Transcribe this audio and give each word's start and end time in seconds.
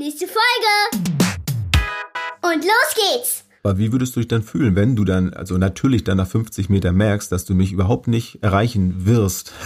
Nächste 0.00 0.26
Folge. 0.26 1.04
Und 2.40 2.64
los 2.64 2.94
geht's. 2.94 3.44
Aber 3.62 3.76
wie 3.76 3.92
würdest 3.92 4.16
du 4.16 4.20
dich 4.20 4.28
dann 4.28 4.42
fühlen, 4.42 4.74
wenn 4.74 4.96
du 4.96 5.04
dann, 5.04 5.34
also 5.34 5.58
natürlich 5.58 6.04
dann 6.04 6.16
nach 6.16 6.26
50 6.26 6.70
Meter 6.70 6.90
merkst, 6.92 7.30
dass 7.30 7.44
du 7.44 7.52
mich 7.54 7.70
überhaupt 7.70 8.08
nicht 8.08 8.42
erreichen 8.42 9.04
wirst? 9.04 9.52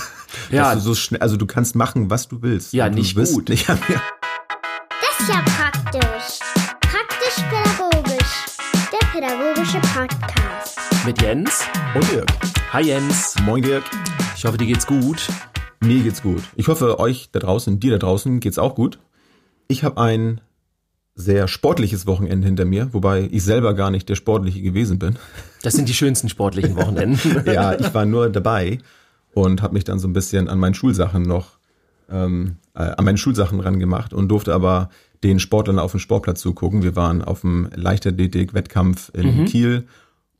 Ja. 0.50 0.74
Dass 0.74 0.82
du 0.82 0.88
so 0.88 0.94
schnell, 0.96 1.20
also 1.20 1.36
du 1.36 1.46
kannst 1.46 1.76
machen, 1.76 2.10
was 2.10 2.26
du 2.26 2.42
willst. 2.42 2.72
Ja, 2.72 2.88
du 2.88 2.96
nicht 2.96 3.14
wirst 3.14 3.34
gut. 3.34 3.48
Nicht, 3.48 3.68
Das 3.68 3.78
ist 3.78 5.28
ja 5.28 5.40
praktisch. 5.46 6.40
Praktisch-pädagogisch. 6.80 8.46
Der 8.90 9.06
pädagogische 9.12 9.78
Podcast. 9.94 10.80
Mit 11.06 11.22
Jens. 11.22 11.62
Und 11.94 12.10
Dirk. 12.10 12.26
Hi 12.72 12.82
Jens. 12.82 13.36
Moin 13.44 13.62
Dirk. 13.62 13.84
Ich 14.36 14.44
hoffe, 14.44 14.58
dir 14.58 14.66
geht's 14.66 14.88
gut. 14.88 15.28
Mir 15.78 16.02
geht's 16.02 16.20
gut. 16.20 16.42
Ich 16.56 16.66
hoffe, 16.66 16.98
euch 16.98 17.28
da 17.30 17.38
draußen, 17.38 17.78
dir 17.78 17.92
da 17.92 17.98
draußen 17.98 18.40
geht's 18.40 18.58
auch 18.58 18.74
gut. 18.74 18.98
Ich 19.68 19.84
habe 19.84 20.00
ein 20.00 20.40
sehr 21.14 21.46
sportliches 21.46 22.06
Wochenende 22.06 22.46
hinter 22.46 22.64
mir, 22.64 22.92
wobei 22.92 23.28
ich 23.30 23.44
selber 23.44 23.74
gar 23.74 23.90
nicht 23.90 24.08
der 24.08 24.16
Sportliche 24.16 24.60
gewesen 24.62 24.98
bin. 24.98 25.16
Das 25.62 25.74
sind 25.74 25.88
die 25.88 25.94
schönsten 25.94 26.28
sportlichen 26.28 26.76
Wochenenden. 26.76 27.44
ja, 27.46 27.72
ich 27.78 27.94
war 27.94 28.04
nur 28.04 28.28
dabei 28.30 28.78
und 29.32 29.62
habe 29.62 29.74
mich 29.74 29.84
dann 29.84 29.98
so 30.00 30.08
ein 30.08 30.12
bisschen 30.12 30.48
an 30.48 30.58
meinen 30.58 30.74
Schulsachen 30.74 31.22
noch 31.22 31.58
ähm, 32.10 32.56
äh, 32.74 32.80
an 32.82 33.04
meine 33.04 33.16
Schulsachen 33.18 33.60
ran 33.60 33.78
gemacht 33.78 34.12
und 34.12 34.28
durfte 34.28 34.52
aber 34.52 34.90
den 35.22 35.38
Sportlern 35.40 35.78
auf 35.78 35.92
dem 35.92 36.00
Sportplatz 36.00 36.40
zugucken. 36.40 36.82
Wir 36.82 36.96
waren 36.96 37.22
auf 37.22 37.40
dem 37.42 37.68
Leichtathletik-Wettkampf 37.74 39.10
in 39.14 39.42
Mhm. 39.42 39.44
Kiel 39.46 39.84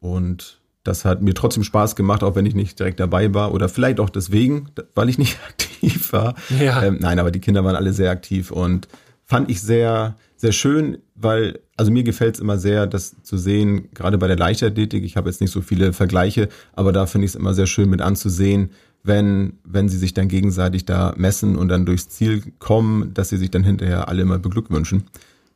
und 0.00 0.58
das 0.82 1.04
hat 1.06 1.22
mir 1.22 1.32
trotzdem 1.34 1.64
Spaß 1.64 1.96
gemacht, 1.96 2.22
auch 2.22 2.34
wenn 2.34 2.44
ich 2.44 2.54
nicht 2.54 2.78
direkt 2.78 3.00
dabei 3.00 3.32
war 3.32 3.54
oder 3.54 3.68
vielleicht 3.70 4.00
auch 4.00 4.10
deswegen, 4.10 4.68
weil 4.94 5.08
ich 5.08 5.16
nicht 5.18 5.38
aktiv 5.48 6.12
war. 6.12 6.34
Ja. 6.60 6.82
Ähm, 6.82 6.98
nein, 7.00 7.18
aber 7.18 7.30
die 7.30 7.40
Kinder 7.40 7.64
waren 7.64 7.76
alle 7.76 7.92
sehr 7.92 8.10
aktiv 8.10 8.50
und 8.50 8.88
fand 9.34 9.50
ich 9.50 9.60
sehr, 9.60 10.14
sehr 10.36 10.52
schön, 10.52 10.98
weil, 11.16 11.58
also 11.76 11.90
mir 11.90 12.04
gefällt 12.04 12.36
es 12.36 12.40
immer 12.40 12.56
sehr, 12.56 12.86
das 12.86 13.16
zu 13.24 13.36
sehen, 13.36 13.88
gerade 13.92 14.16
bei 14.16 14.28
der 14.28 14.36
Leichtathletik. 14.36 15.02
Ich 15.02 15.16
habe 15.16 15.28
jetzt 15.28 15.40
nicht 15.40 15.50
so 15.50 15.60
viele 15.60 15.92
Vergleiche, 15.92 16.48
aber 16.72 16.92
da 16.92 17.06
finde 17.06 17.24
ich 17.24 17.32
es 17.32 17.34
immer 17.34 17.52
sehr 17.52 17.66
schön 17.66 17.90
mit 17.90 18.00
anzusehen, 18.00 18.70
wenn, 19.02 19.54
wenn 19.64 19.88
sie 19.88 19.98
sich 19.98 20.14
dann 20.14 20.28
gegenseitig 20.28 20.84
da 20.84 21.14
messen 21.16 21.56
und 21.56 21.66
dann 21.68 21.84
durchs 21.84 22.08
Ziel 22.10 22.44
kommen, 22.60 23.12
dass 23.12 23.30
sie 23.30 23.36
sich 23.36 23.50
dann 23.50 23.64
hinterher 23.64 24.06
alle 24.08 24.22
immer 24.22 24.38
beglückwünschen. 24.38 25.02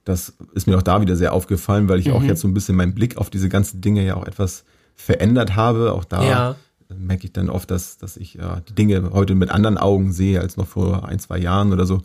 Das 0.05 0.33
ist 0.55 0.67
mir 0.67 0.77
auch 0.77 0.83
da 0.83 1.01
wieder 1.01 1.15
sehr 1.15 1.33
aufgefallen, 1.33 1.89
weil 1.89 2.01
ich 2.01 2.11
auch 2.11 2.25
jetzt 2.25 2.41
so 2.41 2.49
ein 2.49 2.55
bisschen 2.55 2.75
meinen 2.75 2.95
Blick 2.97 3.17
auf 3.17 3.31
diese 3.31 3.49
ganzen 3.49 3.81
Dinge 3.81 4.05
ja 4.05 4.17
auch 4.17 4.27
etwas 4.27 4.65
verändert 4.97 5.55
habe. 5.55 5.93
Auch 5.93 6.05
da 6.05 6.25
Ja. 6.29 6.57
merke 6.99 7.27
ich 7.27 7.33
dann 7.33 7.49
oft, 7.49 7.71
dass, 7.71 7.97
dass 7.99 8.17
ich 8.17 8.35
ja, 8.35 8.61
die 8.69 8.75
Dinge 8.75 9.11
heute 9.13 9.37
mit 9.37 9.51
anderen 9.51 9.79
Augen 9.79 10.11
sehe 10.11 10.41
als 10.41 10.57
noch 10.57 10.67
vor 10.67 11.07
ein, 11.09 11.21
zwei 11.21 11.39
Jahren 11.39 11.73
oder 11.73 11.87
so. 11.87 12.03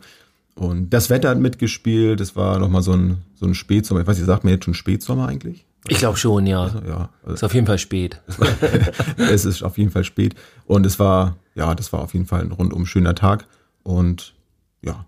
Und 0.54 0.90
das 0.90 1.10
Wetter 1.10 1.30
hat 1.30 1.38
mitgespielt. 1.38 2.20
Es 2.20 2.36
war 2.36 2.58
nochmal 2.58 2.82
so 2.82 2.92
ein, 2.92 3.22
so 3.34 3.46
ein 3.46 3.54
Spätsommer. 3.54 4.00
Ich 4.00 4.06
weiß 4.06 4.16
nicht, 4.16 4.26
sagt 4.26 4.44
mir 4.44 4.52
jetzt 4.52 4.64
schon 4.64 4.74
Spätsommer 4.74 5.28
eigentlich? 5.28 5.66
Ich 5.88 5.98
glaube 5.98 6.16
schon, 6.16 6.46
ja. 6.46 6.66
Ja, 6.86 7.10
also 7.22 7.34
Ist 7.34 7.44
auf 7.44 7.54
jeden 7.54 7.66
Fall 7.66 7.78
spät. 7.78 8.20
es 9.18 9.44
ist 9.44 9.62
auf 9.62 9.76
jeden 9.76 9.90
Fall 9.90 10.04
spät. 10.04 10.34
Und 10.66 10.86
es 10.86 10.98
war, 10.98 11.36
ja, 11.54 11.74
das 11.74 11.92
war 11.92 12.00
auf 12.00 12.14
jeden 12.14 12.26
Fall 12.26 12.40
ein 12.40 12.52
rundum 12.52 12.86
schöner 12.86 13.14
Tag. 13.14 13.46
Und 13.82 14.34
ja. 14.80 15.04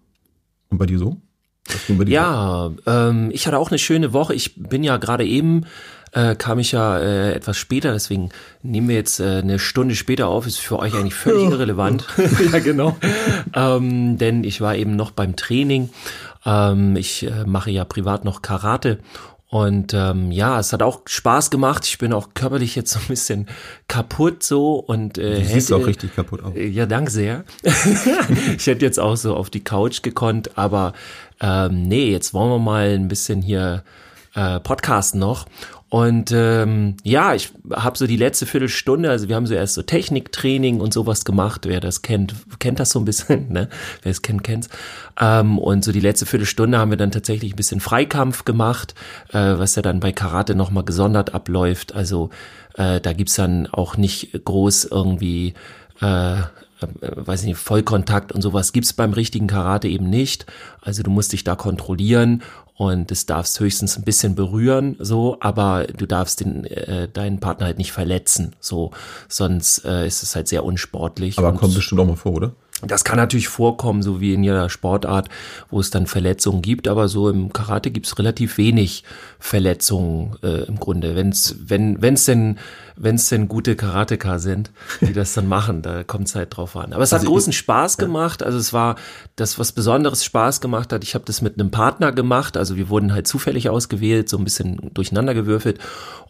Und 0.68 0.78
bei 0.78 0.86
dir 0.86 0.98
so? 0.98 1.16
Bei 1.88 2.04
dir? 2.04 2.12
Ja, 2.12 2.70
ähm, 2.86 3.30
ich 3.32 3.46
hatte 3.46 3.58
auch 3.58 3.70
eine 3.70 3.78
schöne 3.78 4.12
Woche. 4.12 4.34
Ich 4.34 4.54
bin 4.56 4.84
ja 4.84 4.98
gerade 4.98 5.24
eben, 5.24 5.64
äh, 6.16 6.34
kam 6.34 6.58
ich 6.58 6.72
ja 6.72 6.98
äh, 6.98 7.32
etwas 7.34 7.56
später, 7.58 7.92
deswegen 7.92 8.30
nehmen 8.62 8.88
wir 8.88 8.96
jetzt 8.96 9.20
äh, 9.20 9.40
eine 9.42 9.58
Stunde 9.58 9.94
später 9.94 10.28
auf, 10.28 10.46
ist 10.46 10.58
für 10.58 10.78
euch 10.78 10.94
eigentlich 10.94 11.14
völlig 11.14 11.50
irrelevant. 11.50 12.06
ja, 12.52 12.58
genau. 12.60 12.96
ähm, 13.54 14.16
denn 14.18 14.42
ich 14.42 14.60
war 14.60 14.74
eben 14.76 14.96
noch 14.96 15.10
beim 15.10 15.36
Training. 15.36 15.90
Ähm, 16.46 16.96
ich 16.96 17.24
äh, 17.26 17.44
mache 17.44 17.70
ja 17.70 17.84
privat 17.84 18.24
noch 18.24 18.40
Karate. 18.40 18.98
Und 19.48 19.94
ähm, 19.94 20.32
ja, 20.32 20.58
es 20.58 20.72
hat 20.72 20.82
auch 20.82 21.02
Spaß 21.06 21.50
gemacht. 21.50 21.84
Ich 21.86 21.98
bin 21.98 22.12
auch 22.12 22.30
körperlich 22.34 22.74
jetzt 22.74 22.90
so 22.92 22.98
ein 22.98 23.06
bisschen 23.06 23.46
kaputt 23.86 24.42
so 24.42 24.74
und 24.74 25.18
äh, 25.18 25.38
Du 25.40 25.44
siehst 25.44 25.70
hätte- 25.70 25.80
auch 25.82 25.86
richtig 25.86 26.16
kaputt 26.16 26.42
aus. 26.42 26.52
ja, 26.56 26.84
danke 26.86 27.10
sehr. 27.12 27.44
ich 28.56 28.66
hätte 28.66 28.84
jetzt 28.84 28.98
auch 28.98 29.16
so 29.16 29.36
auf 29.36 29.50
die 29.50 29.62
Couch 29.62 30.02
gekonnt, 30.02 30.58
aber 30.58 30.94
ähm, 31.40 31.82
nee, 31.82 32.10
jetzt 32.10 32.34
wollen 32.34 32.50
wir 32.50 32.58
mal 32.58 32.88
ein 32.94 33.06
bisschen 33.08 33.40
hier 33.40 33.84
äh, 34.34 34.58
podcasten 34.60 35.20
noch. 35.20 35.46
Und 35.88 36.32
ähm, 36.32 36.96
ja, 37.04 37.34
ich 37.34 37.52
habe 37.72 37.96
so 37.96 38.08
die 38.08 38.16
letzte 38.16 38.44
Viertelstunde, 38.44 39.08
also 39.08 39.28
wir 39.28 39.36
haben 39.36 39.46
so 39.46 39.54
erst 39.54 39.74
so 39.74 39.82
Techniktraining 39.82 40.80
und 40.80 40.92
sowas 40.92 41.24
gemacht. 41.24 41.66
Wer 41.66 41.78
das 41.78 42.02
kennt, 42.02 42.34
kennt 42.58 42.80
das 42.80 42.90
so 42.90 42.98
ein 42.98 43.04
bisschen, 43.04 43.48
ne? 43.52 43.68
Wer 44.02 44.10
es 44.10 44.22
kennt, 44.22 44.42
kennt's. 44.42 44.68
Ähm, 45.20 45.58
und 45.58 45.84
so 45.84 45.92
die 45.92 46.00
letzte 46.00 46.26
Viertelstunde 46.26 46.78
haben 46.78 46.90
wir 46.90 46.98
dann 46.98 47.12
tatsächlich 47.12 47.52
ein 47.52 47.56
bisschen 47.56 47.80
Freikampf 47.80 48.44
gemacht, 48.44 48.94
äh, 49.28 49.38
was 49.38 49.76
ja 49.76 49.82
dann 49.82 50.00
bei 50.00 50.10
Karate 50.10 50.56
nochmal 50.56 50.84
gesondert 50.84 51.34
abläuft. 51.34 51.94
Also 51.94 52.30
äh, 52.74 53.00
da 53.00 53.12
gibt's 53.12 53.36
dann 53.36 53.68
auch 53.68 53.96
nicht 53.96 54.32
groß 54.44 54.86
irgendwie 54.86 55.54
äh, 56.00 56.40
äh, 56.80 56.86
weiß 57.00 57.44
nicht, 57.44 57.56
Vollkontakt 57.56 58.32
und 58.32 58.42
sowas 58.42 58.72
gibt's 58.72 58.92
beim 58.92 59.12
richtigen 59.12 59.46
Karate 59.46 59.88
eben 59.88 60.10
nicht. 60.10 60.46
Also 60.82 61.02
du 61.02 61.10
musst 61.10 61.32
dich 61.32 61.44
da 61.44 61.54
kontrollieren 61.54 62.42
und 62.76 63.10
es 63.10 63.26
darfst 63.26 63.58
höchstens 63.58 63.96
ein 63.96 64.04
bisschen 64.04 64.34
berühren, 64.34 64.96
so, 64.98 65.38
aber 65.40 65.86
du 65.86 66.06
darfst 66.06 66.40
den, 66.40 66.64
äh, 66.64 67.08
deinen 67.08 67.40
Partner 67.40 67.66
halt 67.66 67.78
nicht 67.78 67.92
verletzen, 67.92 68.54
so, 68.60 68.90
sonst 69.28 69.84
äh, 69.84 70.06
ist 70.06 70.22
es 70.22 70.36
halt 70.36 70.48
sehr 70.48 70.64
unsportlich. 70.64 71.38
Aber 71.38 71.52
kommt 71.54 71.74
bestimmt 71.74 72.00
auch 72.00 72.06
mal 72.06 72.16
vor, 72.16 72.32
oder? 72.32 72.52
das 72.82 73.04
kann 73.04 73.16
natürlich 73.16 73.48
vorkommen, 73.48 74.02
so 74.02 74.20
wie 74.20 74.34
in 74.34 74.44
jeder 74.44 74.68
Sportart, 74.68 75.28
wo 75.70 75.80
es 75.80 75.90
dann 75.90 76.06
Verletzungen 76.06 76.60
gibt, 76.60 76.88
aber 76.88 77.08
so 77.08 77.30
im 77.30 77.52
Karate 77.52 77.90
gibt 77.90 78.06
es 78.06 78.18
relativ 78.18 78.58
wenig 78.58 79.02
Verletzungen 79.38 80.36
äh, 80.42 80.64
im 80.64 80.78
Grunde. 80.80 81.14
Wenn's, 81.14 81.56
wenn 81.66 81.98
es 82.02 82.24
denn, 82.24 82.58
wenn's 82.96 83.28
denn 83.28 83.48
gute 83.48 83.76
Karateka 83.76 84.38
sind, 84.38 84.70
die 85.00 85.12
das 85.12 85.34
dann 85.34 85.46
machen, 85.46 85.82
da 85.82 86.04
kommt 86.04 86.28
es 86.28 86.34
halt 86.34 86.56
drauf 86.56 86.76
an. 86.76 86.92
Aber 86.92 87.02
es 87.02 87.12
hat 87.12 87.20
Also 87.20 87.26
ich- 87.28 87.32
großen 87.32 87.52
Spaß 87.52 87.96
gemacht. 87.98 88.42
Also 88.42 88.58
es 88.58 88.72
war 88.72 88.96
das, 89.36 89.58
was 89.58 89.72
Besonderes 89.72 90.24
Spaß 90.24 90.60
gemacht 90.60 90.92
hat. 90.92 91.04
Ich 91.04 91.14
habe 91.14 91.24
das 91.24 91.42
mit 91.42 91.60
einem 91.60 91.70
Partner 91.70 92.12
gemacht. 92.12 92.56
Also 92.56 92.76
wir 92.76 92.88
wurden 92.88 93.12
halt 93.12 93.26
zufällig 93.26 93.68
ausgewählt, 93.68 94.28
so 94.28 94.38
ein 94.38 94.44
bisschen 94.44 94.90
durcheinander 94.94 95.34
gewürfelt. 95.34 95.78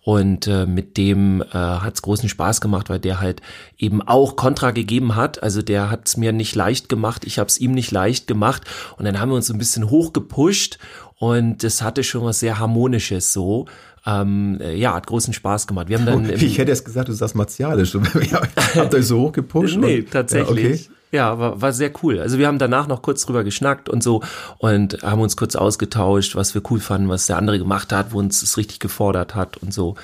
Und 0.02 0.46
äh, 0.46 0.66
mit 0.66 0.96
dem 0.98 1.42
äh, 1.42 1.46
hat 1.52 1.94
es 1.94 2.02
großen 2.02 2.28
Spaß 2.28 2.60
gemacht, 2.60 2.90
weil 2.90 3.00
der 3.00 3.20
halt 3.20 3.40
eben 3.76 4.02
auch 4.02 4.36
Kontra 4.36 4.70
gegeben 4.70 5.16
hat. 5.16 5.42
Also 5.42 5.62
der 5.62 5.90
hat 5.90 6.06
es 6.06 6.16
mir 6.16 6.32
nicht 6.32 6.54
leicht 6.54 6.88
gemacht, 6.88 7.24
ich 7.24 7.38
habe 7.40 7.48
es 7.48 7.58
ihm 7.58 7.72
nicht 7.72 7.90
leicht 7.90 8.26
gemacht. 8.28 8.62
Und 8.98 9.04
dann 9.04 9.18
haben 9.18 9.30
wir 9.30 9.36
uns 9.36 9.46
so 9.48 9.52
ein 9.54 9.58
bisschen 9.58 9.90
hochgepusht 9.90 10.78
und 11.18 11.62
das 11.62 11.82
hatte 11.82 12.04
schon 12.04 12.24
was 12.24 12.40
sehr 12.40 12.58
Harmonisches 12.58 13.32
so. 13.32 13.66
Ähm, 14.04 14.58
äh, 14.60 14.76
ja, 14.76 14.94
hat 14.94 15.06
großen 15.06 15.34
Spaß 15.34 15.66
gemacht. 15.66 15.88
Wir 15.88 15.98
haben 15.98 16.06
dann 16.06 16.30
Ich 16.30 16.58
hätte 16.58 16.70
jetzt 16.70 16.84
gesagt, 16.84 17.08
du 17.08 17.12
sagst 17.12 17.34
martialisch. 17.34 17.94
Habt 18.76 18.94
euch 18.94 19.06
so 19.06 19.20
hochgepusht? 19.22 19.78
Nee, 19.78 20.00
und- 20.00 20.10
tatsächlich. 20.12 20.64
Ja, 20.64 20.70
okay. 20.70 20.90
Ja, 21.12 21.38
war, 21.38 21.60
war 21.62 21.72
sehr 21.72 21.90
cool. 22.02 22.20
Also 22.20 22.38
wir 22.38 22.46
haben 22.46 22.58
danach 22.58 22.88
noch 22.88 23.00
kurz 23.02 23.24
drüber 23.24 23.42
geschnackt 23.44 23.88
und 23.88 24.02
so 24.02 24.22
und 24.58 25.02
haben 25.02 25.20
uns 25.20 25.36
kurz 25.36 25.56
ausgetauscht, 25.56 26.34
was 26.36 26.54
wir 26.54 26.62
cool 26.70 26.80
fanden, 26.80 27.08
was 27.08 27.26
der 27.26 27.38
andere 27.38 27.58
gemacht 27.58 27.92
hat, 27.92 28.12
wo 28.12 28.18
uns 28.18 28.42
es 28.42 28.56
richtig 28.56 28.80
gefordert 28.80 29.34
hat 29.34 29.56
und 29.58 29.72
so. 29.72 29.94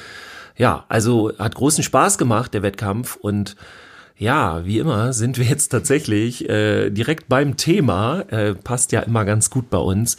Ja, 0.56 0.84
also 0.88 1.32
hat 1.38 1.54
großen 1.54 1.82
Spaß 1.84 2.18
gemacht, 2.18 2.54
der 2.54 2.62
Wettkampf 2.62 3.16
und 3.16 3.56
ja, 4.16 4.64
wie 4.64 4.78
immer 4.78 5.12
sind 5.12 5.38
wir 5.38 5.44
jetzt 5.44 5.68
tatsächlich 5.68 6.48
äh, 6.48 6.90
direkt 6.90 7.28
beim 7.28 7.56
Thema. 7.56 8.20
Äh, 8.28 8.54
passt 8.54 8.92
ja 8.92 9.00
immer 9.00 9.24
ganz 9.24 9.50
gut 9.50 9.70
bei 9.70 9.78
uns. 9.78 10.16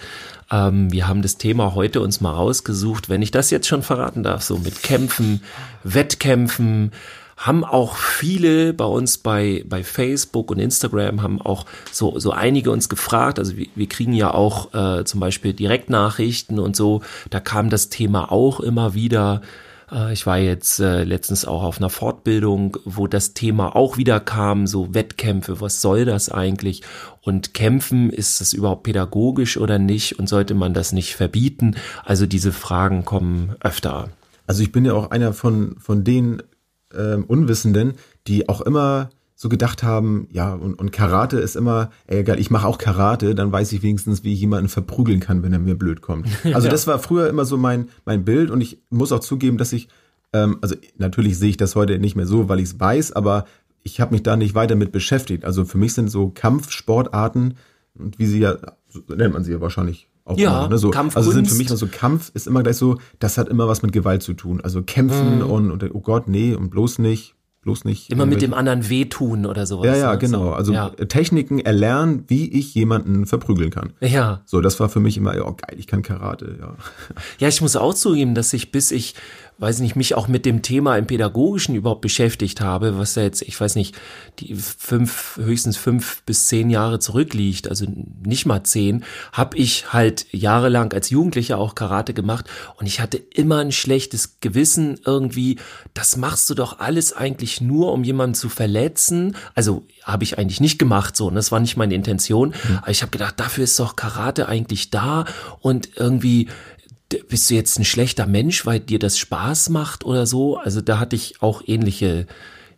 Ähm, 0.51 0.91
wir 0.91 1.07
haben 1.07 1.21
das 1.21 1.37
Thema 1.37 1.73
heute 1.75 2.01
uns 2.01 2.21
mal 2.21 2.31
rausgesucht, 2.31 3.09
wenn 3.09 3.21
ich 3.21 3.31
das 3.31 3.49
jetzt 3.49 3.67
schon 3.67 3.83
verraten 3.83 4.23
darf, 4.23 4.43
so 4.43 4.57
mit 4.57 4.83
Kämpfen, 4.83 5.41
Wettkämpfen, 5.83 6.91
haben 7.37 7.63
auch 7.65 7.97
viele 7.97 8.73
bei 8.73 8.85
uns 8.85 9.17
bei, 9.17 9.65
bei 9.67 9.83
Facebook 9.83 10.51
und 10.51 10.59
Instagram, 10.59 11.21
haben 11.21 11.41
auch 11.41 11.65
so, 11.91 12.17
so 12.19 12.31
einige 12.31 12.71
uns 12.71 12.89
gefragt. 12.89 13.39
Also 13.39 13.57
wir, 13.57 13.67
wir 13.75 13.89
kriegen 13.89 14.13
ja 14.13 14.33
auch 14.33 14.73
äh, 14.73 15.03
zum 15.03 15.19
Beispiel 15.19 15.53
Direktnachrichten 15.53 16.59
und 16.59 16.75
so. 16.75 17.01
Da 17.29 17.39
kam 17.39 17.69
das 17.69 17.89
Thema 17.89 18.31
auch 18.31 18.59
immer 18.59 18.93
wieder. 18.93 19.41
Äh, 19.93 20.13
Ich 20.13 20.25
war 20.25 20.37
jetzt 20.37 20.79
äh, 20.79 21.03
letztens 21.03 21.45
auch 21.45 21.63
auf 21.63 21.77
einer 21.77 21.89
Fortbildung, 21.89 22.77
wo 22.85 23.07
das 23.07 23.33
Thema 23.33 23.75
auch 23.75 23.97
wieder 23.97 24.19
kam, 24.19 24.67
so 24.67 24.93
Wettkämpfe, 24.93 25.61
was 25.61 25.81
soll 25.81 26.05
das 26.05 26.29
eigentlich? 26.29 26.81
Und 27.21 27.53
Kämpfen, 27.53 28.09
ist 28.09 28.41
das 28.41 28.53
überhaupt 28.53 28.83
pädagogisch 28.83 29.57
oder 29.57 29.79
nicht? 29.79 30.19
Und 30.19 30.27
sollte 30.27 30.53
man 30.55 30.73
das 30.73 30.91
nicht 30.91 31.15
verbieten? 31.15 31.75
Also 32.03 32.25
diese 32.25 32.51
Fragen 32.51 33.05
kommen 33.05 33.55
öfter. 33.61 34.09
Also 34.45 34.61
ich 34.63 34.71
bin 34.71 34.83
ja 34.85 34.93
auch 34.93 35.11
einer 35.11 35.33
von, 35.33 35.77
von 35.79 36.03
den 36.03 36.43
ähm, 36.93 37.23
Unwissenden, 37.25 37.93
die 38.27 38.49
auch 38.49 38.61
immer 38.61 39.09
so 39.43 39.49
gedacht 39.49 39.83
haben, 39.83 40.27
ja, 40.31 40.53
und, 40.53 40.73
und 40.79 40.91
Karate 40.91 41.37
ist 41.37 41.55
immer, 41.57 41.89
ey, 42.07 42.21
egal, 42.21 42.39
ich 42.39 42.49
mache 42.49 42.65
auch 42.65 42.77
Karate, 42.77 43.35
dann 43.35 43.51
weiß 43.51 43.73
ich 43.73 43.83
wenigstens, 43.83 44.23
wie 44.23 44.31
ich 44.33 44.39
jemanden 44.39 44.69
verprügeln 44.69 45.19
kann, 45.19 45.43
wenn 45.43 45.51
er 45.53 45.59
mir 45.59 45.77
blöd 45.77 46.01
kommt. 46.01 46.27
Also 46.53 46.69
das 46.69 46.87
war 46.87 46.97
früher 46.99 47.27
immer 47.29 47.43
so 47.45 47.57
mein, 47.57 47.89
mein 48.05 48.23
Bild 48.23 48.49
und 48.49 48.61
ich 48.61 48.79
muss 48.89 49.11
auch 49.11 49.19
zugeben, 49.19 49.57
dass 49.57 49.73
ich, 49.73 49.89
ähm, 50.31 50.57
also 50.61 50.75
natürlich 50.97 51.37
sehe 51.37 51.49
ich 51.49 51.57
das 51.57 51.75
heute 51.75 51.99
nicht 51.99 52.15
mehr 52.15 52.25
so, 52.25 52.47
weil 52.49 52.59
ich 52.59 52.65
es 52.69 52.79
weiß, 52.79 53.11
aber 53.11 53.45
ich 53.83 53.99
habe 53.99 54.13
mich 54.13 54.23
da 54.23 54.35
nicht 54.37 54.55
weiter 54.55 54.75
mit 54.75 54.91
beschäftigt. 54.93 55.43
Also 55.43 55.65
für 55.65 55.77
mich 55.77 55.93
sind 55.93 56.09
so 56.09 56.29
Kampfsportarten, 56.29 57.55
und 57.99 58.17
wie 58.17 58.25
sie 58.25 58.39
ja, 58.39 58.57
so 58.89 59.01
nennt 59.15 59.33
man 59.33 59.43
sie 59.43 59.51
ja 59.51 59.61
wahrscheinlich 59.61 60.07
Auch 60.25 60.37
Ja, 60.37 60.61
immer, 60.61 60.69
ne? 60.69 60.77
so. 60.77 60.91
Also 60.91 61.31
sind 61.31 61.49
für 61.49 61.55
mich 61.55 61.67
immer 61.67 61.77
so 61.77 61.87
Kampf 61.87 62.31
ist 62.33 62.47
immer 62.47 62.63
gleich 62.63 62.77
so, 62.77 62.97
das 63.19 63.37
hat 63.37 63.49
immer 63.49 63.67
was 63.67 63.81
mit 63.83 63.91
Gewalt 63.91 64.23
zu 64.23 64.33
tun. 64.33 64.61
Also 64.61 64.81
kämpfen 64.83 65.39
Mhm. 65.39 65.51
und, 65.51 65.71
und 65.71 65.83
oh 65.93 65.99
Gott, 65.99 66.27
nee, 66.29 66.55
und 66.55 66.69
bloß 66.69 66.99
nicht, 66.99 67.35
bloß 67.63 67.85
nicht. 67.85 68.09
Immer 68.11 68.25
mit 68.25 68.41
irgendwelche- 68.41 68.47
dem 68.51 68.53
anderen 68.53 68.89
wehtun 68.89 69.45
oder 69.45 69.65
sowas. 69.65 69.87
Ja, 69.87 69.95
ja, 69.95 70.15
genau. 70.15 70.45
So, 70.45 70.53
Also 70.53 70.73
ja. 70.73 70.89
Techniken 70.89 71.59
erlernen, 71.59 72.25
wie 72.27 72.51
ich 72.51 72.73
jemanden 72.75 73.25
verprügeln 73.25 73.69
kann. 73.71 73.93
ja. 74.01 74.41
So, 74.45 74.61
das 74.61 74.79
war 74.79 74.89
für 74.89 74.99
mich 74.99 75.17
immer, 75.17 75.35
ja, 75.35 75.43
geil, 75.43 75.75
ich 75.77 75.87
kann 75.87 76.01
Karate, 76.03 76.57
ja. 76.59 76.75
Ja, 77.39 77.47
ich 77.47 77.61
muss 77.61 77.75
auch 77.75 77.93
zugeben, 77.93 78.35
dass 78.35 78.53
ich 78.53 78.71
bis 78.71 78.91
ich, 78.91 79.15
weiß 79.57 79.79
nicht, 79.79 79.95
mich 79.95 80.15
auch 80.15 80.27
mit 80.27 80.45
dem 80.45 80.61
Thema 80.61 80.97
im 80.97 81.07
Pädagogischen 81.07 81.75
überhaupt 81.75 82.01
beschäftigt 82.01 82.61
habe, 82.61 82.97
was 82.97 83.15
ja 83.15 83.23
jetzt, 83.23 83.41
ich 83.43 83.59
weiß 83.59 83.75
nicht, 83.75 83.95
die 84.39 84.55
fünf, 84.55 85.37
höchstens 85.37 85.77
fünf 85.77 86.23
bis 86.23 86.47
zehn 86.47 86.69
Jahre 86.69 86.99
zurückliegt, 86.99 87.69
also 87.69 87.85
nicht 88.25 88.45
mal 88.45 88.63
zehn, 88.63 89.03
habe 89.31 89.57
ich 89.57 89.93
halt 89.93 90.25
jahrelang 90.31 90.91
als 90.93 91.09
Jugendlicher 91.09 91.57
auch 91.57 91.75
Karate 91.75 92.13
gemacht 92.13 92.45
und 92.77 92.87
ich 92.87 92.99
hatte 92.99 93.17
immer 93.17 93.59
ein 93.59 93.71
schlechtes 93.71 94.39
Gewissen 94.41 94.99
irgendwie, 95.05 95.59
das 95.93 96.17
machst 96.17 96.49
du 96.49 96.55
doch 96.55 96.79
alles 96.79 97.13
eigentlich 97.13 97.61
nur, 97.61 97.91
um 97.93 98.03
jemanden 98.03 98.35
zu 98.35 98.49
verletzen. 98.49 99.35
Also 99.55 99.85
habe 100.03 100.23
ich 100.23 100.37
eigentlich 100.37 100.61
nicht 100.61 100.79
gemacht 100.79 101.15
so, 101.15 101.27
und 101.27 101.35
das 101.35 101.51
war 101.51 101.59
nicht 101.59 101.77
meine 101.77 101.93
Intention, 101.93 102.53
aber 102.81 102.91
ich 102.91 103.01
habe 103.01 103.11
gedacht, 103.11 103.39
dafür 103.39 103.63
ist 103.63 103.79
doch 103.79 103.95
Karate 103.95 104.47
eigentlich 104.47 104.89
da 104.89 105.25
und 105.59 105.89
irgendwie 105.95 106.49
bist 107.27 107.49
du 107.49 107.55
jetzt 107.55 107.79
ein 107.79 107.85
schlechter 107.85 108.25
Mensch, 108.25 108.65
weil 108.65 108.79
dir 108.79 108.99
das 108.99 109.17
Spaß 109.17 109.69
macht 109.69 110.05
oder 110.05 110.25
so? 110.25 110.57
Also 110.57 110.81
da 110.81 110.99
hatte 110.99 111.15
ich 111.15 111.41
auch 111.41 111.61
ähnliche, 111.65 112.27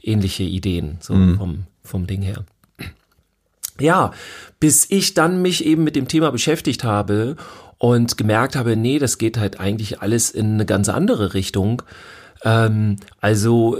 ähnliche 0.01 0.43
Ideen, 0.43 0.97
so 0.99 1.13
vom, 1.13 1.63
vom 1.83 2.07
Ding 2.07 2.21
her. 2.21 2.45
Ja, 3.79 4.11
bis 4.59 4.89
ich 4.89 5.13
dann 5.13 5.41
mich 5.41 5.65
eben 5.65 5.83
mit 5.83 5.95
dem 5.95 6.07
Thema 6.07 6.31
beschäftigt 6.31 6.83
habe 6.83 7.35
und 7.77 8.17
gemerkt 8.17 8.55
habe, 8.55 8.77
nee, 8.77 8.99
das 8.99 9.17
geht 9.17 9.37
halt 9.37 9.59
eigentlich 9.59 10.01
alles 10.01 10.31
in 10.31 10.53
eine 10.53 10.65
ganz 10.65 10.87
andere 10.87 11.33
Richtung. 11.33 11.81
Ähm, 12.43 12.97
also 13.19 13.77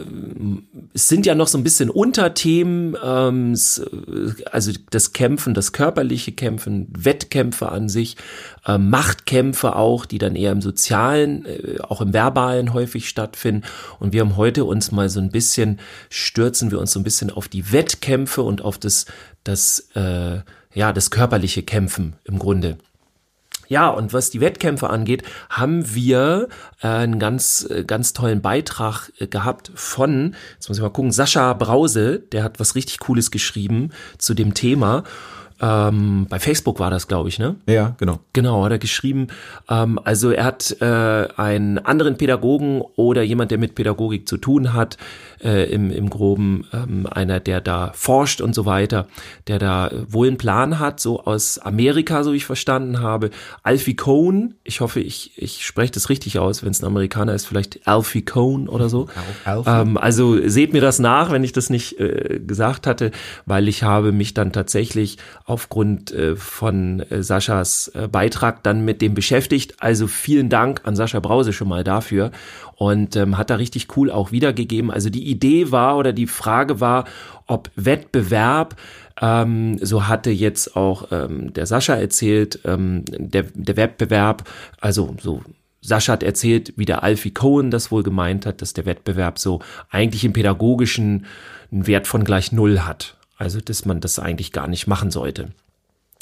es 0.95 1.09
sind 1.09 1.25
ja 1.25 1.35
noch 1.35 1.49
so 1.49 1.57
ein 1.57 1.63
bisschen 1.63 1.89
Unterthemen, 1.89 2.95
ähm, 3.03 3.53
äh, 3.53 4.43
also 4.49 4.71
das 4.91 5.11
Kämpfen, 5.11 5.53
das 5.53 5.73
körperliche 5.73 6.31
Kämpfen, 6.31 6.87
Wettkämpfe 6.97 7.69
an 7.69 7.89
sich, 7.89 8.15
äh, 8.65 8.77
Machtkämpfe 8.77 9.75
auch, 9.75 10.05
die 10.05 10.19
dann 10.19 10.37
eher 10.37 10.53
im 10.53 10.61
sozialen, 10.61 11.45
äh, 11.45 11.79
auch 11.81 11.99
im 11.99 12.13
verbalen 12.13 12.73
häufig 12.73 13.09
stattfinden. 13.09 13.63
Und 13.99 14.13
wir 14.13 14.21
haben 14.21 14.37
heute 14.37 14.63
uns 14.63 14.93
mal 14.93 15.09
so 15.09 15.19
ein 15.19 15.31
bisschen, 15.31 15.81
stürzen 16.09 16.71
wir 16.71 16.79
uns 16.79 16.91
so 16.91 17.01
ein 17.01 17.03
bisschen 17.03 17.29
auf 17.29 17.49
die 17.49 17.73
Wettkämpfe 17.73 18.41
und 18.41 18.61
auf 18.61 18.77
das, 18.77 19.05
das, 19.43 19.89
äh, 19.95 20.39
ja, 20.73 20.93
das 20.93 21.11
körperliche 21.11 21.63
Kämpfen 21.63 22.13
im 22.23 22.39
Grunde. 22.39 22.77
Ja, 23.67 23.89
und 23.89 24.13
was 24.13 24.29
die 24.29 24.41
Wettkämpfe 24.41 24.89
angeht, 24.89 25.23
haben 25.49 25.93
wir 25.93 26.47
äh, 26.81 26.87
einen 26.87 27.19
ganz, 27.19 27.67
äh, 27.69 27.83
ganz 27.83 28.13
tollen 28.13 28.41
Beitrag 28.41 29.11
äh, 29.19 29.27
gehabt 29.27 29.71
von, 29.75 30.35
jetzt 30.53 30.69
muss 30.69 30.77
ich 30.77 30.83
mal 30.83 30.89
gucken, 30.89 31.11
Sascha 31.11 31.53
Brause, 31.53 32.19
der 32.19 32.43
hat 32.43 32.59
was 32.59 32.75
richtig 32.75 32.99
Cooles 32.99 33.31
geschrieben 33.31 33.91
zu 34.17 34.33
dem 34.33 34.53
Thema. 34.53 35.03
Ähm, 35.61 36.27
bei 36.29 36.39
Facebook 36.39 36.79
war 36.79 36.89
das, 36.89 37.07
glaube 37.07 37.29
ich, 37.29 37.39
ne? 37.39 37.55
Ja, 37.67 37.95
genau. 37.97 38.19
Genau, 38.33 38.63
hat 38.65 38.71
er 38.71 38.79
geschrieben. 38.79 39.27
Ähm, 39.69 39.99
also 40.03 40.31
er 40.31 40.43
hat 40.43 40.75
äh, 40.81 40.85
einen 41.37 41.77
anderen 41.77 42.17
Pädagogen 42.17 42.81
oder 42.95 43.23
jemand, 43.23 43.51
der 43.51 43.57
mit 43.57 43.75
Pädagogik 43.75 44.27
zu 44.27 44.37
tun 44.37 44.73
hat, 44.73 44.97
äh, 45.43 45.71
im, 45.71 45.91
im 45.91 46.09
Groben 46.09 46.65
ähm, 46.73 47.07
einer, 47.09 47.39
der 47.39 47.61
da 47.61 47.91
forscht 47.93 48.41
und 48.41 48.55
so 48.55 48.65
weiter, 48.65 49.07
der 49.47 49.59
da 49.59 49.91
wohl 50.07 50.27
einen 50.27 50.37
Plan 50.37 50.79
hat, 50.79 50.99
so 50.99 51.23
aus 51.23 51.59
Amerika, 51.59 52.23
so 52.23 52.33
wie 52.33 52.37
ich 52.37 52.45
verstanden 52.45 52.99
habe. 52.99 53.29
Alfie 53.63 53.95
Cohn, 53.95 54.55
ich 54.63 54.81
hoffe, 54.81 54.99
ich, 54.99 55.33
ich 55.37 55.65
spreche 55.65 55.91
das 55.93 56.09
richtig 56.09 56.39
aus, 56.39 56.63
wenn 56.63 56.71
es 56.71 56.81
ein 56.81 56.85
Amerikaner 56.85 57.33
ist, 57.33 57.45
vielleicht 57.45 57.87
Alfie 57.87 58.23
Cohn 58.23 58.67
oder 58.67 58.89
so. 58.89 59.07
Alfie. 59.45 59.69
Ähm, 59.69 59.97
also 59.97 60.37
seht 60.47 60.73
mir 60.73 60.81
das 60.81 60.99
nach, 60.99 61.31
wenn 61.31 61.43
ich 61.43 61.53
das 61.53 61.69
nicht 61.69 61.99
äh, 61.99 62.41
gesagt 62.45 62.87
hatte, 62.87 63.11
weil 63.45 63.67
ich 63.67 63.83
habe 63.83 64.11
mich 64.11 64.33
dann 64.33 64.51
tatsächlich 64.51 65.17
aufgrund 65.45 66.11
äh, 66.11 66.35
von 66.35 67.01
äh, 67.01 67.21
Saschas 67.21 67.89
äh, 67.89 68.07
Beitrag 68.07 68.63
dann 68.63 68.83
mit 68.83 69.01
dem 69.01 69.13
beschäftigt. 69.13 69.75
Also 69.79 70.07
vielen 70.07 70.49
Dank 70.49 70.81
an 70.83 70.95
Sascha 70.95 71.19
Brause 71.19 71.53
schon 71.53 71.67
mal 71.67 71.83
dafür 71.83 72.31
und 72.75 73.15
ähm, 73.15 73.37
hat 73.37 73.51
da 73.51 73.55
richtig 73.55 73.95
cool 73.95 74.09
auch 74.09 74.31
wiedergegeben. 74.31 74.89
Also 74.89 75.09
die 75.09 75.27
Idee 75.27 75.71
war 75.71 75.97
oder 75.97 76.13
die 76.13 76.25
Frage 76.27 76.81
war, 76.81 77.05
ob 77.45 77.69
Wettbewerb 77.75 78.75
ähm, 79.21 79.77
so 79.81 80.07
hatte 80.07 80.31
jetzt 80.31 80.75
auch 80.75 81.11
ähm, 81.11 81.53
der 81.53 81.67
Sascha 81.67 81.93
erzählt, 81.93 82.59
ähm, 82.65 83.05
der, 83.07 83.43
der 83.53 83.77
Wettbewerb, 83.77 84.49
also 84.81 85.15
so 85.21 85.41
Sascha 85.81 86.13
hat 86.13 86.23
erzählt, 86.23 86.73
wie 86.77 86.85
der 86.85 87.03
Alfie 87.03 87.31
Cohen 87.31 87.69
das 87.69 87.91
wohl 87.91 88.01
gemeint 88.01 88.47
hat, 88.47 88.63
dass 88.63 88.73
der 88.73 88.87
Wettbewerb 88.87 89.37
so 89.37 89.61
eigentlich 89.91 90.25
im 90.25 90.33
pädagogischen 90.33 91.27
einen 91.71 91.85
Wert 91.85 92.07
von 92.07 92.23
gleich 92.23 92.51
null 92.51 92.79
hat. 92.79 93.15
Also, 93.37 93.59
dass 93.59 93.85
man 93.85 93.99
das 93.99 94.19
eigentlich 94.19 94.51
gar 94.51 94.67
nicht 94.67 94.87
machen 94.87 95.11
sollte. 95.11 95.49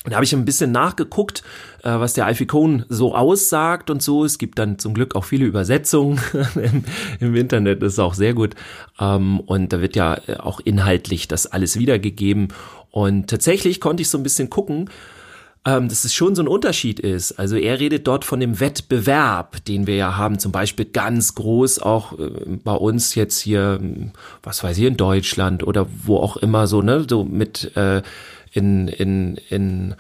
Da 0.06 0.16
habe 0.16 0.26
ich 0.26 0.34
ein 0.34 0.44
bisschen 0.44 0.72
nachgeguckt, 0.72 1.44
äh, 1.84 1.90
was 1.90 2.14
der 2.14 2.26
Alfie 2.26 2.46
Cohn 2.46 2.86
so 2.90 3.16
aussagt 3.16 3.90
und 3.90 4.02
so. 4.02 4.26
Es 4.26 4.38
gibt 4.38 4.60
dann 4.60 4.78
zum 4.78 4.94
Glück 4.94 5.16
auch 5.16 5.24
viele 5.24 5.46
Übersetzungen 5.46 6.20
im, 6.56 6.84
im 7.20 7.36
Internet, 7.36 7.82
das 7.82 7.94
ist 7.94 8.00
auch 8.00 8.14
sehr 8.14 8.34
gut. 8.34 8.56
Ähm, 9.00 9.40
und 9.40 9.72
da 9.72 9.80
wird 9.80 9.96
ja 9.96 10.20
äh, 10.28 10.36
auch 10.38 10.60
inhaltlich 10.60 11.28
das 11.30 11.48
alles 11.48 11.80
wiedergegeben. 11.80 12.50
Und 12.92 13.30
tatsächlich 13.30 13.80
konnte 13.80 14.02
ich 14.02 14.10
so 14.10 14.18
ein 14.18 14.24
bisschen 14.24 14.50
gucken, 14.50 14.90
ähm, 15.66 15.88
dass 15.88 16.04
es 16.04 16.14
schon 16.14 16.36
so 16.36 16.44
ein 16.44 16.48
Unterschied 16.48 17.00
ist. 17.00 17.34
Also 17.34 17.56
er 17.56 17.80
redet 17.80 18.06
dort 18.06 18.26
von 18.26 18.40
dem 18.40 18.60
Wettbewerb, 18.60 19.64
den 19.66 19.88
wir 19.88 19.96
ja 19.96 20.18
haben, 20.18 20.38
zum 20.40 20.52
Beispiel 20.52 20.86
ganz 20.86 21.36
groß 21.36 21.80
auch 21.80 22.20
äh, 22.20 22.58
bei 22.64 22.74
uns 22.74 23.16
jetzt 23.16 23.40
hier, 23.40 23.80
ähm, 23.82 24.12
was 24.42 24.64
weiß 24.64 24.78
ich, 24.78 24.86
in 24.86 24.98
Deutschland 24.98 25.64
oder 25.64 25.88
wo 26.04 26.18
auch 26.18 26.38
immer 26.38 26.68
so, 26.68 26.82
ne, 26.82 27.06
so 27.10 27.24
mit 27.24 27.76
äh, 27.78 28.02
in, 28.52 28.88
in, 28.88 29.38
in 29.50 29.96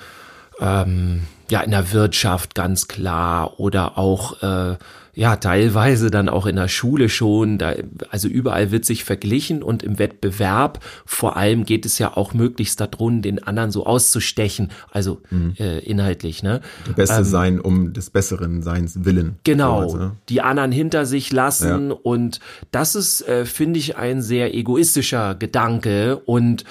ähm, 0.59 1.23
ja, 1.49 1.61
in 1.61 1.71
der 1.71 1.91
Wirtschaft 1.91 2.55
ganz 2.55 2.87
klar 2.87 3.59
oder 3.59 3.97
auch 3.97 4.41
äh, 4.43 4.77
ja, 5.15 5.35
teilweise 5.35 6.09
dann 6.09 6.27
auch 6.27 6.45
in 6.47 6.55
der 6.55 6.67
Schule 6.67 7.07
schon, 7.07 7.57
da, 7.59 7.73
also 8.09 8.27
überall 8.27 8.71
wird 8.71 8.83
sich 8.83 9.03
verglichen 9.03 9.61
und 9.61 9.83
im 9.83 9.99
Wettbewerb 9.99 10.83
vor 11.05 11.37
allem 11.37 11.65
geht 11.65 11.85
es 11.85 11.99
ja 11.99 12.17
auch 12.17 12.33
möglichst 12.33 12.79
darum, 12.79 13.21
den 13.21 13.43
anderen 13.43 13.69
so 13.69 13.85
auszustechen, 13.85 14.71
also 14.91 15.21
äh, 15.59 15.79
inhaltlich, 15.79 16.41
ne? 16.41 16.61
Der 16.87 16.93
Beste 16.93 17.25
sein 17.25 17.59
um 17.59 17.93
des 17.93 18.09
besseren 18.09 18.63
Seins 18.63 19.05
willen. 19.05 19.37
Genau, 19.43 19.81
So, 19.81 19.83
also, 19.83 19.97
ne? 19.97 20.11
die 20.29 20.41
anderen 20.41 20.71
hinter 20.71 21.05
sich 21.05 21.31
lassen 21.31 21.91
und 21.91 22.39
das 22.71 22.95
ist, 22.95 23.27
äh, 23.27 23.45
finde 23.45 23.79
ich, 23.79 23.97
ein 23.97 24.21
sehr 24.21 24.55
egoistischer 24.55 25.35
Gedanke 25.35 26.17
und 26.17 26.63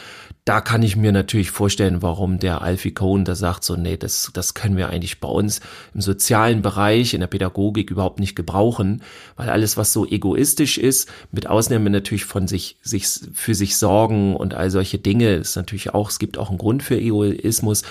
da 0.45 0.61
kann 0.61 0.83
ich 0.83 0.97
mir 0.97 1.13
natürlich 1.13 1.53
vorstellen, 1.53 2.03
warum 2.03 2.41
der 2.41 2.63
Alfie 2.63 2.91
Cohn 2.91 3.25
da 3.25 3.37
sagt, 3.37 3.63
so, 3.63 3.77
nee, 3.77 3.97
das, 3.97 4.29
das 4.35 4.55
können 4.55 4.77
wir 4.77 4.89
eigentlich 4.89 5.21
bei 5.21 5.29
uns 5.29 5.61
im 5.95 6.01
sozialen 6.01 6.63
Bereich, 6.63 7.15
in 7.15 7.21
der 7.21 7.29
Pädagogik 7.29 7.93
überhaupt 7.93 8.19
nicht 8.19 8.35
gebrauchen, 8.35 9.03
weil 9.37 9.51
alles, 9.51 9.77
was 9.77 9.93
so 9.93 10.05
egoistisch 10.05 10.79
ist, 10.79 11.09
mit 11.31 11.47
Ausnahme 11.47 11.91
natürlich 11.91 12.25
von 12.25 12.49
sich, 12.49 12.77
sich, 12.83 13.07
für 13.33 13.55
sich 13.55 13.77
sorgen 13.77 14.35
und 14.35 14.55
all 14.55 14.71
solche 14.71 14.99
Dinge, 14.99 15.35
ist 15.35 15.55
natürlich 15.55 15.95
auch, 15.95 16.11
es 16.11 16.19
gibt 16.19 16.37
auch 16.39 16.49
einen 16.49 16.59
Grund 16.59 16.83
für 16.83 16.97
Egoismus, 16.97 17.83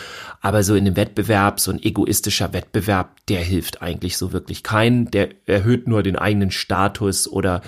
aber 0.42 0.66
so 0.66 0.76
in 0.76 0.84
dem 0.84 0.98
Wettbewerb, 0.98 1.62
so 1.62 1.72
ein 1.72 1.82
egoistischer 1.82 2.52
Wettbewerb, 2.52 3.16
der 3.28 3.40
hilft 3.40 3.82
eigentlich 3.82 4.18
so 4.18 4.34
wirklich 4.34 4.62
keinen, 4.62 5.10
der 5.10 5.30
erhöht 5.46 5.88
nur 5.88 6.04
den 6.04 6.18
eigenen 6.18 6.52
Status 6.52 7.30
oder 7.30 7.62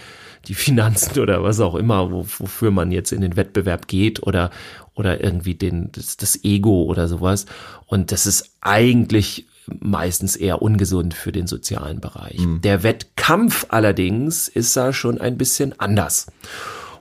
die 0.47 0.53
Finanzen 0.53 1.19
oder 1.19 1.43
was 1.43 1.59
auch 1.59 1.75
immer, 1.75 2.11
wo, 2.11 2.25
wofür 2.37 2.71
man 2.71 2.91
jetzt 2.91 3.11
in 3.11 3.21
den 3.21 3.35
Wettbewerb 3.35 3.87
geht 3.87 4.23
oder, 4.23 4.51
oder 4.95 5.23
irgendwie 5.23 5.55
den, 5.55 5.91
das, 5.91 6.17
das 6.17 6.43
Ego 6.43 6.83
oder 6.83 7.07
sowas. 7.07 7.45
Und 7.85 8.11
das 8.11 8.25
ist 8.25 8.55
eigentlich 8.61 9.47
meistens 9.79 10.35
eher 10.35 10.61
ungesund 10.61 11.13
für 11.13 11.31
den 11.31 11.47
sozialen 11.47 12.01
Bereich. 12.01 12.37
Der 12.63 12.83
Wettkampf 12.83 13.67
allerdings 13.69 14.47
ist 14.49 14.75
da 14.75 14.91
schon 14.91 15.21
ein 15.21 15.37
bisschen 15.37 15.79
anders. 15.79 16.27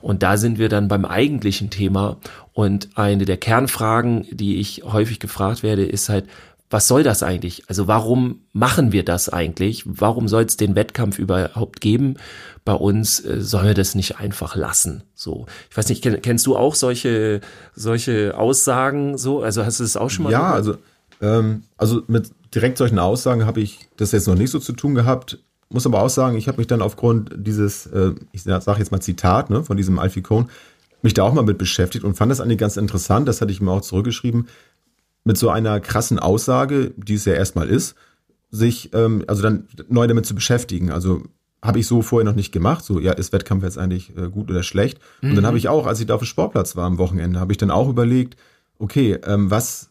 Und 0.00 0.22
da 0.22 0.36
sind 0.36 0.58
wir 0.58 0.68
dann 0.68 0.88
beim 0.88 1.04
eigentlichen 1.04 1.70
Thema. 1.70 2.18
Und 2.52 2.90
eine 2.96 3.24
der 3.24 3.36
Kernfragen, 3.36 4.26
die 4.30 4.56
ich 4.56 4.82
häufig 4.84 5.20
gefragt 5.20 5.62
werde, 5.62 5.84
ist 5.84 6.08
halt, 6.08 6.26
was 6.72 6.88
soll 6.88 7.02
das 7.02 7.22
eigentlich? 7.22 7.64
Also 7.68 7.86
warum 7.86 8.40
machen 8.52 8.92
wir 8.92 9.04
das 9.04 9.28
eigentlich? 9.28 9.84
Warum 9.86 10.26
soll 10.26 10.44
es 10.44 10.56
den 10.56 10.74
Wettkampf 10.74 11.18
überhaupt 11.18 11.80
geben? 11.80 12.16
Bei 12.64 12.72
uns 12.72 13.22
äh, 13.24 13.40
sollen 13.40 13.66
wir 13.66 13.74
das 13.74 13.94
nicht 13.94 14.18
einfach 14.18 14.56
lassen. 14.56 15.02
So, 15.14 15.46
ich 15.70 15.76
weiß 15.76 15.88
nicht, 15.90 16.02
kenn, 16.02 16.22
kennst 16.22 16.46
du 16.46 16.56
auch 16.56 16.74
solche 16.74 17.40
solche 17.74 18.38
Aussagen? 18.38 19.18
So, 19.18 19.42
also 19.42 19.64
hast 19.64 19.80
du 19.80 19.84
es 19.84 19.96
auch 19.96 20.10
schon 20.10 20.24
mal? 20.24 20.32
Ja, 20.32 20.38
gehört? 20.38 20.54
also, 20.54 20.76
ähm, 21.20 21.62
also 21.76 22.02
mit 22.06 22.30
direkt 22.54 22.78
solchen 22.78 22.98
Aussagen 22.98 23.44
habe 23.44 23.60
ich 23.60 23.80
das 23.96 24.12
jetzt 24.12 24.26
noch 24.26 24.36
nicht 24.36 24.50
so 24.50 24.58
zu 24.58 24.72
tun 24.72 24.94
gehabt. 24.94 25.38
Muss 25.68 25.86
aber 25.86 26.02
auch 26.02 26.10
sagen, 26.10 26.36
ich 26.36 26.48
habe 26.48 26.58
mich 26.58 26.66
dann 26.66 26.82
aufgrund 26.82 27.30
dieses, 27.36 27.86
äh, 27.86 28.12
ich 28.32 28.42
sage 28.42 28.78
jetzt 28.78 28.92
mal 28.92 29.00
Zitat, 29.00 29.50
ne, 29.50 29.62
von 29.64 29.76
diesem 29.76 29.98
Alfie 29.98 30.22
Cohn, 30.22 30.50
mich 31.02 31.14
da 31.14 31.24
auch 31.24 31.32
mal 31.32 31.42
mit 31.42 31.58
beschäftigt 31.58 32.04
und 32.04 32.14
fand 32.14 32.30
das 32.30 32.40
eigentlich 32.40 32.58
ganz 32.58 32.76
interessant. 32.76 33.28
Das 33.28 33.40
hatte 33.40 33.52
ich 33.52 33.60
mir 33.60 33.72
auch 33.72 33.80
zurückgeschrieben. 33.80 34.48
Mit 35.24 35.38
so 35.38 35.50
einer 35.50 35.80
krassen 35.80 36.18
Aussage, 36.18 36.92
die 36.96 37.14
es 37.14 37.24
ja 37.24 37.34
erstmal 37.34 37.68
ist, 37.68 37.94
sich 38.50 38.92
ähm, 38.92 39.24
also 39.26 39.42
dann 39.42 39.68
neu 39.88 40.06
damit 40.06 40.26
zu 40.26 40.34
beschäftigen. 40.34 40.90
Also 40.90 41.22
habe 41.62 41.78
ich 41.78 41.86
so 41.86 42.02
vorher 42.02 42.28
noch 42.28 42.36
nicht 42.36 42.52
gemacht. 42.52 42.84
So, 42.84 42.98
ja, 42.98 43.12
ist 43.12 43.32
Wettkampf 43.32 43.62
jetzt 43.62 43.78
eigentlich 43.78 44.16
äh, 44.16 44.28
gut 44.28 44.50
oder 44.50 44.62
schlecht? 44.62 44.98
Und 45.22 45.30
mhm. 45.30 45.36
dann 45.36 45.46
habe 45.46 45.58
ich 45.58 45.68
auch, 45.68 45.86
als 45.86 46.00
ich 46.00 46.06
da 46.06 46.14
auf 46.14 46.20
dem 46.20 46.26
Sportplatz 46.26 46.76
war 46.76 46.84
am 46.84 46.98
Wochenende, 46.98 47.38
habe 47.38 47.52
ich 47.52 47.58
dann 47.58 47.70
auch 47.70 47.88
überlegt, 47.88 48.36
okay, 48.78 49.18
ähm, 49.24 49.50
was, 49.50 49.88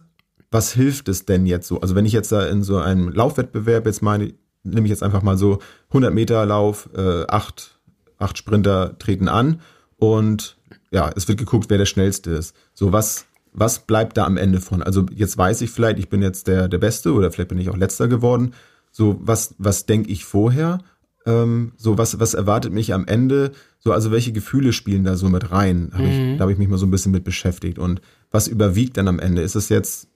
was 0.51 0.73
hilft 0.73 1.07
es 1.07 1.25
denn 1.25 1.45
jetzt 1.45 1.67
so? 1.67 1.79
Also 1.79 1.95
wenn 1.95 2.05
ich 2.05 2.11
jetzt 2.11 2.31
da 2.31 2.45
in 2.45 2.61
so 2.61 2.77
einem 2.77 3.09
Laufwettbewerb 3.09 3.85
jetzt 3.85 4.01
meine, 4.01 4.33
nehme 4.63 4.85
ich 4.85 4.89
jetzt 4.89 5.03
einfach 5.03 5.21
mal 5.21 5.37
so 5.37 5.59
100 5.89 6.13
Meter 6.13 6.45
Lauf, 6.45 6.89
äh, 6.95 7.25
acht, 7.27 7.79
acht 8.17 8.37
Sprinter 8.37 8.97
treten 8.99 9.29
an 9.29 9.61
und 9.97 10.57
ja, 10.91 11.09
es 11.15 11.27
wird 11.29 11.39
geguckt, 11.39 11.69
wer 11.69 11.77
der 11.77 11.85
schnellste 11.85 12.31
ist. 12.31 12.53
So, 12.73 12.91
was, 12.91 13.25
was 13.53 13.79
bleibt 13.79 14.17
da 14.17 14.25
am 14.25 14.37
Ende 14.37 14.61
von? 14.61 14.81
Also 14.81 15.05
jetzt 15.13 15.37
weiß 15.37 15.61
ich 15.61 15.71
vielleicht, 15.71 15.99
ich 15.99 16.09
bin 16.09 16.21
jetzt 16.21 16.47
der, 16.47 16.67
der 16.67 16.77
Beste 16.77 17.13
oder 17.13 17.31
vielleicht 17.31 17.49
bin 17.49 17.59
ich 17.59 17.69
auch 17.69 17.77
letzter 17.77 18.07
geworden. 18.07 18.53
So, 18.91 19.19
was, 19.21 19.55
was 19.57 19.85
denke 19.85 20.09
ich 20.09 20.25
vorher? 20.25 20.79
Ähm, 21.25 21.73
so, 21.77 21.97
was, 21.97 22.19
was 22.19 22.33
erwartet 22.33 22.73
mich 22.73 22.93
am 22.93 23.05
Ende? 23.05 23.51
So, 23.79 23.91
also 23.91 24.11
welche 24.11 24.31
Gefühle 24.31 24.73
spielen 24.73 25.03
da 25.03 25.15
so 25.15 25.29
mit 25.29 25.51
rein? 25.51 25.91
Hab 25.93 26.01
mhm. 26.01 26.07
ich, 26.07 26.37
da 26.37 26.43
habe 26.43 26.51
ich 26.51 26.57
mich 26.57 26.67
mal 26.67 26.77
so 26.77 26.85
ein 26.85 26.91
bisschen 26.91 27.11
mit 27.11 27.23
beschäftigt. 27.23 27.77
Und 27.77 28.01
was 28.31 28.47
überwiegt 28.47 28.97
dann 28.97 29.07
am 29.07 29.19
Ende? 29.19 29.41
Ist 29.41 29.55
es 29.55 29.69
jetzt 29.69 30.07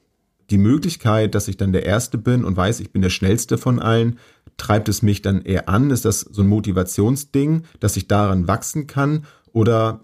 die 0.50 0.58
Möglichkeit, 0.58 1.36
dass 1.36 1.48
ich 1.48 1.58
dann 1.58 1.74
der 1.74 1.86
Erste 1.86 2.18
bin 2.18 2.46
und 2.46 2.56
weiß, 2.56 2.80
ich 2.80 2.92
bin 2.92 3.01
der 3.01 3.10
Schnellste 3.10 3.58
von 3.58 3.80
allen? 3.80 4.20
Treibt 4.58 4.88
es 4.89 5.01
mich 5.01 5.22
dann 5.22 5.42
eher 5.42 5.68
an? 5.68 5.92
Ist 5.92 6.06
das 6.06 6.22
so 6.22 6.42
ein 6.42 6.48
Motivationsding, 6.48 7.63
dass 7.80 7.98
ich 7.98 8.08
daran 8.08 8.48
wachsen 8.48 8.88
kann? 8.88 9.25
Oder 9.51 10.01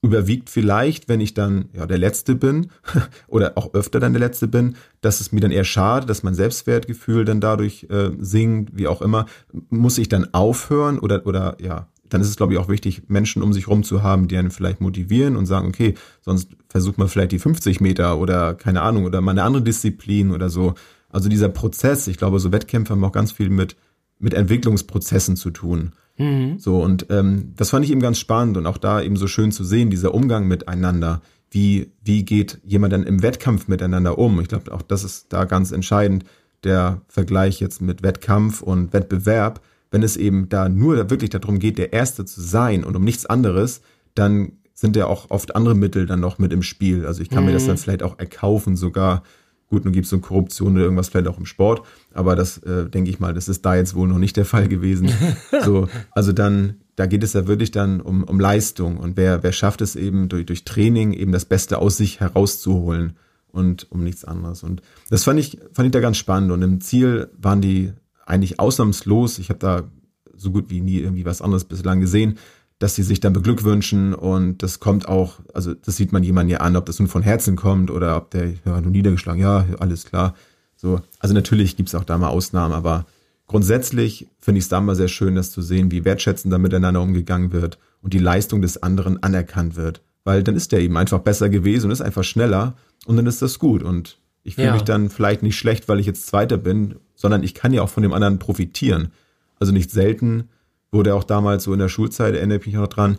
überwiegt 0.00 0.48
vielleicht, 0.48 1.08
wenn 1.08 1.20
ich 1.20 1.34
dann 1.34 1.70
ja 1.72 1.86
der 1.86 1.98
Letzte 1.98 2.36
bin 2.36 2.68
oder 3.26 3.52
auch 3.56 3.74
öfter 3.74 3.98
dann 3.98 4.12
der 4.12 4.20
Letzte 4.20 4.46
bin, 4.46 4.76
dass 5.00 5.20
es 5.20 5.32
mir 5.32 5.40
dann 5.40 5.50
eher 5.50 5.64
schade, 5.64 6.06
dass 6.06 6.22
mein 6.22 6.34
Selbstwertgefühl 6.34 7.24
dann 7.24 7.40
dadurch 7.40 7.86
äh, 7.90 8.10
sinkt, 8.18 8.76
wie 8.76 8.86
auch 8.86 9.02
immer. 9.02 9.26
Muss 9.70 9.98
ich 9.98 10.08
dann 10.08 10.32
aufhören 10.32 10.98
oder 10.98 11.26
oder 11.26 11.56
ja, 11.60 11.88
dann 12.08 12.20
ist 12.20 12.28
es 12.28 12.36
glaube 12.36 12.52
ich 12.52 12.58
auch 12.60 12.68
wichtig, 12.68 13.02
Menschen 13.08 13.42
um 13.42 13.52
sich 13.52 13.66
rum 13.66 13.82
zu 13.82 14.02
haben, 14.02 14.28
die 14.28 14.36
einen 14.36 14.52
vielleicht 14.52 14.80
motivieren 14.80 15.36
und 15.36 15.46
sagen, 15.46 15.68
okay, 15.68 15.94
sonst 16.20 16.50
versucht 16.68 16.98
man 16.98 17.08
vielleicht 17.08 17.32
die 17.32 17.40
50 17.40 17.80
Meter 17.80 18.18
oder 18.18 18.54
keine 18.54 18.82
Ahnung 18.82 19.04
oder 19.04 19.20
mal 19.20 19.32
eine 19.32 19.42
andere 19.42 19.62
Disziplin 19.62 20.30
oder 20.30 20.48
so. 20.48 20.74
Also 21.10 21.28
dieser 21.28 21.48
Prozess, 21.48 22.06
ich 22.06 22.18
glaube, 22.18 22.38
so 22.38 22.52
Wettkämpfe 22.52 22.92
haben 22.92 23.02
auch 23.02 23.12
ganz 23.12 23.32
viel 23.32 23.50
mit 23.50 23.76
mit 24.20 24.34
Entwicklungsprozessen 24.34 25.36
zu 25.36 25.50
tun. 25.50 25.92
Mhm. 26.18 26.58
So, 26.58 26.82
und 26.82 27.06
ähm, 27.10 27.54
das 27.56 27.70
fand 27.70 27.84
ich 27.84 27.90
eben 27.90 28.00
ganz 28.00 28.18
spannend 28.18 28.56
und 28.56 28.66
auch 28.66 28.78
da 28.78 29.00
eben 29.00 29.16
so 29.16 29.26
schön 29.26 29.52
zu 29.52 29.64
sehen, 29.64 29.90
dieser 29.90 30.14
Umgang 30.14 30.46
miteinander. 30.46 31.22
Wie, 31.50 31.92
wie 32.04 32.24
geht 32.24 32.58
jemand 32.64 32.92
dann 32.92 33.04
im 33.04 33.22
Wettkampf 33.22 33.68
miteinander 33.68 34.18
um? 34.18 34.38
Ich 34.40 34.48
glaube, 34.48 34.72
auch 34.72 34.82
das 34.82 35.04
ist 35.04 35.32
da 35.32 35.44
ganz 35.44 35.72
entscheidend, 35.72 36.24
der 36.64 37.00
Vergleich 37.08 37.60
jetzt 37.60 37.80
mit 37.80 38.02
Wettkampf 38.02 38.60
und 38.60 38.92
Wettbewerb. 38.92 39.62
Wenn 39.90 40.02
es 40.02 40.16
eben 40.16 40.48
da 40.50 40.68
nur 40.68 41.08
wirklich 41.08 41.30
darum 41.30 41.58
geht, 41.58 41.78
der 41.78 41.92
Erste 41.94 42.26
zu 42.26 42.42
sein 42.42 42.84
und 42.84 42.94
um 42.96 43.04
nichts 43.04 43.24
anderes, 43.24 43.80
dann 44.14 44.52
sind 44.74 44.96
ja 44.96 45.06
auch 45.06 45.30
oft 45.30 45.56
andere 45.56 45.74
Mittel 45.74 46.06
dann 46.06 46.20
noch 46.20 46.38
mit 46.38 46.52
im 46.52 46.62
Spiel. 46.62 47.06
Also 47.06 47.22
ich 47.22 47.30
kann 47.30 47.40
mhm. 47.40 47.46
mir 47.46 47.52
das 47.54 47.66
dann 47.66 47.78
vielleicht 47.78 48.02
auch 48.02 48.18
erkaufen 48.18 48.76
sogar. 48.76 49.22
Gut, 49.70 49.84
nun 49.84 49.92
gibt 49.92 50.04
es 50.04 50.10
so 50.10 50.18
Korruption 50.18 50.74
oder 50.74 50.84
irgendwas 50.84 51.08
vielleicht 51.08 51.28
auch 51.28 51.38
im 51.38 51.44
Sport, 51.44 51.82
aber 52.14 52.34
das 52.34 52.58
äh, 52.58 52.88
denke 52.88 53.10
ich 53.10 53.20
mal, 53.20 53.34
das 53.34 53.48
ist 53.48 53.66
da 53.66 53.74
jetzt 53.76 53.94
wohl 53.94 54.08
noch 54.08 54.18
nicht 54.18 54.36
der 54.36 54.46
Fall 54.46 54.66
gewesen. 54.66 55.10
so, 55.64 55.88
also 56.12 56.32
dann, 56.32 56.76
da 56.96 57.04
geht 57.04 57.22
es 57.22 57.34
ja 57.34 57.46
wirklich 57.46 57.70
dann 57.70 58.00
um, 58.00 58.24
um 58.24 58.40
Leistung 58.40 58.96
und 58.96 59.18
wer, 59.18 59.42
wer 59.42 59.52
schafft 59.52 59.82
es 59.82 59.94
eben 59.94 60.30
durch, 60.30 60.46
durch 60.46 60.64
Training 60.64 61.12
eben 61.12 61.32
das 61.32 61.44
Beste 61.44 61.78
aus 61.78 61.98
sich 61.98 62.20
herauszuholen 62.20 63.16
und 63.52 63.90
um 63.90 64.04
nichts 64.04 64.24
anderes. 64.24 64.62
Und 64.62 64.80
das 65.10 65.24
fand 65.24 65.38
ich, 65.38 65.58
fand 65.72 65.86
ich 65.86 65.92
da 65.92 66.00
ganz 66.00 66.16
spannend. 66.16 66.50
Und 66.50 66.62
im 66.62 66.80
Ziel 66.80 67.28
waren 67.36 67.60
die 67.60 67.92
eigentlich 68.24 68.60
ausnahmslos. 68.60 69.38
Ich 69.38 69.48
habe 69.48 69.58
da 69.58 69.90
so 70.34 70.50
gut 70.50 70.70
wie 70.70 70.80
nie 70.80 70.98
irgendwie 70.98 71.24
was 71.24 71.42
anderes 71.42 71.64
bislang 71.64 72.00
gesehen 72.00 72.38
dass 72.78 72.94
sie 72.94 73.02
sich 73.02 73.20
dann 73.20 73.32
beglückwünschen 73.32 74.14
und 74.14 74.62
das 74.62 74.78
kommt 74.78 75.08
auch, 75.08 75.40
also 75.52 75.74
das 75.74 75.96
sieht 75.96 76.12
man 76.12 76.22
jemandem 76.22 76.52
ja 76.52 76.58
an, 76.58 76.76
ob 76.76 76.86
das 76.86 76.98
nun 76.98 77.08
von 77.08 77.22
Herzen 77.22 77.56
kommt 77.56 77.90
oder 77.90 78.16
ob 78.16 78.30
der 78.30 78.52
ja 78.64 78.80
nur 78.80 78.92
niedergeschlagen, 78.92 79.40
ja, 79.40 79.66
alles 79.80 80.04
klar. 80.04 80.34
So, 80.76 81.00
also 81.18 81.34
natürlich 81.34 81.76
gibt's 81.76 81.96
auch 81.96 82.04
da 82.04 82.18
mal 82.18 82.28
Ausnahmen, 82.28 82.72
aber 82.72 83.06
grundsätzlich 83.48 84.28
finde 84.38 84.58
ich 84.58 84.64
es 84.64 84.68
da 84.68 84.80
mal 84.80 84.94
sehr 84.94 85.08
schön, 85.08 85.34
das 85.34 85.50
zu 85.50 85.60
sehen, 85.60 85.90
wie 85.90 86.04
wertschätzend 86.04 86.52
da 86.52 86.58
miteinander 86.58 87.02
umgegangen 87.02 87.50
wird 87.50 87.78
und 88.00 88.14
die 88.14 88.20
Leistung 88.20 88.62
des 88.62 88.80
anderen 88.80 89.20
anerkannt 89.22 89.74
wird. 89.74 90.02
Weil 90.22 90.44
dann 90.44 90.54
ist 90.54 90.70
der 90.70 90.80
eben 90.80 90.96
einfach 90.96 91.20
besser 91.20 91.48
gewesen 91.48 91.86
und 91.86 91.92
ist 91.92 92.00
einfach 92.00 92.22
schneller 92.22 92.76
und 93.06 93.16
dann 93.16 93.26
ist 93.26 93.42
das 93.42 93.58
gut. 93.58 93.82
Und 93.82 94.18
ich 94.44 94.54
fühle 94.54 94.68
ja. 94.68 94.72
mich 94.74 94.82
dann 94.82 95.10
vielleicht 95.10 95.42
nicht 95.42 95.58
schlecht, 95.58 95.88
weil 95.88 95.98
ich 95.98 96.06
jetzt 96.06 96.26
Zweiter 96.26 96.58
bin, 96.58 96.96
sondern 97.16 97.42
ich 97.42 97.54
kann 97.54 97.72
ja 97.72 97.82
auch 97.82 97.88
von 97.88 98.04
dem 98.04 98.12
anderen 98.12 98.38
profitieren. 98.38 99.10
Also 99.58 99.72
nicht 99.72 99.90
selten 99.90 100.48
wurde 100.90 101.14
auch 101.14 101.24
damals 101.24 101.64
so 101.64 101.72
in 101.72 101.78
der 101.78 101.88
Schulzeit, 101.88 102.34
erinnere 102.34 102.58
ich 102.58 102.66
mich 102.66 102.74
noch 102.74 102.88
dran, 102.88 103.18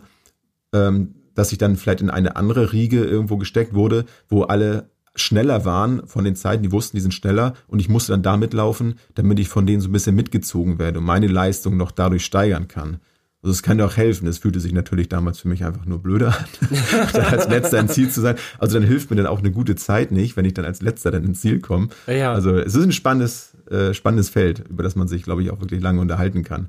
ähm, 0.72 1.14
dass 1.34 1.52
ich 1.52 1.58
dann 1.58 1.76
vielleicht 1.76 2.00
in 2.00 2.10
eine 2.10 2.36
andere 2.36 2.72
Riege 2.72 3.04
irgendwo 3.04 3.36
gesteckt 3.36 3.74
wurde, 3.74 4.04
wo 4.28 4.42
alle 4.42 4.90
schneller 5.16 5.64
waren 5.64 6.06
von 6.06 6.24
den 6.24 6.36
Zeiten, 6.36 6.62
die 6.62 6.72
wussten, 6.72 6.96
die 6.96 7.00
sind 7.00 7.14
schneller 7.14 7.54
und 7.66 7.80
ich 7.80 7.88
musste 7.88 8.12
dann 8.12 8.22
da 8.22 8.36
mitlaufen, 8.36 8.94
damit 9.14 9.38
ich 9.38 9.48
von 9.48 9.66
denen 9.66 9.80
so 9.80 9.88
ein 9.88 9.92
bisschen 9.92 10.14
mitgezogen 10.14 10.78
werde 10.78 10.98
und 10.98 11.04
meine 11.04 11.26
Leistung 11.26 11.76
noch 11.76 11.90
dadurch 11.90 12.24
steigern 12.24 12.68
kann. 12.68 13.00
Also 13.42 13.52
es 13.52 13.62
kann 13.62 13.78
ja 13.78 13.86
auch 13.86 13.96
helfen. 13.96 14.28
Es 14.28 14.38
fühlte 14.38 14.60
sich 14.60 14.72
natürlich 14.72 15.08
damals 15.08 15.40
für 15.40 15.48
mich 15.48 15.64
einfach 15.64 15.86
nur 15.86 16.02
blöder 16.02 16.36
an, 16.36 17.22
als 17.30 17.48
letzter 17.48 17.78
ins 17.78 17.94
Ziel 17.94 18.10
zu 18.10 18.20
sein. 18.20 18.36
Also 18.58 18.78
dann 18.78 18.86
hilft 18.86 19.08
mir 19.08 19.16
dann 19.16 19.26
auch 19.26 19.38
eine 19.38 19.50
gute 19.50 19.76
Zeit 19.76 20.10
nicht, 20.10 20.36
wenn 20.36 20.44
ich 20.44 20.52
dann 20.52 20.66
als 20.66 20.82
letzter 20.82 21.10
dann 21.10 21.24
ins 21.24 21.40
Ziel 21.40 21.60
komme. 21.60 21.88
Ja. 22.06 22.34
Also 22.34 22.56
es 22.56 22.74
ist 22.74 22.84
ein 22.84 22.92
spannendes, 22.92 23.56
äh, 23.70 23.94
spannendes 23.94 24.28
Feld, 24.28 24.64
über 24.68 24.82
das 24.82 24.94
man 24.94 25.08
sich, 25.08 25.22
glaube 25.22 25.42
ich, 25.42 25.50
auch 25.50 25.60
wirklich 25.60 25.80
lange 25.80 26.02
unterhalten 26.02 26.44
kann. 26.44 26.68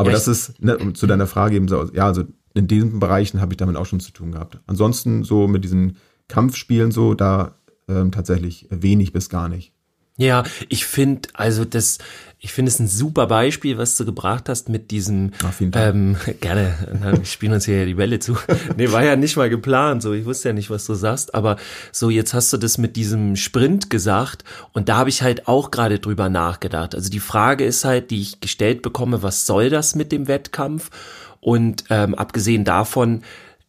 Aber 0.00 0.10
ja, 0.10 0.16
das 0.16 0.28
ist, 0.28 0.62
ne, 0.62 0.78
um 0.78 0.94
zu 0.94 1.06
deiner 1.06 1.26
Frage 1.26 1.56
eben 1.56 1.68
so, 1.68 1.90
ja, 1.92 2.06
also 2.06 2.24
in 2.54 2.66
diesen 2.66 3.00
Bereichen 3.00 3.42
habe 3.42 3.52
ich 3.52 3.58
damit 3.58 3.76
auch 3.76 3.84
schon 3.84 4.00
zu 4.00 4.12
tun 4.12 4.32
gehabt. 4.32 4.58
Ansonsten 4.66 5.24
so 5.24 5.46
mit 5.46 5.62
diesen 5.62 5.98
Kampfspielen 6.26 6.90
so, 6.90 7.12
da 7.12 7.54
ähm, 7.86 8.10
tatsächlich 8.10 8.66
wenig 8.70 9.12
bis 9.12 9.28
gar 9.28 9.50
nicht. 9.50 9.74
Ja, 10.16 10.44
ich 10.70 10.86
finde, 10.86 11.28
also 11.34 11.66
das, 11.66 11.98
ich 12.42 12.52
finde 12.52 12.70
es 12.70 12.78
ein 12.78 12.88
super 12.88 13.26
Beispiel, 13.26 13.76
was 13.76 13.98
du 13.98 14.06
gebracht 14.06 14.48
hast 14.48 14.70
mit 14.70 14.90
diesem, 14.90 15.32
Ach, 15.44 15.52
vielen 15.52 15.72
Dank. 15.72 15.94
ähm, 15.94 16.16
gerne, 16.40 16.74
wir 17.18 17.24
spielen 17.26 17.52
uns 17.52 17.66
hier 17.66 17.84
die 17.84 17.94
Bälle 17.94 18.18
zu. 18.18 18.34
nee, 18.78 18.90
war 18.90 19.04
ja 19.04 19.14
nicht 19.14 19.36
mal 19.36 19.50
geplant, 19.50 20.02
so, 20.02 20.14
ich 20.14 20.24
wusste 20.24 20.48
ja 20.48 20.52
nicht, 20.54 20.70
was 20.70 20.86
du 20.86 20.94
sagst, 20.94 21.34
aber 21.34 21.56
so, 21.92 22.08
jetzt 22.08 22.32
hast 22.32 22.50
du 22.54 22.56
das 22.56 22.78
mit 22.78 22.96
diesem 22.96 23.36
Sprint 23.36 23.90
gesagt 23.90 24.44
und 24.72 24.88
da 24.88 24.96
habe 24.96 25.10
ich 25.10 25.20
halt 25.20 25.48
auch 25.48 25.70
gerade 25.70 25.98
drüber 25.98 26.30
nachgedacht. 26.30 26.94
Also 26.94 27.10
die 27.10 27.20
Frage 27.20 27.66
ist 27.66 27.84
halt, 27.84 28.10
die 28.10 28.22
ich 28.22 28.40
gestellt 28.40 28.80
bekomme, 28.80 29.22
was 29.22 29.44
soll 29.44 29.68
das 29.68 29.94
mit 29.94 30.10
dem 30.10 30.26
Wettkampf? 30.26 30.90
Und 31.40 31.84
ähm, 31.90 32.14
abgesehen 32.14 32.64
davon, 32.64 33.22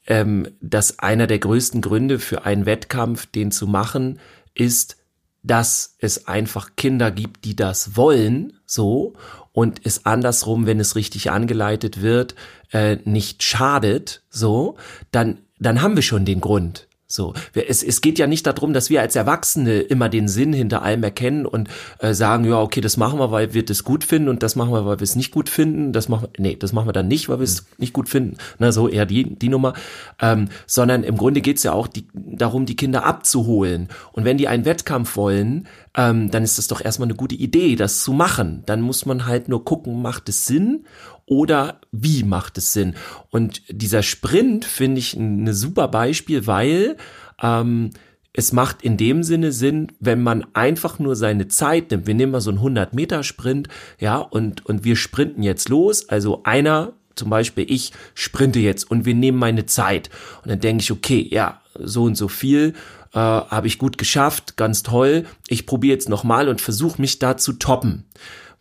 ähm, 0.08 0.48
dass 0.62 1.00
einer 1.00 1.28
der 1.28 1.40
größten 1.40 1.82
Gründe 1.82 2.20
für 2.20 2.46
einen 2.46 2.66
Wettkampf, 2.66 3.26
den 3.26 3.52
zu 3.52 3.68
machen, 3.68 4.20
ist, 4.54 4.98
dass 5.44 5.96
es 6.00 6.28
einfach 6.28 6.76
Kinder 6.76 7.12
gibt, 7.12 7.46
die 7.46 7.56
das 7.56 7.96
wollen, 7.96 8.54
so, 8.66 9.14
und 9.54 9.82
es 9.84 10.06
andersrum, 10.06 10.66
wenn 10.66 10.80
es 10.80 10.96
richtig 10.96 11.32
angeleitet 11.32 12.02
wird, 12.02 12.36
äh, 12.72 12.98
nicht 13.04 13.44
schadet, 13.44 14.24
so, 14.30 14.78
dann, 15.12 15.40
dann 15.60 15.82
haben 15.82 15.96
wir 15.96 16.04
schon 16.04 16.26
den 16.26 16.42
Grund. 16.42 16.88
So, 17.12 17.34
es, 17.54 17.84
es 17.84 18.00
geht 18.00 18.20
ja 18.20 18.28
nicht 18.28 18.48
darum, 18.48 18.72
dass 18.72 18.90
wir 18.90 19.02
als 19.02 19.16
Erwachsene 19.16 19.82
immer 19.82 20.08
den 20.08 20.30
Sinn 20.30 20.54
hinter 20.54 20.82
allem 20.82 21.04
erkennen 21.04 21.46
und 21.46 21.70
äh, 22.00 22.14
sagen, 22.14 22.46
ja, 22.46 22.60
okay, 22.62 22.80
das 22.80 22.96
machen 22.96 23.20
wir, 23.20 23.32
weil 23.32 23.54
wir 23.54 23.66
das 23.66 23.84
gut 23.84 24.04
finden 24.04 24.30
und 24.30 24.44
das 24.44 24.56
machen 24.56 24.72
wir, 24.72 24.86
weil 24.86 25.00
wir 25.00 25.04
es 25.04 25.18
nicht 25.18 25.32
gut 25.32 25.50
finden. 25.50 25.92
Das 25.92 26.08
machen 26.08 26.30
wir, 26.32 26.42
nee, 26.42 26.56
das 26.56 26.72
machen 26.72 26.88
wir 26.88 26.94
dann 26.94 27.10
nicht, 27.10 27.28
weil 27.28 27.40
wir 27.40 27.44
es 27.44 27.64
mhm. 27.64 27.68
nicht 27.80 27.94
gut 27.94 28.08
finden. 28.08 28.38
Na, 28.60 28.72
so 28.72 28.88
eher 28.88 29.06
die, 29.06 29.36
die 29.36 29.50
Nummer. 29.50 29.74
Ähm, 30.22 30.48
sondern 30.66 31.04
im 31.04 31.18
Grunde 31.18 31.42
geht's 31.42 31.64
ja 31.64 31.74
auch 31.74 31.88
die, 31.88 32.08
darum, 32.14 32.66
die 32.66 32.78
Kinder 32.78 33.06
abzuholen. 33.06 33.90
Und 34.14 34.24
wenn 34.24 34.38
die 34.38 34.48
einen 34.48 34.64
Wettkampf 34.64 35.18
wollen, 35.18 35.68
ähm, 35.98 36.32
dann 36.32 36.44
ist 36.44 36.58
das 36.58 36.68
doch 36.68 36.80
erstmal 36.80 37.08
eine 37.08 37.16
gute 37.16 37.36
Idee, 37.36 37.76
das 37.76 38.04
zu 38.04 38.14
machen. 38.14 38.64
Dann 38.66 38.82
muss 38.82 39.06
man 39.06 39.26
halt 39.26 39.50
nur 39.50 39.66
gucken, 39.66 40.02
macht 40.02 40.30
es 40.30 40.46
Sinn 40.46 40.86
oder 41.32 41.80
wie 41.94 42.26
macht 42.26 42.58
es 42.58 42.74
Sinn? 42.74 42.96
Und 43.30 43.62
dieser 43.70 44.04
Sprint 44.04 44.66
finde 44.66 45.00
ich 45.00 45.14
ein 45.14 45.54
super 45.54 45.88
Beispiel, 45.88 46.46
weil 46.46 46.98
ähm, 47.42 47.92
es 48.34 48.52
macht 48.52 48.82
in 48.82 48.98
dem 48.98 49.24
Sinne 49.24 49.54
Sinn, 49.54 49.94
wenn 50.02 50.22
man 50.22 50.46
einfach 50.54 51.00
nur 51.00 51.16
seine 51.16 51.48
Zeit 51.48 51.90
nimmt. 51.90 52.06
Wir 52.06 52.16
nehmen 52.16 52.34
mal 52.34 52.42
so 52.42 52.50
einen 52.50 52.58
100 52.58 52.94
Meter 52.94 53.24
Sprint, 53.24 53.70
ja, 53.98 54.18
und, 54.18 54.66
und 54.66 54.84
wir 54.84 54.98
sprinten 54.98 55.42
jetzt 55.42 55.70
los. 55.70 56.10
Also 56.10 56.44
einer, 56.44 56.92
zum 57.16 57.30
Beispiel 57.30 57.66
ich, 57.66 57.94
sprinte 58.14 58.60
jetzt 58.60 58.92
und 58.92 59.06
wir 59.06 59.16
nehmen 59.16 59.40
meine 59.40 59.66
Zeit. 59.66 60.10
Und 60.44 60.52
dann 60.52 60.60
denke 60.60 60.84
ich, 60.84 60.92
okay, 60.92 61.26
ja, 61.32 61.62
so 61.80 62.04
und 62.04 62.16
so 62.16 62.28
viel 62.28 62.74
äh, 63.14 63.20
habe 63.20 63.68
ich 63.68 63.78
gut 63.78 63.98
geschafft, 63.98 64.58
ganz 64.58 64.84
toll. 64.84 65.26
Ich 65.48 65.66
probiere 65.66 65.94
jetzt 65.94 66.10
nochmal 66.10 66.50
und 66.50 66.60
versuche 66.60 67.00
mich 67.00 67.20
da 67.20 67.38
zu 67.38 67.54
toppen 67.54 68.04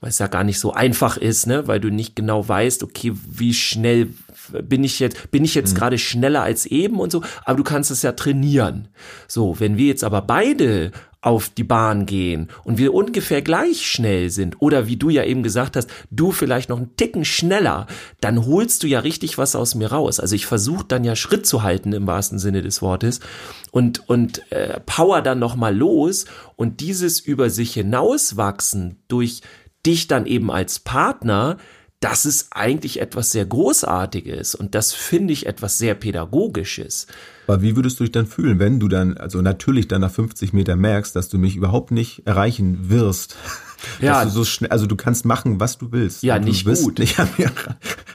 weil 0.01 0.11
es 0.11 0.19
ja 0.19 0.27
gar 0.27 0.45
nicht 0.45 0.59
so 0.59 0.73
einfach 0.73 1.17
ist, 1.17 1.47
ne, 1.47 1.67
weil 1.67 1.81
du 1.81 1.91
nicht 1.91 2.17
genau 2.17 2.47
weißt, 2.47 2.83
okay, 2.83 3.13
wie 3.15 3.55
schnell 3.55 4.09
bin 4.63 4.83
ich 4.85 4.99
jetzt, 4.99 5.31
bin 5.31 5.45
ich 5.45 5.55
jetzt 5.55 5.75
mhm. 5.75 5.79
gerade 5.79 5.99
schneller 5.99 6.43
als 6.43 6.67
eben 6.67 6.99
und 6.99 7.13
so, 7.13 7.23
aber 7.45 7.59
du 7.59 7.65
kannst 7.65 7.91
es 7.91 8.03
ja 8.03 8.13
trainieren. 8.13 8.89
So, 9.29 9.61
wenn 9.61 9.77
wir 9.77 9.87
jetzt 9.87 10.05
aber 10.05 10.23
beide 10.23 10.93
auf 11.23 11.51
die 11.51 11.65
Bahn 11.65 12.07
gehen 12.07 12.49
und 12.65 12.79
wir 12.79 12.95
ungefähr 12.95 13.43
gleich 13.43 13.87
schnell 13.87 14.31
sind 14.31 14.63
oder 14.63 14.87
wie 14.87 14.97
du 14.97 15.11
ja 15.11 15.23
eben 15.25 15.43
gesagt 15.43 15.77
hast, 15.77 15.91
du 16.11 16.33
vielleicht 16.33 16.71
noch 16.71 16.79
einen 16.79 16.97
Ticken 16.97 17.27
schneller, 17.27 17.87
dann 18.23 18.47
holst 18.47 18.83
du 18.83 18.87
ja 18.87 19.01
richtig 19.01 19.37
was 19.37 19.55
aus 19.55 19.75
mir 19.75 19.93
raus. 19.93 20.19
Also 20.19 20.35
ich 20.35 20.47
versuche 20.47 20.87
dann 20.89 21.05
ja 21.05 21.17
Schritt 21.17 21.45
zu 21.45 21.63
halten 21.63 21.93
im 21.93 22.07
wahrsten 22.07 22.39
Sinne 22.39 22.63
des 22.63 22.81
Wortes 22.81 23.21
und 23.71 24.09
und 24.09 24.51
äh, 24.51 24.81
power 24.87 25.21
dann 25.21 25.39
noch 25.39 25.57
mal 25.57 25.77
los 25.77 26.25
und 26.57 26.81
dieses 26.81 27.21
über 27.21 27.51
sich 27.51 27.75
hinauswachsen 27.75 28.97
durch 29.09 29.43
dich 29.87 30.07
dann 30.07 30.27
eben 30.27 30.51
als 30.51 30.79
Partner, 30.79 31.57
das 32.01 32.25
ist 32.25 32.49
eigentlich 32.51 33.01
etwas 33.01 33.31
sehr 33.31 33.45
Großartiges 33.45 34.55
und 34.55 34.75
das 34.75 34.95
finde 34.95 35.35
ich 35.35 35.47
etwas 35.47 35.77
sehr 35.77 35.95
Pädagogisches. 35.95 37.07
Aber 37.47 37.61
wie 37.61 37.77
würdest 37.77 38.01
du 38.01 38.05
dich 38.05 38.13
dann 38.13 38.27
fühlen, 38.27 38.59
wenn 38.59 38.81
du 38.81 38.89
dann, 38.89 39.19
also 39.19 39.43
natürlich 39.43 39.87
dann 39.87 40.01
nach 40.01 40.11
50 40.11 40.55
Meter 40.55 40.77
merkst, 40.77 41.15
dass 41.15 41.29
du 41.29 41.37
mich 41.37 41.57
überhaupt 41.57 41.91
nicht 41.91 42.27
erreichen 42.27 42.91
wirst? 42.91 43.37
Ja. 43.99 44.27
Du 44.27 44.31
so 44.31 44.45
schnell, 44.45 44.71
also 44.71 44.85
du 44.85 44.95
kannst 44.95 45.25
machen, 45.25 45.59
was 45.59 45.79
du 45.79 45.91
willst. 45.91 46.23
Ja, 46.23 46.39
du 46.39 46.45
nicht 46.45 46.67
gut. 46.67 46.99
Nicht 46.99 47.19
an, 47.19 47.31
mir, 47.39 47.51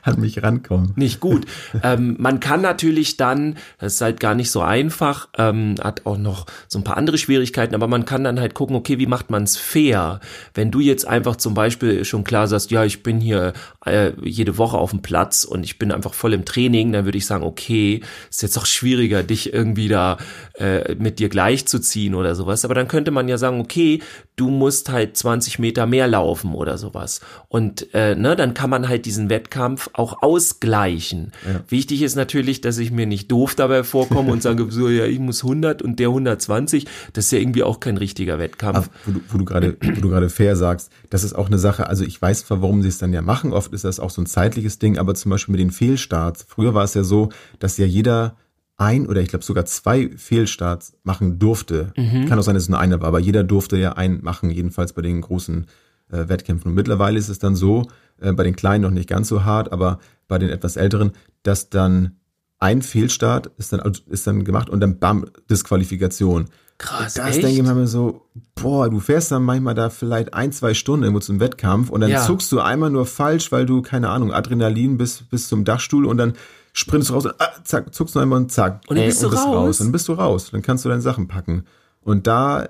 an 0.05 0.19
mich 0.19 0.41
rankommen. 0.43 0.93
Nicht 0.95 1.19
gut. 1.19 1.45
ähm, 1.83 2.15
man 2.19 2.39
kann 2.39 2.61
natürlich 2.61 3.17
dann, 3.17 3.57
das 3.79 3.95
ist 3.95 4.01
halt 4.01 4.19
gar 4.19 4.35
nicht 4.35 4.51
so 4.51 4.61
einfach, 4.61 5.27
ähm, 5.37 5.75
hat 5.81 6.05
auch 6.05 6.17
noch 6.17 6.45
so 6.67 6.79
ein 6.79 6.83
paar 6.83 6.97
andere 6.97 7.17
Schwierigkeiten, 7.17 7.75
aber 7.75 7.87
man 7.87 8.05
kann 8.05 8.23
dann 8.23 8.39
halt 8.39 8.53
gucken, 8.53 8.75
okay, 8.75 8.99
wie 8.99 9.07
macht 9.07 9.29
man 9.29 9.43
es 9.43 9.57
fair? 9.57 10.19
Wenn 10.53 10.71
du 10.71 10.79
jetzt 10.79 11.07
einfach 11.07 11.35
zum 11.35 11.53
Beispiel 11.53 12.05
schon 12.05 12.23
klar 12.23 12.47
sagst, 12.47 12.71
ja, 12.71 12.85
ich 12.85 13.03
bin 13.03 13.19
hier 13.19 13.53
äh, 13.85 14.11
jede 14.21 14.57
Woche 14.57 14.77
auf 14.77 14.91
dem 14.91 15.01
Platz 15.01 15.43
und 15.43 15.63
ich 15.63 15.79
bin 15.79 15.91
einfach 15.91 16.13
voll 16.13 16.33
im 16.33 16.45
Training, 16.45 16.91
dann 16.91 17.05
würde 17.05 17.17
ich 17.17 17.25
sagen, 17.25 17.43
okay, 17.43 18.01
ist 18.29 18.43
jetzt 18.43 18.57
auch 18.57 18.65
schwieriger, 18.65 19.23
dich 19.23 19.53
irgendwie 19.53 19.87
da 19.87 20.17
äh, 20.59 20.95
mit 20.95 21.19
dir 21.19 21.29
gleichzuziehen 21.29 22.13
oder 22.13 22.35
sowas. 22.35 22.63
Aber 22.63 22.75
dann 22.75 22.87
könnte 22.87 23.11
man 23.11 23.27
ja 23.27 23.37
sagen, 23.37 23.59
okay, 23.59 24.01
du 24.35 24.49
musst 24.49 24.89
halt 24.89 25.17
20 25.17 25.59
Meter 25.59 25.85
mehr 25.85 26.07
laufen 26.07 26.53
oder 26.53 26.77
sowas. 26.77 27.21
Und 27.47 27.93
äh, 27.93 28.15
ne, 28.15 28.35
dann 28.35 28.53
kann 28.53 28.69
man 28.69 28.87
halt 28.87 29.05
diesen 29.05 29.29
Wettkampf 29.29 29.89
auch 29.97 30.21
ausgleichen. 30.21 31.31
Ja. 31.45 31.61
Wichtig 31.69 32.01
ist 32.01 32.15
natürlich, 32.15 32.61
dass 32.61 32.77
ich 32.77 32.91
mir 32.91 33.05
nicht 33.05 33.31
doof 33.31 33.55
dabei 33.55 33.83
vorkomme 33.83 34.31
und 34.31 34.41
sage 34.43 34.67
so, 34.69 34.89
ja, 34.89 35.05
ich 35.05 35.19
muss 35.19 35.43
100 35.43 35.81
und 35.81 35.99
der 35.99 36.09
120. 36.09 36.85
Das 37.13 37.25
ist 37.25 37.31
ja 37.31 37.39
irgendwie 37.39 37.63
auch 37.63 37.79
kein 37.79 37.97
richtiger 37.97 38.39
Wettkampf. 38.39 38.89
wo 39.05 39.11
du, 39.13 39.21
wo 39.29 39.37
du 39.37 39.45
gerade, 39.45 39.77
wo 39.81 40.01
du 40.01 40.09
gerade 40.09 40.29
fair 40.29 40.55
sagst, 40.55 40.91
das 41.09 41.23
ist 41.23 41.33
auch 41.33 41.47
eine 41.47 41.57
Sache. 41.57 41.87
Also 41.87 42.03
ich 42.03 42.21
weiß 42.21 42.45
zwar, 42.45 42.61
warum 42.61 42.81
sie 42.81 42.89
es 42.89 42.97
dann 42.97 43.13
ja 43.13 43.21
machen. 43.21 43.53
Oft 43.53 43.73
ist 43.73 43.85
das 43.85 43.99
auch 43.99 44.09
so 44.09 44.21
ein 44.21 44.25
zeitliches 44.25 44.79
Ding, 44.79 44.97
aber 44.97 45.15
zum 45.15 45.31
Beispiel 45.31 45.53
mit 45.53 45.61
den 45.61 45.71
Fehlstarts. 45.71 46.45
Früher 46.47 46.73
war 46.73 46.83
es 46.83 46.93
ja 46.93 47.03
so, 47.03 47.29
dass 47.59 47.77
ja 47.77 47.85
jeder 47.85 48.35
ein 48.77 49.07
oder 49.07 49.21
ich 49.21 49.29
glaube 49.29 49.45
sogar 49.45 49.65
zwei 49.65 50.09
Fehlstarts 50.17 50.97
machen 51.03 51.39
durfte. 51.39 51.93
Mhm. 51.95 52.27
Kann 52.27 52.37
auch 52.37 52.43
sein, 52.43 52.55
dass 52.55 52.63
es 52.63 52.69
nur 52.69 52.79
einer 52.79 52.99
war, 52.99 53.07
aber 53.07 53.19
jeder 53.19 53.43
durfte 53.43 53.77
ja 53.77 53.93
einen 53.93 54.21
machen, 54.21 54.49
jedenfalls 54.49 54.93
bei 54.93 55.01
den 55.01 55.21
großen 55.21 55.67
äh, 56.11 56.27
Wettkämpfen. 56.27 56.69
Und 56.69 56.75
mittlerweile 56.75 57.17
ist 57.17 57.29
es 57.29 57.39
dann 57.39 57.55
so, 57.55 57.87
äh, 58.19 58.31
bei 58.33 58.43
den 58.43 58.55
Kleinen 58.55 58.83
noch 58.83 58.91
nicht 58.91 59.09
ganz 59.09 59.27
so 59.27 59.43
hart, 59.43 59.71
aber 59.71 59.99
bei 60.27 60.37
den 60.37 60.49
etwas 60.49 60.77
Älteren, 60.77 61.11
dass 61.43 61.69
dann 61.69 62.17
ein 62.59 62.81
Fehlstart 62.81 63.51
ist 63.57 63.73
dann, 63.73 63.81
ist 64.07 64.25
dann 64.25 64.43
gemacht 64.43 64.69
und 64.69 64.79
dann 64.79 64.99
bam, 64.99 65.25
Disqualifikation. 65.49 66.45
Krass. 66.77 67.13
Das 67.13 67.35
echt? 67.35 67.43
denke 67.43 67.61
ich 67.61 67.63
mir 67.63 67.87
so, 67.87 68.27
boah, 68.53 68.89
du 68.89 68.99
fährst 68.99 69.31
dann 69.31 69.43
manchmal 69.43 69.75
da 69.75 69.89
vielleicht 69.89 70.33
ein, 70.33 70.51
zwei 70.51 70.73
Stunden 70.73 71.03
irgendwo 71.03 71.21
zum 71.21 71.39
Wettkampf 71.39 71.89
und 71.89 72.01
dann 72.01 72.09
ja. 72.09 72.25
zuckst 72.25 72.51
du 72.51 72.59
einmal 72.59 72.89
nur 72.89 73.05
falsch, 73.05 73.51
weil 73.51 73.65
du, 73.65 73.81
keine 73.81 74.09
Ahnung, 74.09 74.33
Adrenalin 74.33 74.97
bis, 74.97 75.23
bis 75.23 75.47
zum 75.47 75.63
Dachstuhl 75.63 76.05
und 76.05 76.17
dann 76.17 76.33
sprintest 76.73 77.11
du 77.11 77.13
raus 77.13 77.25
und 77.25 77.35
ah, 77.39 77.53
zack, 77.63 77.93
zuckst 77.93 78.15
du 78.15 78.19
einmal 78.19 78.39
und 78.39 78.51
zack. 78.51 78.81
Und 78.87 78.97
dann 78.97 79.05
bist, 79.05 79.23
und 79.23 79.31
du 79.31 79.35
bist 79.35 79.47
raus. 79.47 79.55
raus. 79.55 79.79
Und 79.79 79.85
dann 79.85 79.91
bist 79.91 80.07
du 80.07 80.13
raus. 80.13 80.49
Dann 80.51 80.61
kannst 80.61 80.83
du 80.83 80.89
deine 80.89 81.01
Sachen 81.01 81.27
packen. 81.27 81.65
Und 82.01 82.27
da, 82.27 82.67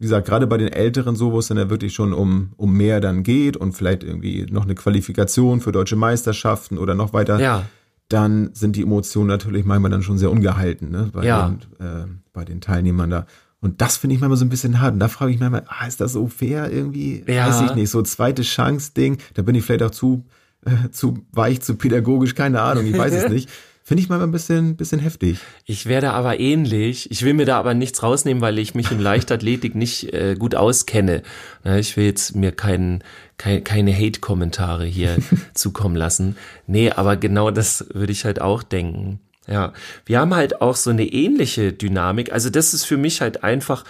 wie 0.00 0.04
gesagt, 0.04 0.26
gerade 0.26 0.48
bei 0.48 0.56
den 0.56 0.72
Älteren 0.72 1.14
so, 1.14 1.30
wo 1.30 1.38
es 1.38 1.46
dann 1.46 1.58
ja 1.58 1.70
wirklich 1.70 1.94
schon 1.94 2.12
um, 2.12 2.50
um 2.56 2.72
mehr 2.72 3.00
dann 3.00 3.22
geht 3.22 3.56
und 3.56 3.72
vielleicht 3.72 4.02
irgendwie 4.02 4.46
noch 4.50 4.64
eine 4.64 4.74
Qualifikation 4.74 5.60
für 5.60 5.70
deutsche 5.70 5.94
Meisterschaften 5.94 6.78
oder 6.78 6.96
noch 6.96 7.12
weiter. 7.12 7.38
Ja 7.38 7.66
dann 8.10 8.50
sind 8.54 8.76
die 8.76 8.82
Emotionen 8.82 9.28
natürlich 9.28 9.64
manchmal 9.64 9.90
dann 9.90 10.02
schon 10.02 10.18
sehr 10.18 10.30
ungehalten, 10.30 10.90
ne? 10.90 11.10
Bei, 11.12 11.24
ja. 11.24 11.48
den, 11.48 11.86
äh, 11.86 12.06
bei 12.32 12.44
den 12.44 12.60
Teilnehmern 12.60 13.08
da. 13.08 13.26
Und 13.60 13.80
das 13.80 13.98
finde 13.98 14.14
ich 14.14 14.20
manchmal 14.20 14.36
so 14.36 14.44
ein 14.44 14.48
bisschen 14.48 14.80
hart. 14.80 14.94
Und 14.94 15.00
da 15.00 15.08
frage 15.08 15.32
ich 15.32 15.38
manchmal, 15.38 15.64
ah, 15.68 15.86
ist 15.86 16.00
das 16.00 16.12
so 16.12 16.26
fair 16.26 16.72
irgendwie? 16.72 17.22
Ja. 17.26 17.48
Weiß 17.48 17.70
ich 17.70 17.74
nicht. 17.76 17.90
So 17.90 18.02
zweite 18.02 18.42
Chance-Ding. 18.42 19.18
Da 19.34 19.42
bin 19.42 19.54
ich 19.54 19.64
vielleicht 19.64 19.82
auch 19.82 19.90
zu, 19.90 20.24
äh, 20.64 20.90
zu 20.90 21.18
weich, 21.32 21.60
zu 21.60 21.76
pädagogisch, 21.76 22.34
keine 22.34 22.62
Ahnung, 22.62 22.86
ich 22.86 22.98
weiß 22.98 23.12
es 23.12 23.28
nicht. 23.30 23.48
Finde 23.90 24.04
ich 24.04 24.08
mal 24.08 24.22
ein 24.22 24.30
bisschen, 24.30 24.76
bisschen 24.76 25.00
heftig. 25.00 25.40
Ich 25.64 25.86
werde 25.86 26.12
aber 26.12 26.38
ähnlich. 26.38 27.10
Ich 27.10 27.24
will 27.24 27.34
mir 27.34 27.44
da 27.44 27.58
aber 27.58 27.74
nichts 27.74 28.04
rausnehmen, 28.04 28.40
weil 28.40 28.60
ich 28.60 28.76
mich 28.76 28.92
in 28.92 29.00
Leichtathletik 29.00 29.74
nicht 29.74 30.14
äh, 30.14 30.36
gut 30.38 30.54
auskenne. 30.54 31.24
Ich 31.64 31.96
will 31.96 32.04
jetzt 32.04 32.36
mir 32.36 32.52
keinen, 32.52 33.02
kein, 33.36 33.64
keine 33.64 33.92
Hate-Kommentare 33.92 34.84
hier 34.84 35.16
zukommen 35.54 35.96
lassen. 35.96 36.36
Nee, 36.68 36.92
aber 36.92 37.16
genau 37.16 37.50
das 37.50 37.84
würde 37.92 38.12
ich 38.12 38.24
halt 38.24 38.40
auch 38.40 38.62
denken. 38.62 39.18
Ja, 39.48 39.72
wir 40.06 40.20
haben 40.20 40.36
halt 40.36 40.60
auch 40.60 40.76
so 40.76 40.90
eine 40.90 41.06
ähnliche 41.06 41.72
Dynamik. 41.72 42.32
Also 42.32 42.48
das 42.48 42.74
ist 42.74 42.84
für 42.84 42.96
mich 42.96 43.20
halt 43.20 43.42
einfach 43.42 43.82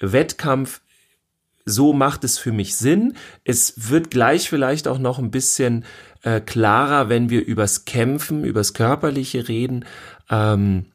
Wettkampf 0.00 0.82
so 1.66 1.92
macht 1.92 2.22
es 2.22 2.38
für 2.38 2.52
mich 2.52 2.76
Sinn. 2.76 3.14
Es 3.44 3.90
wird 3.90 4.10
gleich 4.10 4.48
vielleicht 4.48 4.86
auch 4.86 4.98
noch 4.98 5.18
ein 5.18 5.32
bisschen 5.32 5.84
äh, 6.26 6.40
klarer, 6.40 7.08
wenn 7.08 7.30
wir 7.30 7.46
übers 7.46 7.84
Kämpfen, 7.84 8.44
übers 8.44 8.74
Körperliche 8.74 9.48
reden. 9.48 9.84
Ähm, 10.28 10.86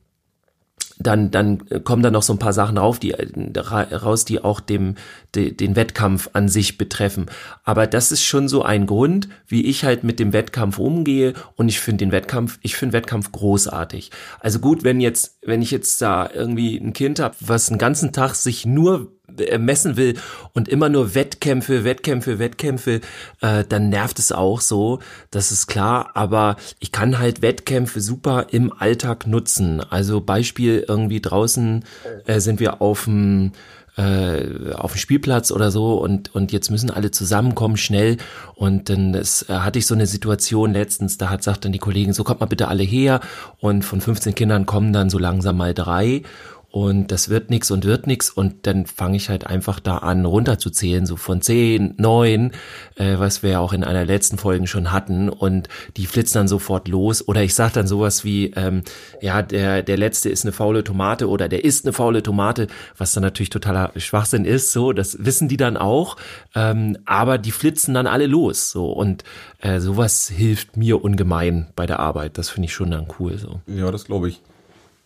dann, 0.99 1.31
dann 1.31 1.83
kommen 1.83 2.03
da 2.03 2.11
noch 2.11 2.21
so 2.21 2.33
ein 2.33 2.39
paar 2.39 2.53
Sachen 2.53 2.77
rauf, 2.77 2.99
die, 2.99 3.15
raus, 3.15 4.25
die 4.25 4.43
auch 4.43 4.59
dem, 4.59 4.95
de, 5.33 5.51
den 5.51 5.75
Wettkampf 5.75 6.29
an 6.33 6.49
sich 6.49 6.77
betreffen. 6.77 7.27
Aber 7.63 7.87
das 7.87 8.11
ist 8.11 8.23
schon 8.23 8.47
so 8.47 8.61
ein 8.61 8.85
Grund, 8.85 9.29
wie 9.47 9.65
ich 9.65 9.83
halt 9.83 10.03
mit 10.03 10.19
dem 10.19 10.33
Wettkampf 10.33 10.77
umgehe. 10.77 11.33
Und 11.55 11.69
ich 11.69 11.79
finde 11.79 12.05
den 12.05 12.11
Wettkampf, 12.11 12.59
ich 12.61 12.75
finde 12.75 12.93
Wettkampf 12.93 13.31
großartig. 13.31 14.11
Also 14.41 14.59
gut, 14.59 14.83
wenn 14.83 14.99
jetzt, 14.99 15.39
wenn 15.43 15.61
ich 15.61 15.71
jetzt 15.71 16.01
da 16.01 16.29
irgendwie 16.31 16.77
ein 16.77 16.93
Kind 16.93 17.19
habe, 17.19 17.35
was 17.39 17.67
den 17.67 17.77
ganzen 17.77 18.11
Tag 18.11 18.35
sich 18.35 18.65
nur 18.65 18.99
äh, 18.99 19.20
messen 19.59 19.97
will 19.97 20.15
und 20.53 20.67
immer 20.67 20.89
nur 20.89 21.15
Wettkämpfe, 21.15 21.83
Wettkämpfe, 21.83 22.39
Wettkämpfe, 22.39 23.01
äh, 23.41 23.63
dann 23.67 23.89
nervt 23.89 24.19
es 24.19 24.31
auch 24.31 24.61
so, 24.61 24.99
das 25.29 25.51
ist 25.51 25.67
klar, 25.67 26.11
aber 26.13 26.55
ich 26.79 26.91
kann 26.91 27.19
halt 27.19 27.41
Wettkämpfe 27.41 28.01
super 28.01 28.47
im 28.51 28.71
Alltag 28.71 29.27
nutzen. 29.27 29.81
Also 29.81 30.21
Beispiel 30.21 30.85
irgendwie 30.87 31.21
draußen 31.21 31.83
äh, 32.25 32.39
sind 32.39 32.59
wir 32.59 32.81
auf 32.81 33.05
dem 33.05 33.51
äh, 33.97 34.73
auf 34.73 34.93
dem 34.93 34.99
Spielplatz 34.99 35.51
oder 35.51 35.69
so 35.69 35.95
und 35.95 36.33
und 36.33 36.51
jetzt 36.51 36.71
müssen 36.71 36.89
alle 36.89 37.11
zusammenkommen 37.11 37.77
schnell. 37.77 38.17
Und 38.55 38.89
dann 38.89 39.13
das, 39.13 39.43
äh, 39.49 39.53
hatte 39.53 39.79
ich 39.79 39.85
so 39.85 39.93
eine 39.93 40.05
Situation 40.05 40.73
letztens, 40.73 41.17
da 41.17 41.29
hat 41.29 41.43
sagt 41.43 41.65
dann 41.65 41.71
die 41.71 41.79
Kollegin 41.79 42.13
so 42.13 42.23
kommt 42.23 42.39
mal 42.39 42.45
bitte 42.45 42.67
alle 42.67 42.83
her. 42.83 43.19
Und 43.59 43.83
von 43.83 44.01
15 44.01 44.35
Kindern 44.35 44.65
kommen 44.65 44.93
dann 44.93 45.09
so 45.09 45.19
langsam 45.19 45.57
mal 45.57 45.73
drei 45.73 46.23
und 46.71 47.12
das 47.12 47.29
wird 47.29 47.49
nix 47.49 47.69
und 47.71 47.86
wird 47.86 48.07
nix. 48.07 48.29
Und 48.29 48.65
dann 48.65 48.86
fange 48.86 49.17
ich 49.17 49.29
halt 49.29 49.45
einfach 49.45 49.79
da 49.79 49.97
an 49.97 50.25
runterzuzählen, 50.25 51.05
so 51.05 51.17
von 51.17 51.41
zehn, 51.41 51.93
neun, 51.97 52.51
äh, 52.95 53.17
was 53.17 53.43
wir 53.43 53.51
ja 53.51 53.60
auch 53.60 53.73
in 53.73 53.84
einer 53.84 54.05
letzten 54.05 54.38
Folge 54.38 54.67
schon 54.67 54.91
hatten. 54.91 55.29
Und 55.29 55.67
die 55.97 56.05
flitzen 56.05 56.39
dann 56.39 56.47
sofort 56.47 56.88
los. 56.88 57.27
Oder 57.27 57.43
ich 57.43 57.55
sag 57.55 57.73
dann 57.73 57.88
sowas 57.88 58.23
wie, 58.23 58.51
ähm, 58.55 58.84
ja, 59.21 59.41
der, 59.41 59.84
der 59.84 59.97
letzte 59.97 60.29
ist 60.29 60.45
eine 60.45 60.53
faule 60.53 60.84
Tomate 60.84 61.27
oder 61.27 61.49
der 61.49 61.63
ist 61.63 61.86
eine 61.86 61.93
faule 61.93 62.23
Tomate, 62.23 62.67
was 62.97 63.12
dann 63.12 63.23
natürlich 63.23 63.49
totaler 63.49 63.91
Schwachsinn 63.97 64.45
ist, 64.45 64.71
so, 64.71 64.93
das 64.93 65.23
wissen 65.23 65.47
die 65.47 65.57
dann 65.57 65.77
auch, 65.77 66.17
ähm, 66.55 66.97
aber 67.05 67.38
die 67.38 67.51
flitzen 67.51 67.93
dann 67.93 68.07
alle 68.07 68.27
los, 68.27 68.71
so. 68.71 68.91
Und 68.91 69.23
äh, 69.60 69.79
sowas 69.79 70.29
hilft 70.29 70.77
mir 70.77 71.03
ungemein 71.03 71.67
bei 71.75 71.86
der 71.86 71.99
Arbeit, 71.99 72.38
das 72.38 72.49
finde 72.49 72.65
ich 72.65 72.73
schon 72.73 72.91
dann 72.91 73.07
cool, 73.19 73.38
so. 73.38 73.62
Ja, 73.67 73.91
das 73.91 74.05
glaube 74.05 74.29
ich. 74.29 74.41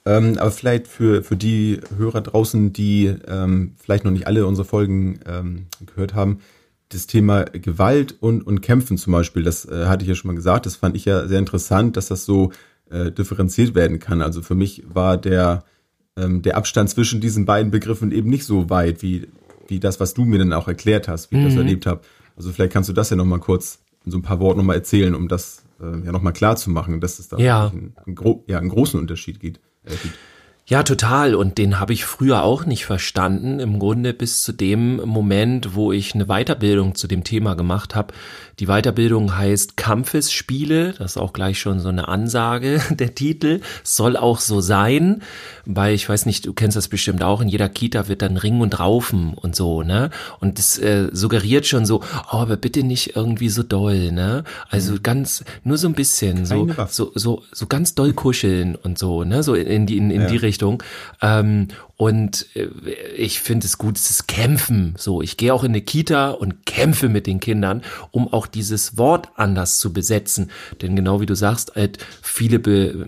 Ähm, 0.05 0.37
aber 0.37 0.51
vielleicht 0.51 0.87
für, 0.87 1.23
für 1.23 1.35
die 1.35 1.79
Hörer 1.97 2.21
draußen, 2.21 2.73
die 2.73 3.13
ähm, 3.27 3.73
vielleicht 3.77 4.05
noch 4.05 4.11
nicht 4.11 4.27
alle 4.27 4.45
unsere 4.45 4.65
Folgen 4.65 5.19
ähm, 5.25 5.65
gehört 5.85 6.13
haben, 6.13 6.39
das 6.89 7.07
Thema 7.07 7.45
Gewalt 7.45 8.15
und, 8.19 8.45
und 8.45 8.61
Kämpfen 8.61 8.97
zum 8.97 9.13
Beispiel, 9.13 9.43
das 9.43 9.65
äh, 9.65 9.85
hatte 9.87 10.03
ich 10.03 10.09
ja 10.09 10.15
schon 10.15 10.29
mal 10.29 10.35
gesagt, 10.35 10.67
das 10.67 10.75
fand 10.75 10.95
ich 10.95 11.05
ja 11.05 11.27
sehr 11.27 11.39
interessant, 11.39 11.97
dass 11.97 12.07
das 12.07 12.25
so 12.25 12.51
äh, 12.91 13.11
differenziert 13.11 13.73
werden 13.73 13.99
kann. 13.99 14.21
Also 14.21 14.43
für 14.43 14.53
mich 14.53 14.83
war 14.87 15.17
der, 15.17 15.63
ähm, 16.15 16.43
der 16.43 16.57
Abstand 16.57 16.91
zwischen 16.91 17.21
diesen 17.21 17.45
beiden 17.45 17.71
Begriffen 17.71 18.11
eben 18.11 18.29
nicht 18.29 18.45
so 18.45 18.69
weit, 18.69 19.01
wie, 19.01 19.27
wie 19.67 19.79
das, 19.79 19.99
was 19.99 20.13
du 20.13 20.25
mir 20.25 20.37
dann 20.37 20.53
auch 20.53 20.67
erklärt 20.67 21.07
hast, 21.07 21.31
wie 21.31 21.37
ich 21.37 21.41
mhm. 21.41 21.47
das 21.47 21.57
erlebt 21.57 21.85
habe. 21.87 22.01
Also 22.35 22.51
vielleicht 22.51 22.73
kannst 22.73 22.89
du 22.89 22.93
das 22.93 23.09
ja 23.09 23.15
nochmal 23.15 23.39
kurz 23.39 23.79
in 24.05 24.11
so 24.11 24.19
ein 24.19 24.21
paar 24.21 24.39
Worten 24.39 24.59
nochmal 24.59 24.75
erzählen, 24.75 25.15
um 25.15 25.27
das 25.27 25.63
äh, 25.81 26.05
ja 26.05 26.11
nochmal 26.11 26.33
klar 26.33 26.55
zu 26.55 26.69
machen, 26.69 27.01
dass 27.01 27.17
es 27.17 27.29
da 27.29 27.37
ja. 27.37 27.69
einen, 27.69 27.95
einen, 28.05 28.43
ja, 28.45 28.59
einen 28.59 28.69
großen 28.69 28.99
Unterschied 28.99 29.39
gibt. 29.39 29.59
Ja, 30.67 30.81
total. 30.81 31.35
Und 31.35 31.59
den 31.59 31.79
habe 31.79 31.93
ich 31.93 32.05
früher 32.05 32.43
auch 32.43 32.65
nicht 32.65 32.85
verstanden. 32.85 33.59
Im 33.59 33.77
Grunde 33.77 34.13
bis 34.13 34.41
zu 34.41 34.51
dem 34.51 34.95
Moment, 34.97 35.75
wo 35.75 35.91
ich 35.91 36.15
eine 36.15 36.25
Weiterbildung 36.25 36.95
zu 36.95 37.07
dem 37.07 37.23
Thema 37.23 37.55
gemacht 37.55 37.93
habe. 37.93 38.13
Die 38.59 38.67
Weiterbildung 38.67 39.37
heißt 39.37 39.77
Kampfesspiele. 39.77 40.93
Das 40.97 41.11
ist 41.11 41.17
auch 41.17 41.33
gleich 41.33 41.59
schon 41.59 41.79
so 41.79 41.89
eine 41.89 42.07
Ansage, 42.07 42.81
der 42.89 43.15
Titel. 43.15 43.61
Soll 43.83 44.17
auch 44.17 44.39
so 44.39 44.61
sein. 44.61 45.21
Weil 45.65 45.93
ich 45.93 46.07
weiß 46.09 46.25
nicht, 46.25 46.45
du 46.45 46.53
kennst 46.53 46.77
das 46.77 46.87
bestimmt 46.87 47.23
auch. 47.23 47.41
In 47.41 47.47
jeder 47.47 47.69
Kita 47.69 48.07
wird 48.07 48.21
dann 48.21 48.37
Ring 48.37 48.61
und 48.61 48.79
Raufen 48.79 49.33
und 49.33 49.55
so, 49.55 49.83
ne? 49.83 50.09
Und 50.39 50.59
das 50.59 50.77
äh, 50.77 51.09
suggeriert 51.11 51.65
schon 51.65 51.85
so, 51.85 52.01
oh, 52.31 52.37
aber 52.37 52.57
bitte 52.57 52.83
nicht 52.83 53.15
irgendwie 53.15 53.49
so 53.49 53.63
doll, 53.63 54.11
ne? 54.11 54.43
Also 54.69 54.93
mhm. 54.93 55.03
ganz, 55.03 55.43
nur 55.63 55.77
so 55.77 55.87
ein 55.87 55.93
bisschen, 55.93 56.45
so, 56.45 56.67
so, 56.89 57.11
so, 57.15 57.43
so 57.51 57.67
ganz 57.67 57.95
doll 57.95 58.13
kuscheln 58.13 58.75
und 58.75 58.97
so, 58.97 59.23
ne? 59.23 59.43
So 59.43 59.55
in 59.55 59.85
die, 59.85 59.97
in, 59.97 60.11
in 60.11 60.21
ja. 60.21 60.27
die 60.27 60.37
Richtung. 60.37 60.55
Richtung. 60.55 60.83
Ähm, 61.21 61.67
und 61.97 62.47
äh, 62.55 62.67
ich 63.15 63.39
finde 63.39 63.65
es 63.65 63.77
gut, 63.77 63.97
es 63.97 64.09
ist 64.09 64.27
Kämpfen. 64.27 64.95
So, 64.97 65.21
ich 65.21 65.37
gehe 65.37 65.53
auch 65.53 65.63
in 65.63 65.71
eine 65.71 65.81
Kita 65.81 66.31
und 66.31 66.65
kämpfe 66.65 67.07
mit 67.07 67.25
den 67.25 67.39
Kindern, 67.39 67.83
um 68.11 68.31
auch 68.31 68.47
dieses 68.47 68.97
Wort 68.97 69.29
anders 69.35 69.77
zu 69.77 69.93
besetzen. 69.93 70.51
Denn 70.81 70.95
genau 70.95 71.21
wie 71.21 71.25
du 71.25 71.35
sagst, 71.35 71.75
halt 71.75 71.99
viele 72.21 72.59
be, 72.59 73.07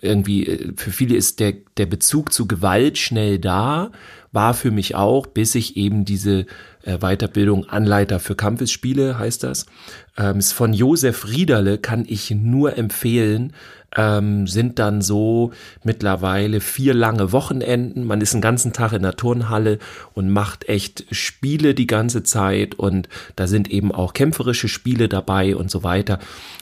irgendwie, 0.00 0.46
äh, 0.46 0.72
für 0.76 0.90
viele 0.90 1.16
ist 1.16 1.40
der, 1.40 1.54
der 1.76 1.86
Bezug 1.86 2.32
zu 2.32 2.46
Gewalt 2.46 2.98
schnell 2.98 3.38
da, 3.38 3.90
war 4.30 4.52
für 4.52 4.70
mich 4.70 4.94
auch, 4.94 5.26
bis 5.26 5.54
ich 5.54 5.76
eben 5.78 6.04
diese 6.04 6.44
äh, 6.82 6.98
Weiterbildung 6.98 7.64
Anleiter 7.64 8.20
für 8.20 8.34
Kampfesspiele 8.34 9.18
heißt 9.18 9.42
das. 9.42 9.66
Ähm, 10.18 10.38
ist 10.38 10.52
von 10.52 10.74
Josef 10.74 11.28
Riederle 11.28 11.78
kann 11.78 12.04
ich 12.06 12.30
nur 12.30 12.76
empfehlen 12.76 13.54
ähm, 13.96 14.46
sind 14.46 14.78
dann 14.78 15.00
so 15.00 15.52
mittlerweile 15.82 16.60
vier 16.60 16.94
lange 16.94 17.32
Wochenenden. 17.32 18.04
Man 18.04 18.20
ist 18.20 18.34
einen 18.34 18.42
ganzen 18.42 18.72
Tag 18.72 18.92
in 18.92 19.02
der 19.02 19.16
Turnhalle 19.16 19.78
und 20.14 20.30
macht 20.30 20.68
echt 20.68 21.06
Spiele 21.10 21.74
die 21.74 21.86
ganze 21.86 22.22
Zeit 22.22 22.74
und 22.74 23.08
da 23.36 23.46
sind 23.46 23.70
eben 23.70 23.92
auch 23.92 24.12
kämpferische 24.12 24.68
Spiele 24.68 25.08
dabei 25.08 25.56
und 25.56 25.70
so 25.70 25.82
weiter. 25.82 26.18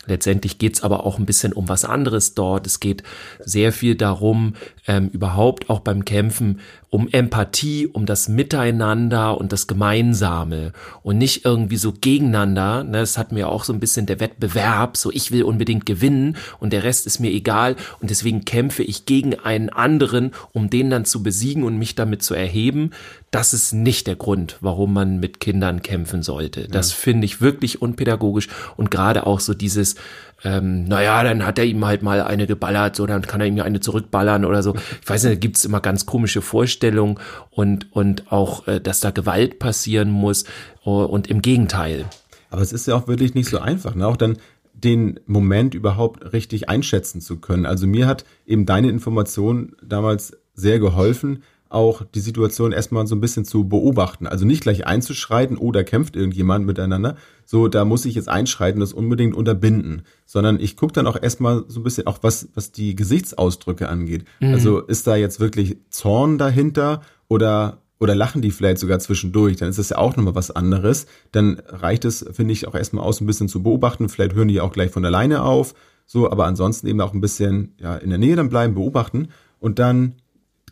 Letztendlich 0.07 0.59
geht's 0.59 0.83
aber 0.83 1.05
auch 1.05 1.19
ein 1.19 1.27
bisschen 1.27 1.53
um 1.53 1.69
was 1.69 1.85
anderes 1.85 2.35
dort. 2.35 2.67
Es 2.67 2.81
geht 2.81 3.03
sehr 3.45 3.73
viel 3.73 3.95
darum, 3.95 4.55
ähm, 4.87 5.09
überhaupt 5.09 5.69
auch 5.69 5.81
beim 5.81 6.05
Kämpfen 6.05 6.61
um 6.89 7.09
Empathie, 7.09 7.89
um 7.89 8.07
das 8.07 8.29
Miteinander 8.29 9.39
und 9.39 9.53
das 9.53 9.67
Gemeinsame 9.67 10.73
und 11.03 11.19
nicht 11.19 11.45
irgendwie 11.45 11.77
so 11.77 11.93
gegeneinander. 11.93 12.85
Ne, 12.85 13.01
das 13.01 13.19
hat 13.19 13.33
mir 13.33 13.49
auch 13.49 13.65
so 13.65 13.73
ein 13.73 13.81
bisschen 13.81 14.07
der 14.07 14.21
Wettbewerb, 14.21 14.97
so 14.97 15.11
ich 15.11 15.33
will 15.33 15.43
unbedingt 15.43 15.85
gewinnen 15.85 16.37
und 16.61 16.73
der 16.73 16.85
Rest 16.85 17.07
ist 17.07 17.19
mir 17.19 17.31
egal 17.31 17.77
und 18.01 18.11
deswegen 18.11 18.45
kämpfe 18.45 18.83
ich 18.83 19.05
gegen 19.05 19.35
einen 19.35 19.69
anderen, 19.69 20.31
um 20.53 20.71
den 20.71 20.89
dann 20.89 21.05
zu 21.05 21.23
besiegen 21.23 21.65
und 21.65 21.77
mich 21.77 21.97
damit 21.97 22.23
zu 22.23 22.35
erheben. 22.35 22.93
Das 23.37 23.53
ist 23.53 23.73
nicht 23.73 24.07
der 24.07 24.17
Grund, 24.17 24.57
warum 24.61 24.93
man 24.93 25.19
mit 25.19 25.41
Kindern 25.41 25.83
kämpfen 25.83 26.23
sollte. 26.23 26.69
Das 26.69 26.91
ja. 26.91 26.97
finde 26.97 27.25
ich 27.25 27.41
wirklich 27.41 27.83
unpädagogisch 27.83 28.49
und 28.77 28.91
gerade 28.91 29.27
auch 29.27 29.41
so 29.41 29.55
dieses, 29.55 29.97
ähm, 30.45 30.85
naja, 30.85 31.23
dann 31.23 31.45
hat 31.45 31.59
er 31.59 31.65
ihm 31.65 31.85
halt 31.85 32.03
mal 32.03 32.21
eine 32.23 32.47
geballert, 32.47 32.97
so 32.97 33.07
dann 33.07 33.23
kann 33.23 33.41
er 33.41 33.47
ihm 33.47 33.57
ja 33.57 33.65
eine 33.65 33.81
zurückballern 33.81 34.45
oder 34.45 34.63
so. 34.63 34.75
Ich 35.03 35.09
weiß 35.09 35.25
nicht, 35.25 35.33
da 35.37 35.39
gibt's 35.39 35.65
immer 35.65 35.81
ganz 35.81 36.07
komische 36.07 36.43
Vorstellungen 36.43 37.19
und, 37.51 37.93
und 37.93 38.31
auch, 38.33 38.67
äh, 38.67 38.81
dass 38.81 39.01
da 39.01 39.11
Gewalt 39.11 39.59
passieren 39.59 40.11
muss 40.11 40.45
und 40.83 41.27
im 41.27 41.43
Gegenteil. 41.43 42.05
Aber 42.51 42.63
es 42.63 42.73
ist 42.73 42.87
ja 42.87 42.95
auch 42.95 43.09
wirklich 43.09 43.35
nicht 43.35 43.49
so 43.49 43.59
einfach, 43.59 43.95
ne? 43.95 44.07
Auch 44.07 44.17
dann 44.17 44.39
den 44.73 45.19
Moment 45.27 45.75
überhaupt 45.75 46.33
richtig 46.33 46.69
einschätzen 46.69 47.21
zu 47.21 47.39
können. 47.39 47.67
Also 47.67 47.87
mir 47.87 48.07
hat 48.07 48.25
eben 48.47 48.67
deine 48.67 48.89
Information 48.89 49.75
damals 49.83 50.37
sehr 50.55 50.79
geholfen, 50.79 51.43
auch 51.69 52.03
die 52.03 52.21
Situation 52.21 52.73
erstmal 52.73 53.07
so 53.07 53.15
ein 53.15 53.21
bisschen 53.21 53.45
zu 53.45 53.69
beobachten. 53.69 54.27
Also 54.27 54.45
nicht 54.45 54.63
gleich 54.63 54.87
einzuschreiten, 54.87 55.57
oh, 55.59 55.73
da 55.73 55.83
kämpft 55.83 56.17
irgendjemand 56.17 56.67
miteinander. 56.67 57.17
So, 57.45 57.69
da 57.69 57.85
muss 57.85 58.05
ich 58.05 58.15
jetzt 58.15 58.29
einschreiten, 58.29 58.81
das 58.81 58.93
unbedingt 58.93 59.35
unterbinden. 59.35 60.03
Sondern 60.25 60.61
ich 60.61 60.77
gucke 60.77 60.93
dann 60.93 61.07
auch 61.07 61.21
erstmal 61.21 61.65
so 61.69 61.81
ein 61.81 61.83
bisschen 61.83 62.07
auch, 62.07 62.19
was, 62.23 62.49
was 62.55 62.73
die 62.73 62.95
Gesichtsausdrücke 62.95 63.89
angeht. 63.89 64.25
Mhm. 64.41 64.55
Also 64.55 64.81
ist 64.81 65.07
da 65.07 65.17
jetzt 65.17 65.41
wirklich 65.41 65.79
Zorn 65.91 66.39
dahinter 66.39 67.03
oder 67.29 67.83
oder 67.99 68.15
lachen 68.15 68.43
die 68.43 68.51
vielleicht 68.51 68.79
sogar 68.79 68.99
zwischendurch, 68.99 69.57
dann 69.57 69.71
ist 69.71 69.79
das 69.79 69.89
ja 69.89 69.99
auch 69.99 70.17
nochmal 70.17 70.35
was 70.35 70.51
anderes. 70.51 71.07
Dann 71.33 71.63
reicht 71.67 72.05
es, 72.05 72.27
finde 72.31 72.53
ich, 72.53 72.69
auch 72.69 72.75
erstmal 72.75 73.05
aus, 73.05 73.21
ein 73.21 73.27
bisschen 73.27 73.49
zu 73.49 73.63
beobachten. 73.63 74.09
Vielleicht 74.09 74.35
hören 74.35 74.49
die 74.49 74.61
auch 74.61 74.73
gleich 74.73 74.91
von 74.91 75.05
alleine 75.05 75.43
auf. 75.43 75.75
So, 76.05 76.31
aber 76.31 76.45
ansonsten 76.45 76.87
eben 76.87 77.01
auch 77.01 77.15
ein 77.15 77.21
bisschen 77.21 77.75
ja, 77.81 77.97
in 77.97 78.11
der 78.11 78.19
Nähe 78.19 78.37
dann 78.37 78.49
bleiben, 78.49 78.75
beobachten 78.75 79.29
und 79.59 79.79
dann 79.79 80.17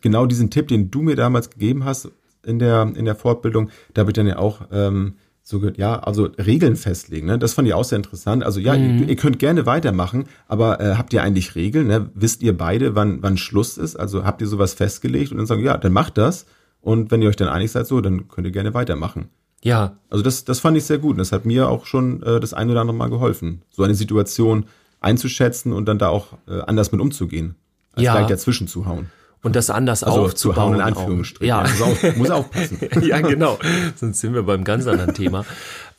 genau 0.04 0.26
diesen 0.26 0.50
Tipp, 0.50 0.68
den 0.68 0.92
du 0.92 1.02
mir 1.02 1.16
damals 1.16 1.50
gegeben 1.50 1.84
hast 1.84 2.10
in 2.44 2.60
der, 2.60 2.92
in 2.94 3.06
der 3.06 3.16
Fortbildung, 3.16 3.70
da 3.94 4.00
habe 4.00 4.10
ich 4.10 4.14
dann 4.14 4.28
ja 4.28 4.38
auch 4.38 4.60
ähm, 4.70 5.14
so, 5.42 5.60
ja, 5.76 5.98
also 5.98 6.24
Regeln 6.38 6.76
festlegen. 6.76 7.26
Ne? 7.26 7.38
Das 7.38 7.54
fand 7.54 7.66
ich 7.66 7.74
auch 7.74 7.84
sehr 7.84 7.96
interessant. 7.96 8.44
Also 8.44 8.60
ja, 8.60 8.76
mhm. 8.76 9.00
ihr, 9.00 9.08
ihr, 9.08 9.16
könnt 9.16 9.38
gerne 9.38 9.66
weitermachen, 9.66 10.26
aber 10.46 10.80
äh, 10.80 10.94
habt 10.96 11.12
ihr 11.12 11.22
eigentlich 11.22 11.54
Regeln? 11.54 11.86
Ne? 11.86 12.10
Wisst 12.14 12.42
ihr 12.42 12.56
beide, 12.56 12.94
wann, 12.94 13.22
wann 13.22 13.36
Schluss 13.36 13.76
ist? 13.76 13.96
Also 13.96 14.24
habt 14.24 14.40
ihr 14.42 14.46
sowas 14.46 14.74
festgelegt 14.74 15.32
und 15.32 15.38
dann 15.38 15.46
sagen, 15.46 15.64
ja, 15.64 15.76
dann 15.76 15.92
macht 15.92 16.18
das. 16.18 16.46
Und 16.80 17.10
wenn 17.10 17.22
ihr 17.22 17.30
euch 17.30 17.36
dann 17.36 17.48
einig 17.48 17.72
seid, 17.72 17.86
so, 17.86 18.00
dann 18.00 18.28
könnt 18.28 18.46
ihr 18.46 18.52
gerne 18.52 18.74
weitermachen. 18.74 19.30
Ja. 19.62 19.96
Also 20.10 20.22
das, 20.22 20.44
das 20.44 20.60
fand 20.60 20.76
ich 20.76 20.84
sehr 20.84 20.98
gut. 20.98 21.12
Und 21.12 21.18
das 21.18 21.32
hat 21.32 21.46
mir 21.46 21.68
auch 21.70 21.86
schon 21.86 22.22
äh, 22.22 22.40
das 22.40 22.52
ein 22.52 22.70
oder 22.70 22.82
andere 22.82 22.96
Mal 22.96 23.08
geholfen, 23.08 23.62
so 23.70 23.82
eine 23.82 23.94
Situation 23.94 24.66
einzuschätzen 25.00 25.72
und 25.72 25.86
dann 25.86 25.98
da 25.98 26.08
auch 26.08 26.34
äh, 26.46 26.60
anders 26.60 26.92
mit 26.92 27.00
umzugehen, 27.00 27.54
als 27.92 28.04
ja. 28.04 28.14
gleich 28.14 28.26
dazwischen 28.26 28.68
zu 28.68 28.86
hauen 28.86 29.08
und 29.44 29.54
das 29.54 29.70
anders 29.70 30.02
also 30.02 30.22
aufzubauen. 30.22 30.54
Zu 30.54 30.60
hauen 30.60 30.74
in 30.74 30.80
Anführungsstrichen. 30.80 31.46
Ja, 31.46 31.64
ja 31.64 31.86
muss, 31.86 32.16
muss 32.16 32.30
aufpassen. 32.30 32.78
ja, 33.02 33.20
genau. 33.20 33.58
Sonst 33.94 34.20
sind 34.20 34.34
wir 34.34 34.42
beim 34.42 34.64
ganz 34.64 34.86
anderen 34.86 35.14
Thema. 35.14 35.44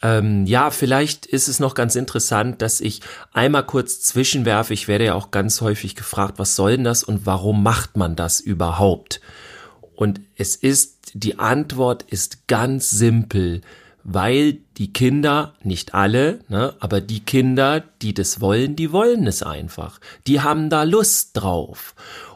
Ähm, 0.01 0.45
ja, 0.45 0.71
vielleicht 0.71 1.25
ist 1.25 1.47
es 1.47 1.59
noch 1.59 1.75
ganz 1.75 1.95
interessant, 1.95 2.61
dass 2.61 2.81
ich 2.81 3.01
einmal 3.31 3.63
kurz 3.63 4.01
zwischenwerfe. 4.01 4.73
Ich 4.73 4.87
werde 4.87 5.05
ja 5.05 5.13
auch 5.13 5.31
ganz 5.31 5.61
häufig 5.61 5.95
gefragt, 5.95 6.33
was 6.37 6.55
soll 6.55 6.71
denn 6.71 6.83
das 6.83 7.03
und 7.03 7.25
warum 7.25 7.63
macht 7.63 7.95
man 7.95 8.15
das 8.15 8.39
überhaupt? 8.39 9.21
Und 9.95 10.19
es 10.35 10.55
ist, 10.55 11.11
die 11.13 11.39
Antwort 11.39 12.03
ist 12.03 12.47
ganz 12.47 12.89
simpel 12.89 13.61
weil 14.07 14.59
die 14.77 14.93
Kinder, 14.93 15.55
nicht 15.63 15.95
alle, 15.95 16.39
ne, 16.47 16.75
aber 16.79 17.01
die 17.01 17.21
Kinder, 17.21 17.83
die 18.03 18.13
das 18.13 18.39
wollen, 18.39 18.75
die 18.75 18.91
wollen 18.91 19.25
es 19.25 19.41
einfach. 19.41 19.99
Die 20.27 20.41
haben 20.41 20.69
da 20.69 20.83
Lust 20.83 21.31
drauf. 21.33 21.95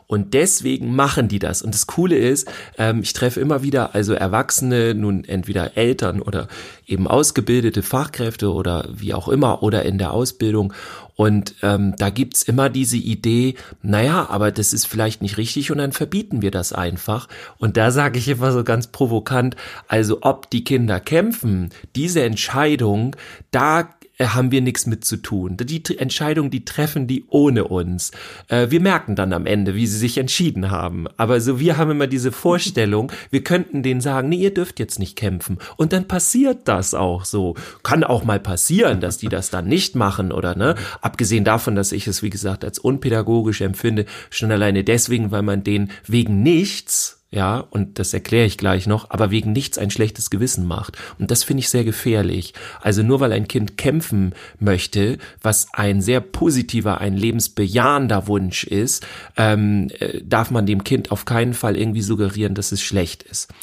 Und 0.10 0.34
deswegen 0.34 0.96
machen 0.96 1.28
die 1.28 1.38
das. 1.38 1.62
Und 1.62 1.76
das 1.76 1.86
Coole 1.86 2.18
ist, 2.18 2.52
ähm, 2.80 3.02
ich 3.04 3.14
treffe 3.14 3.40
immer 3.40 3.62
wieder 3.62 3.94
also 3.94 4.14
Erwachsene, 4.14 4.96
nun 4.96 5.24
entweder 5.24 5.78
Eltern 5.78 6.20
oder 6.20 6.48
eben 6.88 7.08
ausgebildete 7.08 7.84
Fachkräfte 7.84 8.52
oder 8.52 8.90
wie 8.92 9.14
auch 9.14 9.28
immer 9.28 9.62
oder 9.62 9.84
in 9.84 10.00
der 10.00 10.12
Ausbildung. 10.12 10.74
Und 11.16 11.54
ähm, 11.62 11.94
da 11.98 12.10
gibt's 12.10 12.42
immer 12.42 12.70
diese 12.70 12.98
Idee, 12.98 13.54
naja, 13.84 14.26
aber 14.32 14.52
das 14.52 14.74
ist 14.74 14.88
vielleicht 14.88 15.22
nicht 15.22 15.38
richtig 15.38 15.72
und 15.72 15.78
dann 15.78 15.92
verbieten 15.92 16.42
wir 16.42 16.50
das 16.50 16.74
einfach. 16.74 17.28
Und 17.60 17.78
da 17.78 17.92
sage 17.92 18.18
ich 18.18 18.30
immer 18.30 18.52
so 18.52 18.64
ganz 18.64 18.88
provokant, 18.88 19.56
also 19.88 20.20
ob 20.22 20.50
die 20.50 20.64
Kinder 20.64 21.00
kämpfen, 21.00 21.70
diese 21.96 22.24
Entscheidung, 22.24 23.16
da 23.52 23.90
haben 24.28 24.52
wir 24.52 24.62
nichts 24.62 24.86
mit 24.86 25.06
zu 25.06 25.18
tun. 25.18 25.56
Die 25.58 25.98
Entscheidung, 25.98 26.50
die 26.50 26.66
treffen 26.66 27.08
die 27.08 27.26
ohne 27.30 27.66
uns. 27.66 28.12
Äh, 28.50 28.70
wir 28.70 28.82
merken 28.82 29.16
dann 29.16 29.32
am 29.32 29.46
Ende, 29.46 29.76
wie 29.76 29.88
sie 29.88 29.98
sich 29.98 30.18
entschieden 30.18 30.72
haben. 30.72 31.08
Aber 31.18 31.40
so, 31.40 31.60
wir 31.60 31.78
haben 31.78 31.92
immer 31.92 32.08
diese 32.08 32.32
Vorstellung, 32.32 33.12
wir 33.32 33.44
könnten 33.44 33.82
denen 33.82 34.02
sagen, 34.02 34.30
nee, 34.30 34.38
ihr 34.38 34.54
dürft 34.54 34.80
jetzt 34.80 35.00
nicht 35.00 35.16
kämpfen. 35.16 35.58
Und 35.78 35.94
dann 35.94 36.08
passiert 36.08 36.68
das 36.68 36.94
auch 36.94 37.24
so. 37.24 37.56
Kann 37.84 38.04
auch 38.04 38.24
mal 38.24 38.40
passieren, 38.40 39.00
dass 39.00 39.18
die 39.18 39.30
das 39.30 39.50
dann 39.50 39.68
nicht 39.68 39.96
machen 39.96 40.32
oder, 40.32 40.56
ne? 40.56 40.76
Abgesehen 41.02 41.46
davon, 41.46 41.76
dass 41.76 41.92
ich 41.92 42.08
es, 42.08 42.22
wie 42.22 42.30
gesagt, 42.30 42.66
als 42.66 42.80
unpädagogisch 42.80 43.62
empfinde, 43.62 44.06
schon 44.30 44.52
alleine 44.52 44.84
deswegen, 44.84 45.32
weil 45.32 45.44
man 45.44 45.64
den 45.64 45.92
wegen 46.08 46.44
nichts 46.44 47.19
ja, 47.32 47.60
und 47.60 48.00
das 48.00 48.12
erkläre 48.12 48.48
ich 48.48 48.58
gleich 48.58 48.88
noch, 48.88 49.12
aber 49.12 49.30
wegen 49.30 49.52
nichts 49.52 49.78
ein 49.78 49.92
schlechtes 49.92 50.32
Gewissen 50.32 50.66
macht. 50.66 50.98
Und 51.20 51.30
das 51.30 51.44
finde 51.44 51.60
ich 51.60 51.70
sehr 51.70 51.84
gefährlich. 51.84 52.56
Also 52.82 53.04
nur 53.04 53.20
weil 53.20 53.32
ein 53.34 53.48
Kind 53.48 53.78
kämpfen 53.78 54.34
möchte, 54.60 55.20
was 55.40 55.68
ein 55.74 56.02
sehr 56.02 56.22
positiver, 56.22 57.00
ein 57.00 57.16
lebensbejahender 57.16 58.26
Wunsch 58.26 58.64
ist, 58.64 59.06
ähm, 59.38 59.90
äh, 60.00 60.22
darf 60.24 60.50
man 60.50 60.66
dem 60.66 60.84
Kind 60.84 61.12
auf 61.12 61.26
keinen 61.26 61.54
Fall 61.54 61.78
irgendwie 61.78 62.02
suggerieren, 62.02 62.56
dass 62.56 62.72
es 62.72 62.82
schlecht 62.82 63.22
ist. 63.22 63.54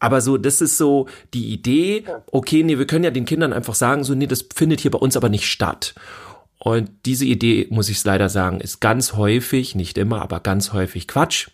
Aber 0.00 0.20
so, 0.20 0.36
das 0.36 0.60
ist 0.60 0.76
so 0.76 1.06
die 1.32 1.52
Idee, 1.52 2.02
okay, 2.32 2.64
nee, 2.64 2.76
wir 2.76 2.88
können 2.88 3.04
ja 3.04 3.12
den 3.12 3.24
Kindern 3.24 3.52
einfach 3.52 3.76
sagen, 3.76 4.02
so, 4.02 4.16
nee, 4.16 4.26
das 4.26 4.46
findet 4.52 4.80
hier 4.80 4.90
bei 4.90 4.98
uns 4.98 5.16
aber 5.16 5.28
nicht 5.28 5.46
statt. 5.46 5.94
Und 6.58 6.90
diese 7.06 7.24
Idee, 7.24 7.68
muss 7.70 7.88
ich 7.88 8.02
leider 8.02 8.28
sagen, 8.28 8.60
ist 8.60 8.80
ganz 8.80 9.12
häufig, 9.12 9.76
nicht 9.76 9.96
immer, 9.96 10.22
aber 10.22 10.40
ganz 10.40 10.72
häufig 10.72 11.06
Quatsch 11.06 11.48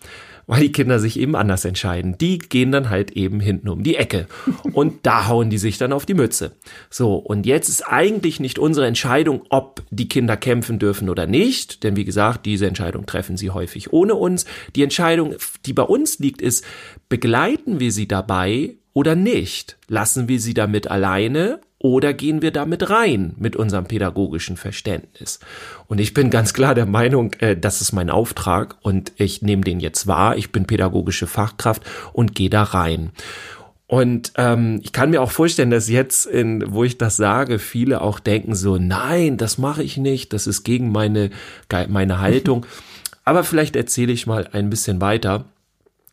weil 0.49 0.63
die 0.63 0.73
Kinder 0.73 0.99
sich 0.99 1.21
eben 1.21 1.37
anders 1.37 1.65
entscheiden. 1.65 2.17
Die 2.19 2.39
gehen 2.39 2.73
dann 2.73 2.91
halt 2.91 3.13
eben 3.13 3.39
hinten 3.39 3.69
um 3.69 3.85
die 3.85 3.95
Ecke 3.95 4.27
und 4.73 5.07
da 5.07 5.29
hauen 5.29 5.51
die 5.51 5.59
sich 5.59 5.79
dann 5.79 5.93
auf 5.93 6.07
die 6.07 6.15
Mütze. 6.15 6.53
So, 6.91 7.17
und 7.17 7.47
jetzt 7.47 7.69
ist 7.69 7.83
eigentlich 7.83 8.41
nicht 8.41 8.59
unsere 8.59 8.87
Entscheidung, 8.87 9.43
ob 9.51 9.83
die 9.91 10.09
Kinder 10.09 10.37
kämpfen 10.37 10.79
dürfen 10.81 11.11
oder 11.11 11.27
nicht, 11.27 11.85
denn 11.85 11.97
wie 11.97 12.05
gesagt, 12.05 12.47
diese 12.47 12.67
Entscheidung 12.67 13.07
treffen 13.07 13.37
sie 13.37 13.51
häufig 13.51 13.93
ohne 13.93 14.15
uns. 14.15 14.47
Die 14.75 14.83
Entscheidung, 14.83 15.35
die 15.67 15.75
bei 15.75 15.83
uns 15.83 16.19
liegt, 16.19 16.41
ist, 16.41 16.65
begleiten 17.11 17.79
wir 17.79 17.93
sie 17.93 18.09
dabei 18.09 18.77
oder 18.95 19.15
nicht? 19.15 19.77
Lassen 19.87 20.29
wir 20.29 20.41
sie 20.41 20.55
damit 20.55 20.91
alleine 20.91 21.61
oder 21.79 22.13
gehen 22.13 22.43
wir 22.43 22.51
damit 22.51 22.91
rein 22.91 23.35
mit 23.39 23.55
unserem 23.55 23.85
pädagogischen 23.87 24.57
Verständnis? 24.57 25.39
Und 25.87 26.01
ich 26.01 26.13
bin 26.13 26.31
ganz 26.31 26.53
klar 26.53 26.75
der 26.75 26.87
Meinung, 26.87 27.33
äh, 27.35 27.57
das 27.57 27.81
ist 27.81 27.93
mein 27.93 28.11
Auftrag 28.11 28.77
und 28.83 29.13
ich 29.17 29.43
nehme 29.43 29.63
den 29.63 29.81
jetzt 29.81 30.07
wahr. 30.07 30.37
Ich 30.37 30.51
bin 30.51 30.67
pädagogische 30.67 31.27
Fachkraft 31.27 31.83
und 32.13 32.35
gehe 32.35 32.51
da 32.51 32.65
rein. 32.65 33.11
Und 33.87 34.33
ähm, 34.37 34.81
ich 34.83 34.93
kann 34.93 35.11
mir 35.11 35.23
auch 35.23 35.31
vorstellen, 35.31 35.71
dass 35.71 35.89
jetzt, 35.89 36.27
in, 36.27 36.63
wo 36.73 36.85
ich 36.85 36.99
das 36.99 37.17
sage, 37.17 37.59
viele 37.59 38.03
auch 38.03 38.21
denken 38.21 38.55
so, 38.55 38.77
nein, 38.77 39.39
das 39.39 39.57
mache 39.57 39.83
ich 39.83 39.97
nicht, 39.97 40.35
das 40.35 40.47
ist 40.47 40.63
gegen 40.63 40.93
meine, 40.93 41.31
meine 41.89 42.21
Haltung. 42.21 42.67
Aber 43.25 43.45
vielleicht 43.45 43.77
erzähle 43.77 44.13
ich 44.13 44.27
mal 44.27 44.49
ein 44.53 44.69
bisschen 44.69 45.01
weiter 45.01 45.47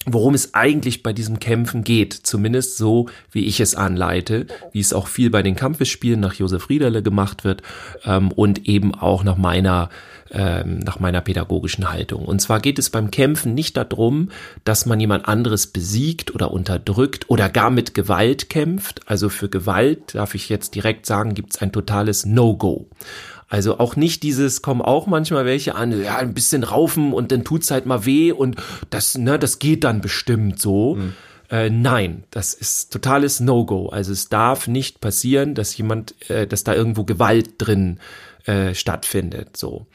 worum 0.06 0.34
es 0.34 0.54
eigentlich 0.54 1.04
bei 1.04 1.13
diesem 1.13 1.39
Kämpfen 1.39 1.84
geht. 1.84 2.13
Zumindest 2.13 2.78
so, 2.78 3.08
wie 3.32 3.46
ich 3.46 3.60
es 3.60 3.76
anleite, 3.76 4.48
wie 4.72 4.80
es 4.80 4.94
auch 4.94 5.08
viel 5.08 5.30
bei 5.30 5.41
den 5.41 5.56
Kampfesspielen 5.56 6.20
nach 6.20 6.36
Josef 6.36 6.70
Riederle 6.70 7.02
gemacht 7.04 7.44
wird 7.44 7.62
ähm, 8.06 8.32
und 8.32 8.68
eben 8.68 8.94
auch 8.94 9.24
nach 9.24 9.38
meiner 9.38 9.89
ähm, 10.32 10.80
nach 10.80 11.00
meiner 11.00 11.22
pädagogischen 11.22 11.91
Haltung. 11.91 12.26
Und 12.26 12.41
zwar 12.41 12.60
geht 12.60 12.80
es 12.80 12.89
beim 12.89 13.12
Kämpfen 13.12 13.54
nicht 13.54 13.78
darum, 13.78 14.30
dass 14.63 14.86
man 14.86 15.00
jemand 15.00 15.28
anderes 15.28 15.68
besiegt 15.68 16.34
oder 16.34 16.52
unterdrückt 16.52 17.30
oder 17.30 17.48
gar 17.48 17.70
mit 17.70 17.94
Gewalt 17.94 18.50
kämpft. 18.50 19.02
Also 19.06 19.30
für 19.30 19.50
Gewalt, 19.50 20.15
darf 20.15 20.34
ich 20.34 20.50
jetzt 20.50 20.74
direkt 20.74 21.06
sagen, 21.06 21.36
gibt 21.36 21.54
es 21.54 21.62
ein 21.62 21.72
totales 21.72 22.26
No-Go. 22.26 22.88
Also 23.56 23.80
auch 23.80 23.96
nicht 23.96 24.22
dieses, 24.24 24.62
kommen 24.62 24.82
auch 24.82 25.08
manchmal 25.08 25.46
welche 25.46 25.76
an, 25.76 26.04
ja, 26.04 26.18
ein 26.18 26.34
bisschen 26.34 26.65
raufen 26.65 27.13
und 27.13 27.32
dann 27.32 27.46
tut's 27.46 27.72
halt 27.72 27.86
mal 27.86 28.06
weh 28.06 28.34
und 28.34 28.58
das, 28.89 29.18
ne, 29.18 29.39
das 29.39 29.60
geht 29.60 29.86
dann 29.86 30.02
bestimmt 30.02 30.60
so. 30.62 30.96
Mhm. 30.96 31.13
Äh, 31.50 31.70
nein, 31.70 32.26
das 32.32 32.54
ist 32.54 32.91
totales 32.91 33.39
No-Go. 33.39 33.88
Also 33.88 34.12
es 34.12 34.28
darf 34.28 34.68
nicht 34.68 35.00
passieren, 35.00 35.56
dass 35.56 35.78
jemand, 35.78 36.30
äh, 36.30 36.48
dass 36.48 36.65
da 36.65 36.74
irgendwo 36.74 37.06
Gewalt 37.06 37.54
drin 37.58 38.02
äh, 38.44 38.74
stattfindet. 38.74 39.56
So. 39.56 39.88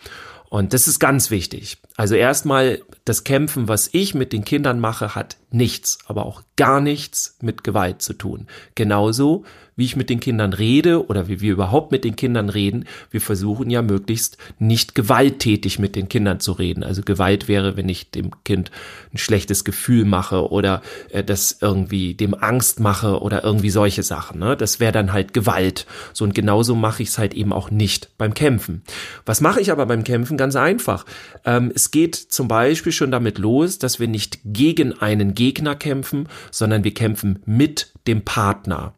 Und 0.49 0.73
das 0.73 0.88
ist 0.88 0.99
ganz 0.99 1.31
wichtig. 1.31 1.77
Also 1.96 2.14
erstmal, 2.14 2.81
das 3.05 3.25
Kämpfen, 3.25 3.68
was 3.68 3.90
ich 3.92 4.14
mit 4.14 4.33
den 4.33 4.46
Kindern 4.46 4.81
mache, 4.81 5.14
hat 5.14 5.37
nichts, 5.51 5.99
aber 6.07 6.25
auch 6.25 6.42
gar 6.57 6.81
nichts 6.81 7.37
mit 7.42 7.62
Gewalt 7.62 8.01
zu 8.01 8.14
tun. 8.14 8.46
Genauso 8.75 9.44
wie 9.81 9.87
ich 9.87 9.97
mit 9.97 10.11
den 10.11 10.21
Kindern 10.21 10.53
rede 10.53 11.07
oder 11.07 11.27
wie 11.27 11.40
wir 11.40 11.55
überhaupt 11.55 11.90
mit 11.90 12.05
den 12.05 12.14
Kindern 12.14 12.51
reden. 12.51 12.85
Wir 13.11 13.23
versuchen 13.23 13.71
ja 13.71 13.81
möglichst 13.81 14.37
nicht 14.59 14.95
gewalttätig 14.95 15.79
mit 15.79 15.97
den 15.97 16.11
Kindern 16.11 16.38
zu 16.38 16.53
reden. 16.53 16.85
Also 16.85 17.01
Gewalt 17.01 17.49
wäre, 17.49 17.79
wenn 17.79 17.88
ich 17.88 18.11
dem 18.11 18.31
Kind 18.45 18.71
ein 19.14 19.16
schlechtes 19.16 19.64
Gefühl 19.64 20.05
mache 20.05 20.51
oder 20.51 20.83
äh, 21.09 21.25
das 21.25 21.57
irgendwie 21.62 22.12
dem 22.12 22.35
Angst 22.35 22.79
mache 22.79 23.23
oder 23.23 23.43
irgendwie 23.43 23.71
solche 23.71 24.03
Sachen. 24.03 24.38
Ne? 24.38 24.55
Das 24.55 24.81
wäre 24.81 24.93
dann 24.93 25.14
halt 25.14 25.33
Gewalt. 25.33 25.87
So 26.12 26.25
und 26.25 26.35
genauso 26.35 26.75
mache 26.75 27.03
ich 27.03 27.09
es 27.09 27.16
halt 27.16 27.33
eben 27.33 27.55
auch 27.55 27.71
nicht 27.71 28.11
beim 28.19 28.35
Kämpfen. 28.35 28.83
Was 29.25 29.40
mache 29.40 29.62
ich 29.62 29.73
aber 29.73 29.87
beim 29.87 30.05
Kämpfen? 30.05 30.37
Ganz 30.37 30.57
einfach. 30.57 31.07
Ähm, 31.47 31.73
es 31.75 31.90
geht 31.90 32.16
zum 32.16 32.49
Beispiel 32.49 32.93
schon 32.93 33.11
damit 33.11 33.38
los, 33.38 33.79
dass 33.79 33.99
wir 33.99 34.09
nicht 34.09 34.40
gegen 34.45 35.01
einen 35.01 35.35
Gegner 35.35 35.75
kämpfen, 35.75 36.29
sondern 36.51 36.85
wir 36.85 36.93
kämpfen 36.93 37.38
mit 37.47 37.95
dem 38.07 38.27
Partner. 38.27 38.93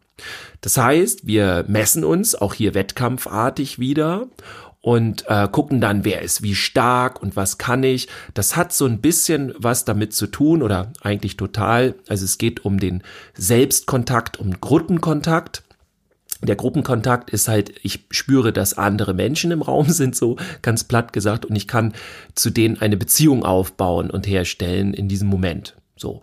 Das 0.61 0.77
heißt, 0.77 1.27
wir 1.27 1.65
messen 1.69 2.05
uns 2.05 2.35
auch 2.35 2.55
hier 2.55 2.75
wettkampfartig 2.75 3.79
wieder 3.79 4.29
und 4.83 5.25
äh, 5.29 5.49
gucken 5.51 5.81
dann, 5.81 6.05
wer 6.05 6.23
ist 6.23 6.43
wie 6.43 6.57
stark 6.57 7.23
und 7.23 7.37
was 7.37 7.57
kann 7.57 7.83
ich. 7.85 8.09
Das 8.35 8.57
hat 8.57 8.73
so 8.73 8.85
ein 8.85 9.01
bisschen 9.01 9.55
was 9.57 9.85
damit 9.85 10.13
zu 10.13 10.27
tun 10.27 10.63
oder 10.63 10.93
eigentlich 11.01 11.37
total. 11.37 11.95
Also 12.09 12.25
es 12.25 12.37
geht 12.37 12.65
um 12.65 12.79
den 12.79 13.03
Selbstkontakt, 13.35 14.39
um 14.39 14.61
Gruppenkontakt. 14.61 15.63
Der 16.43 16.57
Gruppenkontakt 16.57 17.31
ist 17.31 17.47
halt, 17.47 17.73
ich 17.85 18.07
spüre, 18.11 18.53
dass 18.53 18.77
andere 18.77 19.15
Menschen 19.15 19.53
im 19.53 19.63
Raum 19.63 19.89
sind, 19.89 20.17
so 20.17 20.37
ganz 20.63 20.83
platt 20.85 21.13
gesagt, 21.13 21.47
und 21.47 21.55
ich 21.55 21.69
kann 21.69 21.95
zu 22.35 22.51
denen 22.51 22.81
eine 22.81 22.97
Beziehung 22.97 23.45
aufbauen 23.45 24.11
und 24.11 24.27
herstellen 24.27 24.95
in 24.95 25.09
diesem 25.09 25.29
Moment. 25.29 25.77
So. 25.97 26.21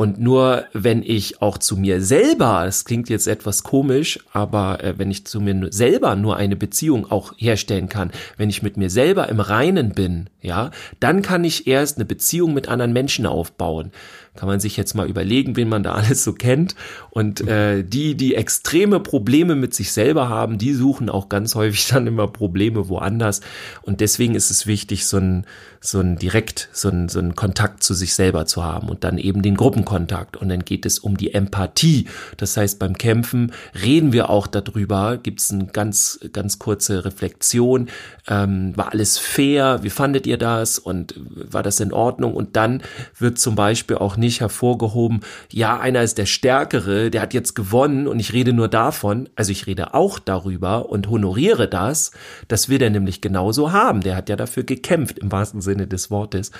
Und 0.00 0.20
nur 0.20 0.66
wenn 0.72 1.02
ich 1.02 1.42
auch 1.42 1.58
zu 1.58 1.76
mir 1.76 2.00
selber, 2.00 2.62
das 2.64 2.84
klingt 2.84 3.08
jetzt 3.08 3.26
etwas 3.26 3.64
komisch, 3.64 4.20
aber 4.32 4.80
äh, 4.84 4.96
wenn 4.96 5.10
ich 5.10 5.26
zu 5.26 5.40
mir 5.40 5.72
selber 5.72 6.14
nur 6.14 6.36
eine 6.36 6.54
Beziehung 6.54 7.10
auch 7.10 7.32
herstellen 7.36 7.88
kann, 7.88 8.12
wenn 8.36 8.48
ich 8.48 8.62
mit 8.62 8.76
mir 8.76 8.90
selber 8.90 9.28
im 9.28 9.40
Reinen 9.40 9.94
bin, 9.94 10.30
ja, 10.40 10.70
dann 11.00 11.20
kann 11.22 11.42
ich 11.42 11.66
erst 11.66 11.96
eine 11.98 12.04
Beziehung 12.04 12.54
mit 12.54 12.68
anderen 12.68 12.92
Menschen 12.92 13.26
aufbauen 13.26 13.90
kann 14.38 14.48
man 14.48 14.60
sich 14.60 14.76
jetzt 14.76 14.94
mal 14.94 15.08
überlegen, 15.08 15.56
wen 15.56 15.68
man 15.68 15.82
da 15.82 15.94
alles 15.94 16.22
so 16.22 16.32
kennt. 16.32 16.76
Und 17.10 17.40
äh, 17.40 17.82
die, 17.82 18.14
die 18.14 18.36
extreme 18.36 19.00
Probleme 19.00 19.56
mit 19.56 19.74
sich 19.74 19.90
selber 19.90 20.28
haben, 20.28 20.58
die 20.58 20.74
suchen 20.74 21.10
auch 21.10 21.28
ganz 21.28 21.56
häufig 21.56 21.88
dann 21.88 22.06
immer 22.06 22.28
Probleme 22.28 22.88
woanders. 22.88 23.40
Und 23.82 24.00
deswegen 24.00 24.36
ist 24.36 24.52
es 24.52 24.68
wichtig, 24.68 25.06
so 25.06 25.16
ein, 25.16 25.44
so 25.80 25.98
ein 25.98 26.18
direkt, 26.18 26.68
so 26.72 26.88
ein, 26.88 27.08
so 27.08 27.18
ein 27.18 27.34
Kontakt 27.34 27.82
zu 27.82 27.94
sich 27.94 28.14
selber 28.14 28.46
zu 28.46 28.62
haben 28.62 28.88
und 28.88 29.02
dann 29.02 29.18
eben 29.18 29.42
den 29.42 29.56
Gruppenkontakt. 29.56 30.36
Und 30.36 30.50
dann 30.50 30.64
geht 30.64 30.86
es 30.86 31.00
um 31.00 31.16
die 31.16 31.34
Empathie. 31.34 32.06
Das 32.36 32.56
heißt, 32.56 32.78
beim 32.78 32.96
Kämpfen 32.96 33.52
reden 33.82 34.12
wir 34.12 34.30
auch 34.30 34.46
darüber, 34.46 35.16
gibt 35.16 35.40
es 35.40 35.50
eine 35.50 35.66
ganz, 35.66 36.20
ganz 36.32 36.60
kurze 36.60 37.04
Reflexion. 37.04 37.88
Ähm, 38.28 38.76
war 38.76 38.92
alles 38.92 39.18
fair? 39.18 39.80
Wie 39.82 39.90
fandet 39.90 40.28
ihr 40.28 40.38
das? 40.38 40.78
Und 40.78 41.14
war 41.18 41.64
das 41.64 41.80
in 41.80 41.92
Ordnung? 41.92 42.34
Und 42.34 42.54
dann 42.54 42.82
wird 43.18 43.40
zum 43.40 43.56
Beispiel 43.56 43.96
auch 43.96 44.16
nicht 44.16 44.27
nicht 44.28 44.40
hervorgehoben, 44.40 45.20
ja, 45.50 45.80
einer 45.80 46.02
ist 46.02 46.18
der 46.18 46.26
Stärkere, 46.26 47.10
der 47.10 47.22
hat 47.22 47.34
jetzt 47.34 47.54
gewonnen 47.54 48.06
und 48.06 48.20
ich 48.20 48.34
rede 48.34 48.52
nur 48.52 48.68
davon, 48.68 49.28
also 49.34 49.50
ich 49.50 49.66
rede 49.66 49.94
auch 49.94 50.18
darüber 50.18 50.90
und 50.90 51.08
honoriere 51.08 51.66
das, 51.66 52.12
das 52.46 52.68
will 52.68 52.82
er 52.82 52.90
nämlich 52.90 53.22
genauso 53.22 53.72
haben. 53.72 54.02
Der 54.02 54.14
hat 54.14 54.28
ja 54.28 54.36
dafür 54.36 54.64
gekämpft 54.64 55.18
im 55.18 55.32
wahrsten 55.32 55.62
Sinne 55.62 55.86
des 55.86 56.10
Wortes. 56.10 56.52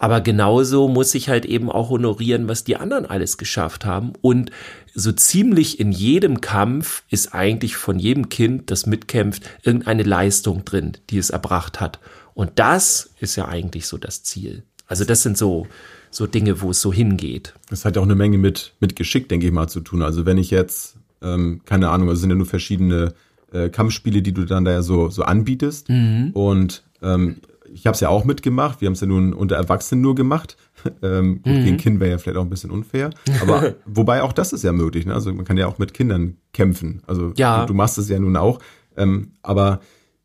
Aber 0.00 0.20
genauso 0.20 0.86
muss 0.86 1.14
ich 1.14 1.28
halt 1.28 1.44
eben 1.44 1.72
auch 1.72 1.88
honorieren, 1.88 2.46
was 2.46 2.62
die 2.62 2.76
anderen 2.76 3.04
alles 3.04 3.36
geschafft 3.36 3.84
haben. 3.84 4.12
Und 4.20 4.52
so 4.94 5.10
ziemlich 5.10 5.80
in 5.80 5.90
jedem 5.90 6.40
Kampf 6.40 7.02
ist 7.10 7.34
eigentlich 7.34 7.76
von 7.76 7.98
jedem 7.98 8.28
Kind, 8.28 8.70
das 8.70 8.86
mitkämpft, 8.86 9.42
irgendeine 9.64 10.04
Leistung 10.04 10.64
drin, 10.64 10.92
die 11.10 11.18
es 11.18 11.30
erbracht 11.30 11.80
hat. 11.80 11.98
Und 12.34 12.52
das 12.60 13.10
ist 13.18 13.34
ja 13.34 13.48
eigentlich 13.48 13.88
so 13.88 13.98
das 13.98 14.22
Ziel. 14.22 14.62
Also 14.86 15.04
das 15.04 15.22
sind 15.22 15.36
so 15.36 15.66
so 16.10 16.26
Dinge, 16.26 16.60
wo 16.60 16.70
es 16.70 16.80
so 16.80 16.92
hingeht. 16.92 17.54
Das 17.70 17.84
hat 17.84 17.96
ja 17.96 18.02
auch 18.02 18.06
eine 18.06 18.14
Menge 18.14 18.38
mit, 18.38 18.74
mit 18.80 18.96
Geschick, 18.96 19.28
denke 19.28 19.46
ich 19.46 19.52
mal, 19.52 19.68
zu 19.68 19.80
tun. 19.80 20.02
Also 20.02 20.26
wenn 20.26 20.38
ich 20.38 20.50
jetzt, 20.50 20.96
ähm, 21.22 21.60
keine 21.64 21.90
Ahnung, 21.90 22.08
also 22.08 22.20
sind 22.20 22.30
ja 22.30 22.36
nur 22.36 22.46
verschiedene 22.46 23.14
äh, 23.52 23.68
Kampfspiele, 23.68 24.22
die 24.22 24.32
du 24.32 24.44
dann 24.44 24.64
da 24.64 24.72
ja 24.72 24.82
so, 24.82 25.10
so 25.10 25.22
anbietest. 25.22 25.88
Mhm. 25.88 26.30
Und 26.32 26.82
ähm, 27.02 27.36
ich 27.72 27.86
habe 27.86 27.94
es 27.94 28.00
ja 28.00 28.08
auch 28.08 28.24
mitgemacht. 28.24 28.80
Wir 28.80 28.86
haben 28.86 28.94
es 28.94 29.00
ja 29.00 29.06
nun 29.06 29.32
unter 29.32 29.56
Erwachsenen 29.56 30.02
nur 30.02 30.14
gemacht. 30.14 30.56
ähm, 31.02 31.42
gut, 31.42 31.52
mhm. 31.52 31.64
gegen 31.64 31.76
Kind 31.76 32.00
wäre 32.00 32.10
ja 32.12 32.18
vielleicht 32.18 32.38
auch 32.38 32.44
ein 32.44 32.50
bisschen 32.50 32.70
unfair. 32.70 33.10
Aber 33.40 33.74
wobei 33.86 34.22
auch 34.22 34.32
das 34.32 34.52
ist 34.52 34.64
ja 34.64 34.72
möglich. 34.72 35.06
Ne? 35.06 35.14
Also 35.14 35.32
man 35.32 35.44
kann 35.44 35.56
ja 35.56 35.66
auch 35.66 35.78
mit 35.78 35.94
Kindern 35.94 36.36
kämpfen. 36.52 37.02
Also 37.06 37.32
ja. 37.36 37.62
du, 37.62 37.68
du 37.68 37.74
machst 37.74 37.98
es 37.98 38.08
ja 38.08 38.18
nun 38.18 38.36
auch. 38.36 38.60
Ähm, 38.96 39.32
aber 39.42 39.80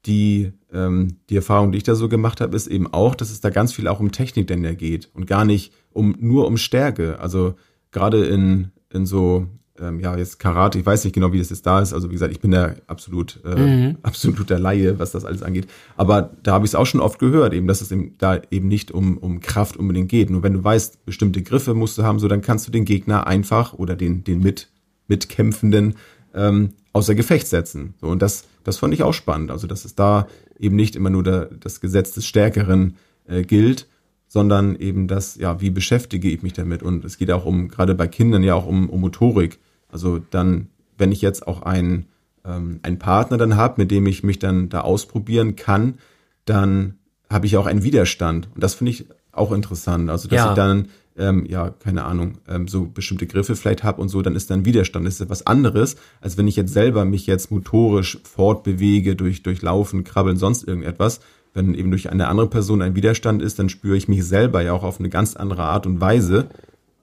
die, 0.05 0.51
ähm, 0.73 1.17
die 1.29 1.35
Erfahrung, 1.35 1.71
die 1.71 1.77
ich 1.77 1.83
da 1.83 1.95
so 1.95 2.09
gemacht 2.09 2.41
habe, 2.41 2.55
ist 2.55 2.67
eben 2.67 2.91
auch, 2.91 3.15
dass 3.15 3.31
es 3.31 3.41
da 3.41 3.49
ganz 3.49 3.73
viel 3.73 3.87
auch 3.87 3.99
um 3.99 4.11
Technik 4.11 4.47
denn 4.47 4.63
ja 4.63 4.73
geht 4.73 5.09
und 5.13 5.27
gar 5.27 5.45
nicht 5.45 5.73
um 5.91 6.15
nur 6.19 6.47
um 6.47 6.57
Stärke. 6.57 7.19
Also 7.19 7.55
gerade 7.91 8.25
in, 8.25 8.71
in 8.91 9.05
so, 9.05 9.47
ähm, 9.79 9.99
ja, 9.99 10.17
jetzt 10.17 10.39
Karate, 10.39 10.79
ich 10.79 10.85
weiß 10.85 11.03
nicht 11.03 11.13
genau, 11.13 11.31
wie 11.31 11.37
das 11.37 11.51
jetzt 11.51 11.65
da 11.65 11.79
ist. 11.79 11.93
Also 11.93 12.09
wie 12.09 12.13
gesagt, 12.13 12.33
ich 12.33 12.39
bin 12.39 12.51
da 12.51 12.73
absolut, 12.87 13.39
äh, 13.45 13.55
mhm. 13.55 13.97
absoluter 14.03 14.57
Laie, 14.57 14.97
was 14.99 15.11
das 15.11 15.25
alles 15.25 15.43
angeht. 15.43 15.67
Aber 15.95 16.31
da 16.41 16.53
habe 16.53 16.65
ich 16.65 16.71
es 16.71 16.75
auch 16.75 16.85
schon 16.85 17.01
oft 17.01 17.19
gehört, 17.19 17.53
eben, 17.53 17.67
dass 17.67 17.81
es 17.81 17.91
eben 17.91 18.15
da 18.17 18.41
eben 18.49 18.67
nicht 18.67 18.91
um, 18.91 19.17
um 19.17 19.39
Kraft 19.39 19.77
unbedingt 19.77 20.09
geht. 20.09 20.29
Nur 20.29 20.43
wenn 20.43 20.53
du 20.53 20.63
weißt, 20.63 21.05
bestimmte 21.05 21.43
Griffe 21.43 21.73
musst 21.75 21.97
du 21.97 22.03
haben, 22.03 22.19
so 22.19 22.27
dann 22.27 22.41
kannst 22.41 22.67
du 22.67 22.71
den 22.71 22.85
Gegner 22.85 23.27
einfach 23.27 23.73
oder 23.73 23.95
den, 23.95 24.23
den 24.23 24.39
mit, 24.39 24.69
Mitkämpfenden 25.07 25.95
ähm, 26.33 26.73
außer 26.93 27.15
Gefecht 27.15 27.47
setzen. 27.47 27.93
So, 28.01 28.07
und 28.07 28.21
das, 28.21 28.45
das 28.63 28.77
fand 28.77 28.93
ich 28.93 29.03
auch 29.03 29.13
spannend. 29.13 29.51
Also, 29.51 29.67
dass 29.67 29.85
es 29.85 29.95
da 29.95 30.27
eben 30.59 30.75
nicht 30.75 30.95
immer 30.95 31.09
nur 31.09 31.23
der, 31.23 31.45
das 31.45 31.81
Gesetz 31.81 32.13
des 32.13 32.25
Stärkeren 32.25 32.97
äh, 33.27 33.43
gilt, 33.43 33.87
sondern 34.27 34.75
eben 34.75 35.07
das, 35.07 35.35
ja, 35.35 35.61
wie 35.61 35.69
beschäftige 35.69 36.29
ich 36.29 36.41
mich 36.41 36.53
damit? 36.53 36.81
Und 36.81 37.05
es 37.05 37.17
geht 37.17 37.31
auch 37.31 37.45
um, 37.45 37.67
gerade 37.67 37.93
bei 37.93 38.07
Kindern 38.07 38.43
ja 38.43 38.55
auch 38.55 38.65
um, 38.65 38.89
um 38.89 39.01
Motorik. 39.01 39.59
Also 39.91 40.19
dann, 40.31 40.69
wenn 40.97 41.11
ich 41.11 41.21
jetzt 41.21 41.45
auch 41.45 41.61
einen, 41.61 42.07
ähm, 42.43 42.79
einen 42.81 42.97
Partner 42.97 43.37
dann 43.37 43.55
habe, 43.55 43.75
mit 43.81 43.91
dem 43.91 44.07
ich 44.07 44.23
mich 44.23 44.39
dann 44.39 44.69
da 44.69 44.81
ausprobieren 44.81 45.55
kann, 45.55 45.99
dann 46.45 46.95
habe 47.29 47.45
ich 47.45 47.57
auch 47.57 47.67
einen 47.67 47.83
Widerstand. 47.83 48.49
Und 48.55 48.63
das 48.63 48.73
finde 48.73 48.91
ich 48.91 49.05
auch 49.31 49.51
interessant. 49.51 50.09
Also, 50.09 50.27
dass 50.27 50.37
ja. 50.37 50.49
ich 50.49 50.55
dann 50.55 50.87
ähm, 51.17 51.45
ja, 51.47 51.69
keine 51.69 52.05
Ahnung, 52.05 52.39
ähm, 52.47 52.67
so 52.67 52.85
bestimmte 52.85 53.27
Griffe 53.27 53.55
vielleicht 53.55 53.83
habe 53.83 54.01
und 54.01 54.09
so, 54.09 54.21
dann 54.21 54.35
ist 54.35 54.49
dann 54.49 54.65
Widerstand. 54.65 55.05
Das 55.05 55.15
ist 55.15 55.21
etwas 55.21 55.45
anderes, 55.45 55.95
als 56.21 56.37
wenn 56.37 56.47
ich 56.47 56.55
jetzt 56.55 56.73
selber 56.73 57.05
mich 57.05 57.27
jetzt 57.27 57.51
motorisch 57.51 58.19
fortbewege 58.23 59.15
durch, 59.15 59.43
durch 59.43 59.61
Laufen, 59.61 60.03
Krabbeln, 60.03 60.37
sonst 60.37 60.67
irgendetwas. 60.67 61.19
Wenn 61.53 61.75
eben 61.75 61.91
durch 61.91 62.09
eine 62.09 62.27
andere 62.27 62.47
Person 62.47 62.81
ein 62.81 62.95
Widerstand 62.95 63.41
ist, 63.41 63.59
dann 63.59 63.69
spüre 63.69 63.95
ich 63.95 64.07
mich 64.07 64.25
selber 64.25 64.61
ja 64.61 64.73
auch 64.73 64.83
auf 64.83 64.99
eine 64.99 65.09
ganz 65.09 65.35
andere 65.35 65.63
Art 65.63 65.85
und 65.85 66.01
Weise 66.01 66.49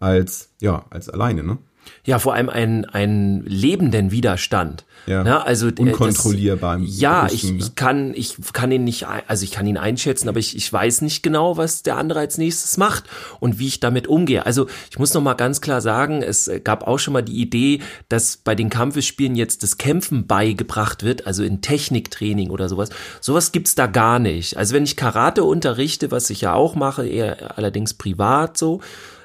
als, 0.01 0.51
ja, 0.61 0.87
als 0.91 1.09
alleine, 1.09 1.45
ne? 1.45 1.59
Ja, 2.05 2.19
vor 2.19 2.35
allem 2.35 2.49
einen, 2.49 2.85
einen 2.87 3.45
lebenden 3.45 4.11
Widerstand. 4.11 4.85
Ja. 5.07 5.25
Ne? 5.25 5.45
Also 5.45 5.69
äh, 5.69 5.75
unkontrollierbar. 5.79 6.79
Das, 6.79 7.01
ja, 7.01 7.27
ich, 7.31 7.45
ne? 7.45 7.59
ich 7.59 7.75
kann 7.75 8.13
ich 8.15 8.37
kann 8.53 8.71
ihn 8.71 8.85
nicht 8.85 9.07
also 9.07 9.45
ich 9.45 9.51
kann 9.51 9.67
ihn 9.67 9.77
einschätzen, 9.77 10.29
aber 10.29 10.39
ich, 10.39 10.57
ich 10.57 10.73
weiß 10.73 11.03
nicht 11.03 11.23
genau, 11.23 11.57
was 11.57 11.83
der 11.83 11.97
andere 11.97 12.21
als 12.21 12.39
nächstes 12.39 12.77
macht 12.77 13.05
und 13.41 13.59
wie 13.59 13.67
ich 13.67 13.81
damit 13.81 14.07
umgehe. 14.07 14.47
Also 14.47 14.67
ich 14.91 14.99
muss 14.99 15.15
noch 15.15 15.23
mal 15.23 15.35
ganz 15.35 15.61
klar 15.61 15.81
sagen, 15.81 16.23
es 16.23 16.51
gab 16.65 16.87
auch 16.87 16.99
schon 16.99 17.13
mal 17.13 17.23
die 17.23 17.41
Idee, 17.41 17.81
dass 18.09 18.37
bei 18.37 18.55
den 18.55 18.71
Kampfesspielen 18.71 19.35
jetzt 19.35 19.63
das 19.63 19.79
Kämpfen 19.79 20.27
beigebracht 20.27 21.03
wird, 21.03 21.27
also 21.27 21.43
in 21.43 21.61
Techniktraining 21.61 22.51
oder 22.51 22.69
sowas. 22.69 22.91
Sowas 23.21 23.53
gibt's 23.53 23.75
da 23.75 23.87
gar 23.87 24.19
nicht. 24.19 24.57
Also 24.57 24.75
wenn 24.75 24.85
ich 24.85 24.97
Karate 24.97 25.45
unterrichte, 25.45 26.11
was 26.11 26.31
ich 26.31 26.43
ja 26.43 26.55
auch 26.55 26.75
mache, 26.75 27.07
eher 27.07 27.59
allerdings 27.59 27.95
privat 27.95 28.57
so, 28.57 28.81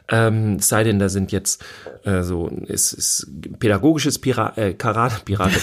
ähm, 0.10 0.60
sei 0.60 0.84
denn, 0.84 1.00
da 1.00 1.10
sind 1.10 1.32
jetzt 1.32 1.64
äh, 2.04 2.22
so, 2.22 2.48
ist, 2.48 2.94
ist 2.94 3.28
pädagogisches 3.60 4.20
Pira 4.20 4.54
äh, 4.56 4.74
Karate, 4.74 5.22
Pirate, 5.26 5.60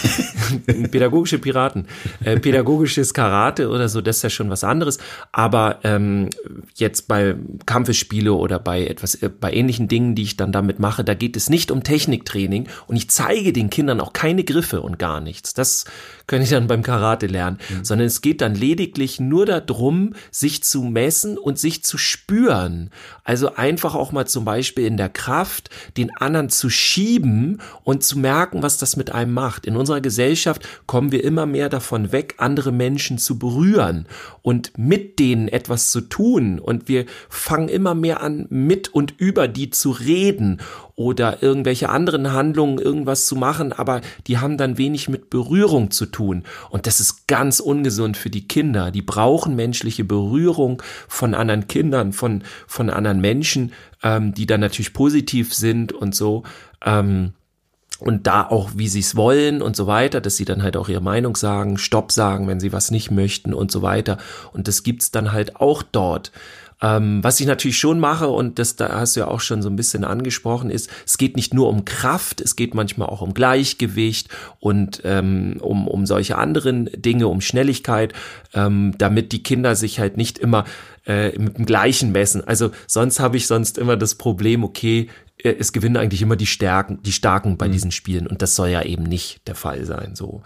pädagogische 0.91 1.39
Piraten, 1.39 1.87
äh, 2.23 2.39
pädagogisches 2.39 3.13
Karate 3.13 3.69
oder 3.69 3.87
so, 3.87 4.01
das 4.01 4.17
ist 4.17 4.23
ja 4.23 4.29
schon 4.29 4.49
was 4.49 4.63
anderes. 4.63 4.97
Aber 5.31 5.79
ähm, 5.83 6.29
jetzt 6.75 7.07
bei 7.07 7.35
Kampfesspiele 7.65 8.33
oder 8.33 8.59
bei 8.59 8.85
etwas, 8.85 9.15
äh, 9.15 9.29
bei 9.29 9.53
ähnlichen 9.53 9.87
Dingen, 9.87 10.15
die 10.15 10.23
ich 10.23 10.37
dann 10.37 10.51
damit 10.51 10.79
mache, 10.79 11.03
da 11.03 11.13
geht 11.13 11.37
es 11.37 11.49
nicht 11.49 11.71
um 11.71 11.83
Techniktraining 11.83 12.67
und 12.87 12.97
ich 12.97 13.09
zeige 13.09 13.53
den 13.53 13.69
Kindern 13.69 14.01
auch 14.01 14.11
keine 14.11 14.43
Griffe 14.43 14.81
und 14.81 14.99
gar 14.99 15.21
nichts. 15.21 15.53
Das 15.53 15.85
können 16.27 16.43
ich 16.43 16.49
dann 16.49 16.67
beim 16.67 16.83
Karate 16.83 17.27
lernen, 17.27 17.59
mhm. 17.69 17.83
sondern 17.85 18.07
es 18.07 18.21
geht 18.21 18.41
dann 18.41 18.55
lediglich 18.55 19.19
nur 19.19 19.45
darum, 19.45 20.13
sich 20.31 20.63
zu 20.63 20.83
messen 20.83 21.37
und 21.37 21.59
sich 21.59 21.83
zu 21.83 21.97
spüren. 21.97 22.89
Also 23.23 23.55
einfach 23.55 23.95
auch 23.95 24.11
mal 24.11 24.25
zum 24.33 24.43
Beispiel 24.43 24.85
in 24.85 24.97
der 24.97 25.07
Kraft, 25.07 25.69
den 25.95 26.13
anderen 26.17 26.49
zu 26.49 26.69
schieben 26.69 27.61
und 27.85 28.03
zu 28.03 28.19
merken, 28.19 28.61
was 28.61 28.77
das 28.77 28.97
mit 28.97 29.13
einem 29.13 29.33
macht. 29.33 29.65
In 29.65 29.77
unserer 29.77 30.01
Gesellschaft 30.01 30.67
kommen 30.87 31.13
wir 31.13 31.23
immer 31.23 31.45
mehr 31.45 31.69
davon 31.69 32.11
weg, 32.11 32.35
andere 32.39 32.73
Menschen 32.73 33.17
zu 33.17 33.39
berühren 33.39 34.07
und 34.41 34.77
mit 34.77 35.19
denen 35.19 35.47
etwas 35.47 35.91
zu 35.91 36.01
tun. 36.01 36.59
Und 36.59 36.89
wir 36.89 37.05
fangen 37.29 37.69
immer 37.69 37.95
mehr 37.95 38.21
an, 38.21 38.47
mit 38.49 38.93
und 38.93 39.13
über 39.17 39.47
die 39.47 39.69
zu 39.69 39.91
reden 39.91 40.59
oder 40.95 41.41
irgendwelche 41.41 41.89
anderen 41.89 42.33
Handlungen 42.33 42.77
irgendwas 42.77 43.25
zu 43.25 43.35
machen, 43.35 43.73
aber 43.73 44.01
die 44.27 44.37
haben 44.37 44.57
dann 44.57 44.77
wenig 44.77 45.09
mit 45.09 45.29
Berührung 45.29 45.89
zu 45.89 46.05
tun. 46.05 46.43
Und 46.69 46.85
das 46.85 46.99
ist 46.99 47.27
ganz 47.27 47.59
ungesund 47.59 48.15
für 48.15 48.29
die 48.29 48.47
Kinder. 48.47 48.91
Die 48.91 49.01
brauchen 49.01 49.55
menschliche 49.55 50.03
Berührung 50.03 50.83
von 51.07 51.33
anderen 51.33 51.67
Kindern, 51.67 52.13
von, 52.13 52.43
von 52.67 52.89
anderen 52.91 53.21
Menschen, 53.21 53.73
ähm, 54.03 54.33
die 54.33 54.45
dann 54.45 54.59
natürlich 54.59 54.93
positiv 54.93 55.53
sind 55.53 55.93
und 55.93 56.13
so. 56.13 56.43
Ähm, 56.85 57.33
und 57.99 58.27
da 58.27 58.45
auch, 58.45 58.71
wie 58.75 58.89
sie 58.89 58.99
es 58.99 59.15
wollen 59.15 59.61
und 59.61 59.75
so 59.75 59.87
weiter, 59.87 60.19
dass 60.19 60.35
sie 60.35 60.45
dann 60.45 60.61
halt 60.61 60.75
auch 60.75 60.89
ihre 60.89 61.01
Meinung 61.01 61.37
sagen, 61.37 61.77
Stopp 61.77 62.11
sagen, 62.11 62.47
wenn 62.47 62.59
sie 62.59 62.73
was 62.73 62.91
nicht 62.91 63.11
möchten 63.11 63.53
und 63.53 63.71
so 63.71 63.81
weiter. 63.81 64.17
Und 64.51 64.67
das 64.67 64.83
gibt's 64.83 65.11
dann 65.11 65.31
halt 65.31 65.55
auch 65.55 65.83
dort. 65.83 66.31
Ähm, 66.83 67.23
was 67.23 67.39
ich 67.39 67.47
natürlich 67.47 67.77
schon 67.77 67.97
mache, 68.01 68.27
und 68.27 68.59
das 68.59 68.75
da 68.75 68.89
hast 68.89 69.15
du 69.15 69.21
ja 69.21 69.27
auch 69.29 69.39
schon 69.39 69.61
so 69.61 69.69
ein 69.69 69.77
bisschen 69.77 70.03
angesprochen, 70.03 70.69
ist, 70.69 70.89
es 71.05 71.17
geht 71.17 71.37
nicht 71.37 71.53
nur 71.53 71.69
um 71.69 71.85
Kraft, 71.85 72.41
es 72.41 72.57
geht 72.57 72.75
manchmal 72.75 73.07
auch 73.07 73.21
um 73.21 73.33
Gleichgewicht 73.33 74.27
und 74.59 75.01
ähm, 75.05 75.57
um, 75.61 75.87
um 75.87 76.05
solche 76.05 76.37
anderen 76.37 76.89
Dinge, 76.93 77.29
um 77.29 77.39
Schnelligkeit, 77.39 78.11
ähm, 78.53 78.95
damit 78.97 79.31
die 79.31 79.41
Kinder 79.41 79.77
sich 79.77 80.01
halt 80.01 80.17
nicht 80.17 80.37
immer 80.37 80.65
äh, 81.07 81.37
mit 81.39 81.57
dem 81.57 81.65
gleichen 81.65 82.11
messen. 82.11 82.45
Also 82.45 82.71
sonst 82.85 83.21
habe 83.21 83.37
ich 83.37 83.47
sonst 83.47 83.77
immer 83.77 83.95
das 83.95 84.15
Problem, 84.15 84.65
okay, 84.65 85.07
äh, 85.37 85.55
es 85.57 85.71
gewinnen 85.71 85.95
eigentlich 85.95 86.21
immer 86.21 86.35
die 86.35 86.47
Stärken, 86.47 87.01
die 87.01 87.13
Starken 87.13 87.57
bei 87.57 87.69
mhm. 87.69 87.71
diesen 87.71 87.91
Spielen 87.91 88.27
und 88.27 88.41
das 88.41 88.55
soll 88.55 88.67
ja 88.67 88.81
eben 88.81 89.03
nicht 89.03 89.47
der 89.47 89.55
Fall 89.55 89.85
sein. 89.85 90.15
So. 90.15 90.43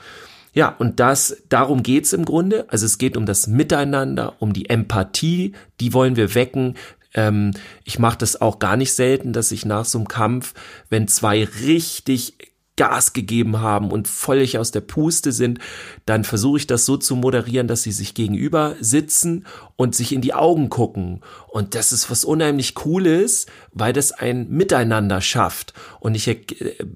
Ja, 0.58 0.70
und 0.70 1.00
das, 1.00 1.44
darum 1.50 1.84
geht's 1.84 2.14
im 2.14 2.26
Grunde. 2.26 2.66
Also 2.70 2.88
es 2.88 2.98
geht 2.98 3.16
um 3.16 3.28
das 3.28 3.46
Miteinander, 3.46 4.34
um 4.40 4.54
die 4.54 4.72
Empathie, 4.72 5.52
die 5.80 5.94
wollen 5.94 6.16
wir 6.16 6.34
wecken. 6.34 6.74
Ähm, 7.14 7.52
ich 7.84 8.00
mache 8.00 8.18
das 8.18 8.42
auch 8.42 8.58
gar 8.58 8.76
nicht 8.76 8.92
selten, 8.92 9.34
dass 9.34 9.52
ich 9.52 9.68
nach 9.68 9.86
so 9.86 10.00
einem 10.00 10.08
Kampf, 10.08 10.56
wenn 10.90 11.08
zwei 11.08 11.44
richtig 11.44 12.56
Gas 12.76 13.14
gegeben 13.14 13.60
haben 13.60 13.92
und 13.92 14.08
völlig 14.08 14.58
aus 14.58 14.72
der 14.72 14.82
Puste 14.82 15.32
sind, 15.32 15.60
dann 16.08 16.24
versuche 16.24 16.58
ich 16.58 16.66
das 16.66 16.86
so 16.86 16.98
zu 16.98 17.16
moderieren, 17.16 17.68
dass 17.68 17.84
sie 17.84 17.92
sich 17.92 18.16
gegenüber 18.16 18.76
sitzen 18.80 19.46
und 19.76 19.94
sich 19.94 20.12
in 20.12 20.22
die 20.22 20.34
Augen 20.34 20.70
gucken. 20.70 21.22
Und 21.58 21.74
das 21.74 21.92
ist 21.92 22.12
was 22.12 22.24
unheimlich 22.24 22.76
Cooles, 22.76 23.48
weil 23.72 23.94
das 23.94 24.12
ein 24.12 24.48
Miteinander 24.50 25.22
schafft. 25.22 25.74
Und 26.00 26.16
ich 26.16 26.28
äh, 26.28 26.38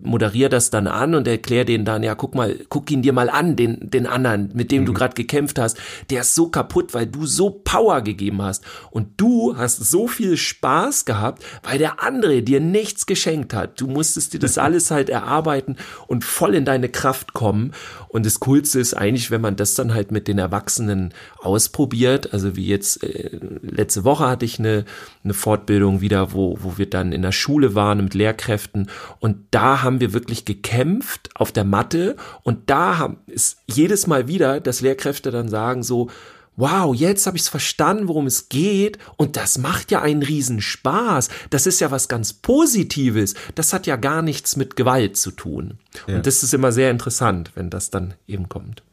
moderiere 0.01 0.49
das 0.49 0.69
dann 0.69 0.87
an 0.87 1.15
und 1.15 1.27
erkläre 1.27 1.65
denen 1.65 1.85
dann, 1.85 2.03
ja, 2.03 2.15
guck 2.15 2.35
mal, 2.35 2.55
guck 2.69 2.89
ihn 2.91 3.01
dir 3.01 3.13
mal 3.13 3.29
an, 3.29 3.55
den, 3.55 3.89
den 3.89 4.05
anderen, 4.05 4.51
mit 4.53 4.71
dem 4.71 4.83
mhm. 4.83 4.85
du 4.85 4.93
gerade 4.93 5.15
gekämpft 5.15 5.59
hast. 5.59 5.77
Der 6.09 6.21
ist 6.21 6.35
so 6.35 6.49
kaputt, 6.49 6.93
weil 6.93 7.07
du 7.07 7.25
so 7.25 7.49
Power 7.49 8.01
gegeben 8.01 8.41
hast. 8.41 8.63
Und 8.91 9.09
du 9.17 9.57
hast 9.57 9.77
so 9.77 10.07
viel 10.07 10.37
Spaß 10.37 11.05
gehabt, 11.05 11.43
weil 11.63 11.77
der 11.77 12.03
andere 12.03 12.43
dir 12.43 12.59
nichts 12.59 13.05
geschenkt 13.05 13.53
hat. 13.53 13.81
Du 13.81 13.87
musstest 13.87 14.33
dir 14.33 14.39
das 14.39 14.57
alles 14.59 14.91
halt 14.91 15.09
erarbeiten 15.09 15.41
arbeiten 15.41 15.75
und 16.07 16.23
voll 16.23 16.55
in 16.55 16.65
deine 16.65 16.89
Kraft 16.89 17.33
kommen. 17.33 17.73
Und 18.09 18.25
das 18.25 18.39
Coolste 18.41 18.79
ist 18.79 18.93
eigentlich, 18.93 19.31
wenn 19.31 19.41
man 19.41 19.55
das 19.55 19.73
dann 19.73 19.93
halt 19.93 20.11
mit 20.11 20.27
den 20.27 20.37
Erwachsenen 20.37 21.13
ausprobiert. 21.39 22.33
Also 22.33 22.55
wie 22.55 22.67
jetzt 22.67 23.03
äh, 23.03 23.39
letzte 23.61 24.03
Woche 24.03 24.27
hatte 24.27 24.45
ich 24.45 24.50
eine, 24.59 24.85
eine 25.23 25.33
Fortbildung 25.33 26.01
wieder, 26.01 26.33
wo, 26.33 26.57
wo 26.61 26.77
wir 26.77 26.89
dann 26.89 27.11
in 27.11 27.21
der 27.21 27.31
Schule 27.31 27.75
waren 27.75 28.03
mit 28.03 28.13
Lehrkräften. 28.13 28.89
Und 29.19 29.37
da 29.51 29.81
haben 29.81 29.99
wir 29.99 30.13
wirklich 30.13 30.45
gekämpft 30.45 31.29
auf 31.35 31.51
der 31.51 31.63
Matte. 31.63 32.15
Und 32.43 32.69
da 32.69 32.97
haben, 32.97 33.17
ist 33.27 33.57
jedes 33.67 34.07
Mal 34.07 34.27
wieder, 34.27 34.59
dass 34.59 34.81
Lehrkräfte 34.81 35.31
dann 35.31 35.49
sagen 35.49 35.83
so, 35.83 36.09
wow, 36.57 36.93
jetzt 36.93 37.25
habe 37.27 37.37
ich 37.37 37.43
es 37.43 37.49
verstanden, 37.49 38.07
worum 38.07 38.27
es 38.27 38.49
geht 38.49 38.97
und 39.17 39.37
das 39.37 39.57
macht 39.57 39.89
ja 39.91 40.01
einen 40.01 40.21
riesen 40.21 40.61
Spaß. 40.61 41.29
Das 41.49 41.65
ist 41.65 41.79
ja 41.79 41.91
was 41.91 42.07
ganz 42.07 42.33
Positives. 42.33 43.33
Das 43.55 43.73
hat 43.73 43.87
ja 43.87 43.95
gar 43.95 44.21
nichts 44.21 44.55
mit 44.55 44.75
Gewalt 44.75 45.17
zu 45.17 45.31
tun. 45.31 45.79
Ja. 46.07 46.17
Und 46.17 46.27
das 46.27 46.43
ist 46.43 46.53
immer 46.53 46.71
sehr 46.71 46.91
interessant, 46.91 47.51
wenn 47.55 47.69
das 47.69 47.89
dann 47.89 48.13
eben 48.27 48.49
kommt. 48.49 48.83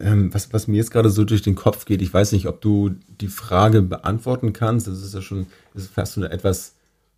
Ähm, 0.00 0.34
was, 0.34 0.52
was 0.52 0.66
mir 0.66 0.76
jetzt 0.76 0.90
gerade 0.90 1.10
so 1.10 1.24
durch 1.24 1.42
den 1.42 1.54
Kopf 1.54 1.84
geht, 1.84 2.02
ich 2.02 2.12
weiß 2.12 2.32
nicht, 2.32 2.46
ob 2.46 2.60
du 2.60 2.90
die 3.20 3.28
Frage 3.28 3.80
beantworten 3.82 4.52
kannst. 4.52 4.88
Das 4.88 5.00
ist 5.02 5.14
ja 5.14 5.22
schon, 5.22 5.46
ist 5.74 5.90
fast 5.90 6.14
so 6.14 6.20
eine 6.20 6.32
etwas 6.32 6.74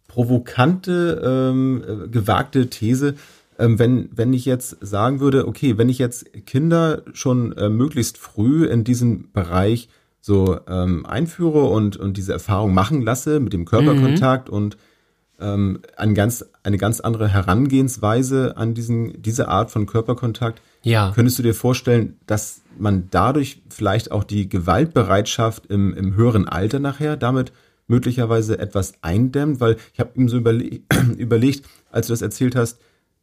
provokante, 0.09 1.23
ähm, 1.25 1.83
äh, 1.87 2.09
gewagte 2.09 2.69
These 2.69 3.15
ähm, 3.59 3.79
wenn, 3.79 4.09
wenn 4.13 4.33
ich 4.33 4.45
jetzt 4.45 4.77
sagen 4.81 5.21
würde, 5.21 5.49
okay, 5.49 5.79
wenn 5.79 5.89
ich 5.89 5.99
jetzt 5.99 6.27
Kinder 6.47 7.03
schon 7.13 7.53
äh, 7.57 7.69
möglichst 7.69 8.19
früh 8.19 8.67
in 8.67 8.85
diesen 8.85 9.33
Bereich 9.33 9.89
so 10.21 10.59
ähm, 10.69 11.07
einführe 11.07 11.65
und, 11.65 11.97
und 11.97 12.17
diese 12.17 12.33
Erfahrung 12.33 12.75
machen 12.75 13.03
lasse 13.03 13.41
mit 13.41 13.53
dem 13.53 13.65
Körperkontakt 13.65 14.49
mhm. 14.49 14.55
und 14.55 14.77
ähm, 15.41 15.81
ein 15.97 16.15
ganz, 16.15 16.45
eine 16.63 16.79
ganz 16.79 17.01
andere 17.01 17.29
Herangehensweise 17.29 18.57
an 18.57 18.75
diesen, 18.75 19.21
diese 19.23 19.49
Art 19.49 19.71
von 19.71 19.87
Körperkontakt. 19.87 20.63
Ja. 20.83 21.13
Könntest 21.15 21.39
du 21.39 21.43
dir 21.43 21.55
vorstellen, 21.55 22.17
dass 22.27 22.63
man 22.79 23.09
dadurch 23.11 23.63
vielleicht 23.69 24.11
auch 24.13 24.25
die 24.25 24.49
Gewaltbereitschaft 24.49 25.67
im, 25.67 25.95
im 25.95 26.15
höheren 26.15 26.49
Alter 26.49 26.79
nachher 26.79 27.17
damit 27.17 27.53
möglicherweise 27.87 28.59
etwas 28.59 28.95
eindämmt? 29.03 29.61
Weil 29.61 29.77
ich 29.93 30.01
habe 30.01 30.11
ihm 30.15 30.29
so 30.29 30.39
überle 30.39 30.81
überlegt, 31.17 31.67
als 31.91 32.07
du 32.07 32.13
das 32.13 32.23
erzählt 32.23 32.57
hast, 32.57 32.79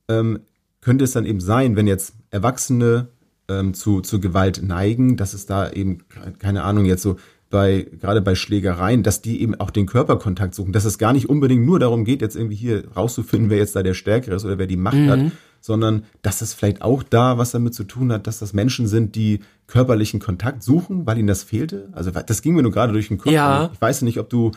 ähm, 0.07 0.39
könnte 0.81 1.05
es 1.05 1.11
dann 1.11 1.25
eben 1.25 1.39
sein, 1.39 1.75
wenn 1.75 1.87
jetzt 1.87 2.13
Erwachsene 2.29 3.07
ähm, 3.47 3.73
zu, 3.73 4.01
zu 4.01 4.19
Gewalt 4.19 4.61
neigen, 4.63 5.17
dass 5.17 5.33
es 5.33 5.45
da 5.45 5.71
eben, 5.71 5.99
keine 6.39 6.63
Ahnung, 6.63 6.85
jetzt 6.85 7.03
so 7.03 7.17
bei, 7.53 7.85
gerade 8.01 8.19
bei 8.23 8.33
Schlägereien, 8.33 9.03
dass 9.03 9.21
die 9.21 9.39
eben 9.39 9.53
auch 9.53 9.69
den 9.69 9.85
Körperkontakt 9.85 10.55
suchen, 10.55 10.73
dass 10.73 10.85
es 10.85 10.97
gar 10.97 11.13
nicht 11.13 11.29
unbedingt 11.29 11.63
nur 11.63 11.77
darum 11.77 12.03
geht, 12.03 12.21
jetzt 12.23 12.35
irgendwie 12.35 12.55
hier 12.55 12.83
rauszufinden, 12.95 13.51
wer 13.51 13.59
jetzt 13.59 13.75
da 13.75 13.83
der 13.83 13.93
Stärkere 13.93 14.33
ist 14.33 14.43
oder 14.43 14.57
wer 14.57 14.65
die 14.65 14.75
Macht 14.75 14.97
mhm. 14.97 15.09
hat, 15.11 15.19
sondern 15.61 16.05
dass 16.23 16.41
es 16.41 16.55
vielleicht 16.55 16.81
auch 16.81 17.03
da 17.03 17.37
was 17.37 17.51
damit 17.51 17.75
zu 17.75 17.83
tun 17.83 18.11
hat, 18.11 18.25
dass 18.25 18.39
das 18.39 18.53
Menschen 18.53 18.87
sind, 18.87 19.13
die 19.13 19.41
körperlichen 19.67 20.19
Kontakt 20.19 20.63
suchen, 20.63 21.05
weil 21.05 21.19
ihnen 21.19 21.27
das 21.27 21.43
fehlte. 21.43 21.89
Also 21.91 22.09
das 22.09 22.41
ging 22.41 22.55
mir 22.55 22.63
nur 22.63 22.71
gerade 22.71 22.91
durch 22.91 23.09
den 23.09 23.19
Kopf. 23.19 23.31
Ja. 23.31 23.69
Ich 23.71 23.79
weiß 23.79 24.01
nicht, 24.01 24.17
ob 24.17 24.31
du 24.31 24.49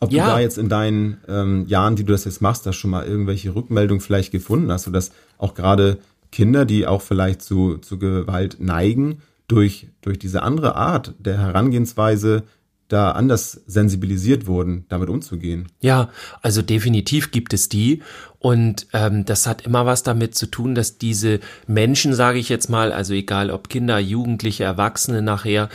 ob 0.00 0.12
ja. 0.12 0.26
du 0.26 0.30
da 0.32 0.40
jetzt 0.40 0.58
in 0.58 0.68
deinen 0.68 1.16
ähm, 1.26 1.64
Jahren, 1.68 1.96
die 1.96 2.04
du 2.04 2.12
das 2.12 2.26
jetzt 2.26 2.42
machst, 2.42 2.66
da 2.66 2.74
schon 2.74 2.90
mal 2.90 3.06
irgendwelche 3.06 3.54
Rückmeldungen 3.54 4.02
vielleicht 4.02 4.30
gefunden 4.30 4.70
hast, 4.70 4.82
sodass 4.82 5.10
auch 5.38 5.54
gerade 5.54 5.96
Kinder, 6.30 6.66
die 6.66 6.86
auch 6.86 7.00
vielleicht 7.00 7.40
zu, 7.40 7.78
zu 7.78 7.98
Gewalt 7.98 8.58
neigen, 8.60 9.22
durch, 9.48 9.88
durch 10.00 10.18
diese 10.18 10.42
andere 10.42 10.76
Art 10.76 11.14
der 11.18 11.38
Herangehensweise 11.38 12.44
da 12.88 13.10
anders 13.12 13.62
sensibilisiert 13.66 14.46
wurden, 14.46 14.84
damit 14.88 15.08
umzugehen. 15.08 15.68
Ja, 15.80 16.10
also 16.40 16.62
definitiv 16.62 17.32
gibt 17.32 17.52
es 17.52 17.68
die. 17.68 18.02
Und 18.38 18.86
ähm, 18.92 19.24
das 19.24 19.46
hat 19.46 19.66
immer 19.66 19.86
was 19.86 20.04
damit 20.04 20.36
zu 20.36 20.46
tun, 20.46 20.76
dass 20.76 20.98
diese 20.98 21.40
Menschen, 21.66 22.14
sage 22.14 22.38
ich 22.38 22.48
jetzt 22.48 22.70
mal, 22.70 22.92
also 22.92 23.12
egal 23.12 23.50
ob 23.50 23.68
Kinder, 23.68 23.98
Jugendliche, 23.98 24.62
Erwachsene 24.62 25.20
nachher, 25.20 25.68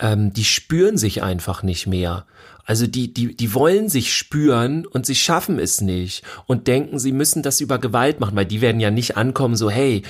ähm, 0.00 0.32
die 0.32 0.44
spüren 0.44 0.98
sich 0.98 1.22
einfach 1.22 1.62
nicht 1.62 1.86
mehr. 1.86 2.26
Also 2.64 2.88
die, 2.88 3.14
die, 3.14 3.36
die 3.36 3.54
wollen 3.54 3.88
sich 3.88 4.12
spüren 4.12 4.86
und 4.86 5.06
sie 5.06 5.14
schaffen 5.14 5.60
es 5.60 5.80
nicht 5.80 6.24
und 6.46 6.66
denken, 6.66 6.98
sie 6.98 7.12
müssen 7.12 7.44
das 7.44 7.60
über 7.60 7.78
Gewalt 7.78 8.18
machen, 8.18 8.34
weil 8.34 8.46
die 8.46 8.60
werden 8.60 8.80
ja 8.80 8.90
nicht 8.90 9.16
ankommen, 9.16 9.54
so, 9.54 9.70
hey, 9.70 10.02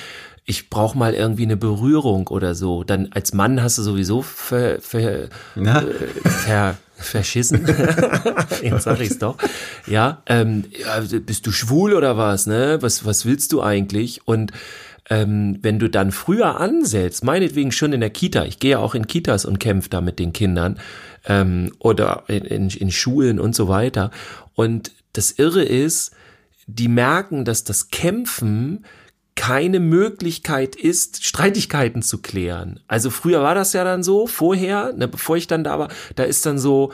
ich 0.46 0.70
brauche 0.70 0.96
mal 0.96 1.12
irgendwie 1.12 1.42
eine 1.42 1.56
Berührung 1.56 2.28
oder 2.28 2.54
so. 2.54 2.84
Dann 2.84 3.08
als 3.10 3.34
Mann 3.34 3.60
hast 3.60 3.78
du 3.78 3.82
sowieso 3.82 4.22
ver, 4.22 4.80
ver, 4.80 5.24
äh, 5.24 5.28
ver, 6.24 6.76
verschissen. 6.94 7.66
Jetzt 8.62 8.84
sag 8.84 9.00
ich's 9.00 9.18
doch. 9.18 9.36
Ja, 9.88 10.22
ähm, 10.26 10.64
ja, 10.78 11.00
bist 11.18 11.46
du 11.48 11.52
schwul 11.52 11.94
oder 11.94 12.16
was? 12.16 12.46
Ne? 12.46 12.78
Was, 12.80 13.04
was 13.04 13.26
willst 13.26 13.52
du 13.52 13.60
eigentlich? 13.60 14.26
Und 14.26 14.52
ähm, 15.10 15.58
wenn 15.62 15.80
du 15.80 15.90
dann 15.90 16.12
früher 16.12 16.60
ansetzt, 16.60 17.24
meinetwegen 17.24 17.72
schon 17.72 17.92
in 17.92 18.00
der 18.00 18.10
Kita, 18.10 18.44
ich 18.44 18.60
gehe 18.60 18.72
ja 18.72 18.78
auch 18.78 18.94
in 18.94 19.08
Kitas 19.08 19.44
und 19.44 19.58
kämpfe 19.58 19.90
da 19.90 20.00
mit 20.00 20.20
den 20.20 20.32
Kindern 20.32 20.78
ähm, 21.26 21.72
oder 21.80 22.22
in, 22.28 22.44
in, 22.44 22.68
in 22.70 22.92
Schulen 22.92 23.40
und 23.40 23.56
so 23.56 23.66
weiter. 23.66 24.12
Und 24.54 24.92
das 25.12 25.32
Irre 25.32 25.64
ist, 25.64 26.12
die 26.68 26.88
merken, 26.88 27.44
dass 27.44 27.64
das 27.64 27.90
Kämpfen 27.90 28.84
keine 29.36 29.78
Möglichkeit 29.78 30.74
ist, 30.74 31.24
Streitigkeiten 31.24 32.02
zu 32.02 32.18
klären. 32.18 32.80
Also 32.88 33.10
früher 33.10 33.42
war 33.42 33.54
das 33.54 33.72
ja 33.74 33.84
dann 33.84 34.02
so, 34.02 34.26
vorher, 34.26 34.92
ne, 34.94 35.06
bevor 35.06 35.36
ich 35.36 35.46
dann 35.46 35.62
da 35.62 35.78
war, 35.78 35.88
da 36.16 36.24
ist 36.24 36.44
dann 36.46 36.58
so, 36.58 36.92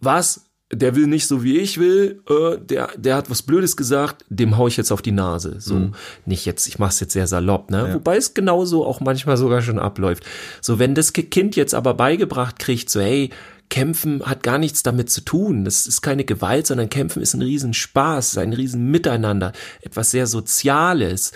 was, 0.00 0.42
der 0.72 0.96
will 0.96 1.06
nicht 1.06 1.28
so 1.28 1.44
wie 1.44 1.58
ich 1.58 1.78
will, 1.78 2.22
äh, 2.28 2.58
der, 2.58 2.90
der 2.96 3.14
hat 3.14 3.30
was 3.30 3.42
Blödes 3.42 3.76
gesagt, 3.76 4.24
dem 4.28 4.58
hau 4.58 4.66
ich 4.66 4.76
jetzt 4.76 4.90
auf 4.90 5.00
die 5.00 5.12
Nase. 5.12 5.60
So, 5.60 5.74
mhm. 5.74 5.94
nicht 6.26 6.44
jetzt, 6.44 6.66
ich 6.66 6.78
mach's 6.78 6.98
jetzt 7.00 7.12
sehr 7.12 7.28
salopp, 7.28 7.70
ne? 7.70 7.88
Ja. 7.88 7.94
Wobei 7.94 8.16
es 8.16 8.34
genauso 8.34 8.84
auch 8.84 9.00
manchmal 9.00 9.36
sogar 9.36 9.62
schon 9.62 9.78
abläuft. 9.78 10.24
So, 10.60 10.80
wenn 10.80 10.96
das 10.96 11.12
Kind 11.12 11.54
jetzt 11.54 11.74
aber 11.74 11.94
beigebracht 11.94 12.58
kriegt, 12.58 12.90
so, 12.90 13.00
hey, 13.00 13.30
Kämpfen 13.68 14.22
hat 14.24 14.42
gar 14.42 14.58
nichts 14.58 14.82
damit 14.82 15.10
zu 15.10 15.20
tun. 15.22 15.64
Das 15.64 15.86
ist 15.86 16.00
keine 16.00 16.24
Gewalt, 16.24 16.66
sondern 16.66 16.88
Kämpfen 16.88 17.22
ist 17.22 17.34
ein 17.34 17.42
Riesenspaß, 17.42 18.38
ein 18.38 18.52
Riesenmiteinander, 18.52 19.52
etwas 19.82 20.10
sehr 20.10 20.26
Soziales 20.26 21.32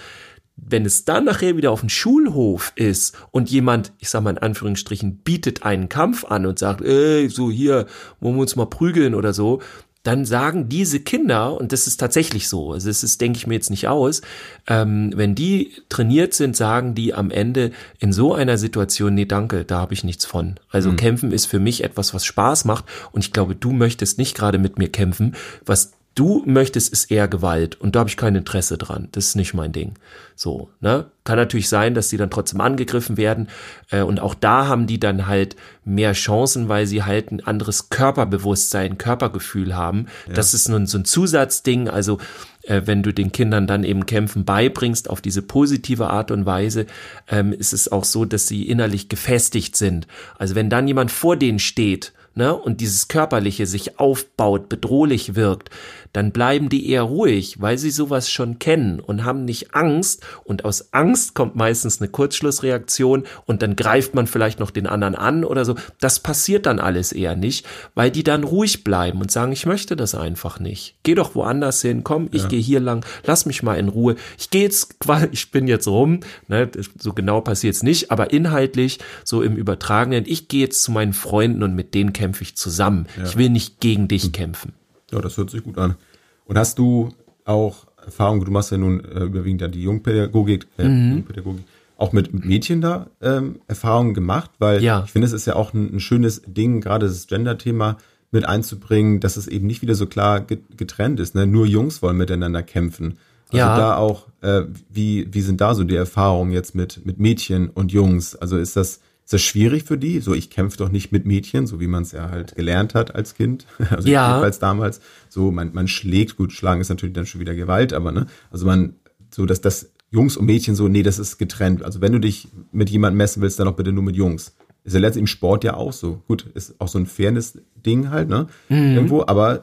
wenn 0.57 0.84
es 0.84 1.05
dann 1.05 1.24
nachher 1.24 1.57
wieder 1.57 1.70
auf 1.70 1.80
dem 1.80 1.88
Schulhof 1.88 2.72
ist 2.76 3.16
und 3.30 3.51
jemand, 3.51 3.92
ich 3.98 4.11
sag 4.11 4.22
mal 4.22 4.30
in 4.30 4.38
Anführungsstrichen, 4.38 5.18
bietet 5.18 5.62
einen 5.62 5.88
Kampf 5.88 6.24
an 6.24 6.46
und 6.46 6.59
sagt, 6.59 6.82
ey, 6.82 7.28
so 7.28 7.51
hier, 7.51 7.86
wollen 8.20 8.36
wir 8.36 8.42
uns 8.42 8.57
mal 8.57 8.66
prügeln 8.66 9.14
oder 9.14 9.32
so, 9.32 9.61
dann 10.03 10.24
sagen 10.24 10.68
diese 10.70 11.01
Kinder, 11.01 11.61
und 11.61 11.72
das 11.72 11.86
ist 11.86 11.98
tatsächlich 11.98 12.48
so, 12.48 12.72
also 12.72 12.88
das 12.88 13.05
ist, 13.05 13.20
denke 13.20 13.36
ich 13.36 13.46
mir 13.46 13.55
jetzt 13.55 13.68
nicht 13.68 13.86
aus, 13.86 14.22
ähm, 14.66 15.12
wenn 15.14 15.34
die 15.34 15.72
trainiert 15.90 16.32
sind, 16.32 16.57
sagen 16.57 16.94
die 16.94 17.12
am 17.12 17.30
Ende 17.30 17.72
in 17.98 18.12
so 18.12 18.32
einer 18.32 18.57
Situation, 18.57 19.14
nee, 19.14 19.26
danke, 19.26 19.66
da 19.66 19.78
habe 19.78 19.92
ich 19.92 20.03
nichts 20.03 20.24
von. 20.24 20.59
Also 20.70 20.90
mhm. 20.90 20.96
kämpfen 20.96 21.32
ist 21.32 21.46
für 21.46 21.59
mich 21.59 21.84
etwas, 21.84 22.14
was 22.14 22.24
Spaß 22.24 22.64
macht 22.64 22.86
und 23.12 23.24
ich 23.24 23.32
glaube, 23.32 23.55
du 23.55 23.72
möchtest 23.72 24.16
nicht 24.16 24.34
gerade 24.34 24.59
mit 24.59 24.78
mir 24.78 24.88
kämpfen, 24.88 25.34
was 25.66 25.92
du 26.15 26.43
möchtest, 26.47 26.93
ist 26.93 27.11
eher 27.11 27.29
Gewalt 27.29 27.81
und 27.81 27.95
da 27.95 28.01
habe 28.01 28.11
ich 28.11 28.17
kein 28.17 28.35
Interesse 28.35 28.77
dran. 28.79 29.09
Das 29.13 29.27
ist 29.27 29.37
nicht 29.37 29.55
mein 29.55 29.73
Ding. 29.73 29.95
So, 30.35 30.71
ne? 30.81 31.07
Kann 31.25 31.37
natürlich 31.37 31.69
sein, 31.69 31.95
dass 31.95 32.09
die 32.09 32.17
dann 32.17 32.31
trotzdem 32.31 32.61
angegriffen 32.61 33.17
werden 33.17 33.49
äh, 33.91 34.03
und 34.03 34.21
auch 34.21 34.35
da 34.35 34.67
haben 34.67 34.87
die 34.87 34.99
dann 34.99 35.27
halt 35.27 35.57
mehr 35.85 36.13
Chancen, 36.13 36.69
weil 36.69 36.87
sie 36.87 37.05
halt 37.05 37.31
ein 37.31 37.47
anderes 37.47 37.91
Körperbewusstsein, 37.91 38.99
Körpergefühl 38.99 39.77
haben. 39.77 40.07
Ja. 40.27 40.35
Das 40.35 40.55
ist 40.55 40.69
nun 40.69 40.87
so 40.87 40.99
ein 40.99 41.05
Zusatzding. 41.05 41.89
Also 41.89 42.19
äh, 42.63 42.83
wenn 42.85 43.03
du 43.03 43.13
den 43.13 43.33
Kindern 43.33 43.67
dann 43.67 43.85
eben 43.85 44.07
Kämpfen 44.07 44.45
beibringst 44.45 45.09
auf 45.11 45.21
diese 45.21 45.43
positive 45.43 46.09
Art 46.11 46.31
und 46.31 46.47
Weise, 46.47 46.87
ähm, 47.29 47.53
ist 47.53 47.73
es 47.73 47.91
auch 47.91 48.05
so, 48.05 48.25
dass 48.25 48.47
sie 48.47 48.69
innerlich 48.69 49.09
gefestigt 49.09 49.77
sind. 49.77 50.07
Also 50.39 50.55
wenn 50.55 50.71
dann 50.71 50.89
jemand 50.89 51.11
vor 51.11 51.37
denen 51.37 51.59
steht 51.59 52.13
ne, 52.35 52.55
und 52.55 52.81
dieses 52.81 53.09
Körperliche 53.09 53.67
sich 53.67 53.99
aufbaut, 53.99 54.69
bedrohlich 54.69 55.35
wirkt, 55.35 55.71
dann 56.13 56.33
bleiben 56.33 56.69
die 56.69 56.89
eher 56.91 57.03
ruhig, 57.03 57.61
weil 57.61 57.79
sie 57.79 57.91
sowas 57.91 58.31
schon 58.31 58.59
kennen 58.59 59.01
und 59.01 59.25
haben 59.25 59.45
nicht 59.45 59.75
Angst. 59.75 60.25
Und 60.45 60.65
aus 60.65 60.93
Angst 60.93 61.35
kommt 61.35 61.57
meistens 61.57 62.01
eine 62.01 62.11
Kurzschlussreaktion 62.11 63.25
und 63.47 63.63
dann 63.63 63.77
greift 63.77 64.15
man 64.15 64.27
vielleicht 64.27 64.59
noch 64.61 64.71
den 64.71 64.87
anderen 64.87 65.15
an 65.15 65.45
oder 65.45 65.65
so. 65.65 65.77
Das 66.01 66.21
passiert 66.21 66.67
dann 66.67 66.81
alles 66.81 67.13
eher 67.13 67.37
nicht, 67.37 67.67
weil 67.95 68.11
die 68.11 68.25
dann 68.25 68.45
ruhig 68.45 68.83
bleiben 68.85 69.21
und 69.21 69.31
sagen, 69.31 69.53
ich 69.53 69.67
möchte 69.67 69.97
das 69.97 70.15
einfach 70.15 70.59
nicht. 70.59 70.97
Geh 71.03 71.15
doch 71.15 71.35
woanders 71.35 71.83
hin, 71.83 72.03
komm, 72.03 72.29
ich 72.33 72.43
ja. 72.43 72.49
gehe 72.49 72.61
hier 72.61 72.81
lang, 72.81 73.05
lass 73.25 73.47
mich 73.47 73.63
mal 73.63 73.79
in 73.79 73.89
Ruhe. 73.89 74.17
Ich 74.39 74.51
gehe 74.51 74.63
jetzt, 74.63 74.97
ich 75.33 75.51
bin 75.51 75.69
jetzt 75.69 75.87
rum, 75.87 76.21
ne, 76.49 76.69
so 76.99 77.13
genau 77.13 77.41
passiert 77.41 77.75
es 77.75 77.83
nicht, 77.83 78.11
aber 78.11 78.33
inhaltlich, 78.33 78.99
so 79.25 79.43
im 79.43 79.57
Übertragenen, 79.57 80.25
ich 80.27 80.49
gehe 80.49 80.63
jetzt 80.63 80.83
zu 80.83 80.91
meinen 80.91 81.13
Freunden 81.13 81.63
und 81.63 81.75
mit 81.75 81.95
denen 81.95 82.13
kämpfe 82.13 82.43
ich 82.43 82.57
zusammen. 82.57 83.07
Ja. 83.17 83.25
Ich 83.25 83.37
will 83.37 83.51
nicht 83.51 83.81
gegen 83.81 84.09
dich 84.09 84.25
hm. 84.25 84.33
kämpfen. 84.33 84.80
Ja, 85.13 85.21
das 85.21 85.37
hört 85.37 85.51
sich 85.51 85.63
gut 85.63 85.79
an. 85.79 85.97
Und 86.45 86.59
hast 86.59 86.79
du 86.79 87.11
auch 87.45 87.87
Erfahrung, 88.05 88.45
du 88.45 88.51
machst 88.51 88.71
ja 88.71 88.79
nun 88.79 89.05
äh, 89.05 89.25
überwiegend 89.25 89.61
ja 89.61 89.69
die 89.69 89.83
Jungpädagogik, 89.83 90.67
äh, 90.79 90.89
mhm. 90.89 91.13
Jungpädagogik 91.13 91.65
auch 92.01 92.13
mit 92.13 92.33
Mädchen 92.33 92.81
da 92.81 93.09
ähm, 93.21 93.61
Erfahrungen 93.69 94.15
gemacht, 94.15 94.51
weil 94.59 94.83
ja. 94.83 95.03
ich 95.05 95.13
finde, 95.13 95.27
es 95.27 95.35
ist 95.35 95.47
ja 95.47 95.55
auch 95.55 95.75
ein, 95.75 95.97
ein 95.97 96.01
schönes 96.01 96.41
Ding, 96.47 96.81
gerade 96.81 97.07
das 97.07 97.27
Gender-Thema 97.27 97.99
mit 98.31 98.47
einzubringen, 98.47 99.21
dass 99.21 99.37
es 99.37 99.47
eben 99.47 99.67
nicht 99.67 99.83
wieder 99.83 99.95
so 99.95 100.07
klar 100.07 100.41
getrennt 100.41 101.21
ist. 101.21 101.35
Ne? 101.35 101.47
Nur 101.47 101.67
Jungs 101.67 102.01
wollen 102.01 102.17
miteinander 102.17 102.63
kämpfen. 102.63 103.19
Also 103.49 103.59
ja. 103.59 103.77
da 103.77 103.97
auch, 103.97 104.29
äh, 104.41 104.63
wie, 104.89 105.29
wie 105.31 105.41
sind 105.43 105.61
da 105.61 105.75
so 105.75 105.85
die 105.85 105.97
Erfahrungen 105.97 106.53
jetzt 106.53 106.75
mit, 106.75 107.05
mit 107.05 107.19
Mädchen 107.19 107.69
und 107.69 107.93
Jungs? 107.93 108.35
Also 108.35 108.57
ist 108.57 108.77
das, 108.77 109.01
ist 109.31 109.35
das 109.35 109.43
schwierig 109.43 109.85
für 109.85 109.97
die? 109.97 110.18
So, 110.18 110.35
ich 110.35 110.51
kämpfe 110.51 110.76
doch 110.76 110.89
nicht 110.89 111.12
mit 111.12 111.24
Mädchen, 111.24 111.68
so 111.68 111.78
wie 111.78 111.87
man 111.87 112.03
es 112.03 112.11
ja 112.11 112.31
halt 112.31 112.57
gelernt 112.57 112.97
hat 112.97 113.14
als 113.14 113.37
Kind. 113.37 113.64
Also 113.91 114.09
ja. 114.09 114.28
jedenfalls 114.28 114.59
damals. 114.59 115.01
So, 115.28 115.53
man, 115.53 115.72
man 115.72 115.87
schlägt, 115.87 116.37
gut, 116.37 116.53
schlagen 116.53 116.81
ist 116.81 116.89
natürlich 116.89 117.12
dann 117.14 117.26
schon 117.26 117.41
wieder 117.41 117.55
Gewalt, 117.55 117.93
aber 117.93 118.11
ne, 118.11 118.26
also 118.51 118.66
man, 118.66 118.97
so 119.31 119.47
dass 119.47 119.61
das 119.61 119.93
Jungs 120.11 120.37
und 120.37 120.47
Mädchen 120.47 120.74
so, 120.74 120.89
nee, 120.89 121.05
das 121.05 121.20
ist 121.20 121.39
getrennt. 121.39 121.85
Also 121.85 122.01
wenn 122.01 122.11
du 122.11 122.18
dich 122.18 122.49
mit 122.72 122.91
jemandem 122.91 123.18
messen 123.18 123.41
willst, 123.41 123.61
dann 123.61 123.66
doch 123.66 123.76
bitte 123.76 123.93
nur 123.93 124.03
mit 124.03 124.16
Jungs. 124.16 124.57
Ist 124.83 124.95
ja 124.95 124.99
letztlich 124.99 125.20
im 125.20 125.26
Sport 125.28 125.62
ja 125.62 125.74
auch 125.74 125.93
so. 125.93 126.24
Gut, 126.26 126.47
ist 126.55 126.81
auch 126.81 126.89
so 126.89 126.99
ein 126.99 127.07
Fairness-Ding 127.07 128.11
halt, 128.11 128.28
ne? 128.28 128.49
Mhm. 128.68 128.97
Irgendwo, 128.97 129.22
aber 129.24 129.62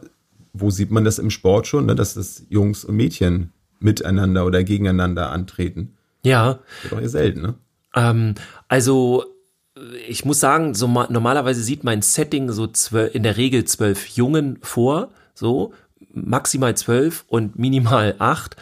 wo 0.53 0.69
sieht 0.69 0.91
man 0.91 1.03
das 1.03 1.19
im 1.19 1.29
Sport 1.29 1.67
schon, 1.67 1.87
ne? 1.87 1.95
Dass 1.95 2.13
das 2.13 2.45
Jungs 2.47 2.85
und 2.85 2.95
Mädchen 2.95 3.51
miteinander 3.81 4.45
oder 4.45 4.63
gegeneinander 4.63 5.29
antreten. 5.29 5.97
Ja. 6.23 6.53
Das 6.53 6.83
wird 6.83 6.93
auch 6.93 7.01
eher 7.01 7.09
selten, 7.09 7.41
ne? 7.41 7.55
Ähm, 7.95 8.35
also 8.69 9.25
ich 10.07 10.25
muss 10.25 10.39
sagen, 10.39 10.73
so 10.73 10.87
normalerweise 10.87 11.61
sieht 11.61 11.83
mein 11.83 12.01
Setting 12.01 12.51
so 12.51 12.67
in 13.13 13.23
der 13.23 13.37
Regel 13.37 13.65
zwölf 13.65 14.07
Jungen 14.07 14.59
vor, 14.61 15.09
so 15.33 15.73
maximal 16.13 16.75
zwölf 16.75 17.25
und 17.27 17.57
minimal 17.59 18.15
acht 18.19 18.55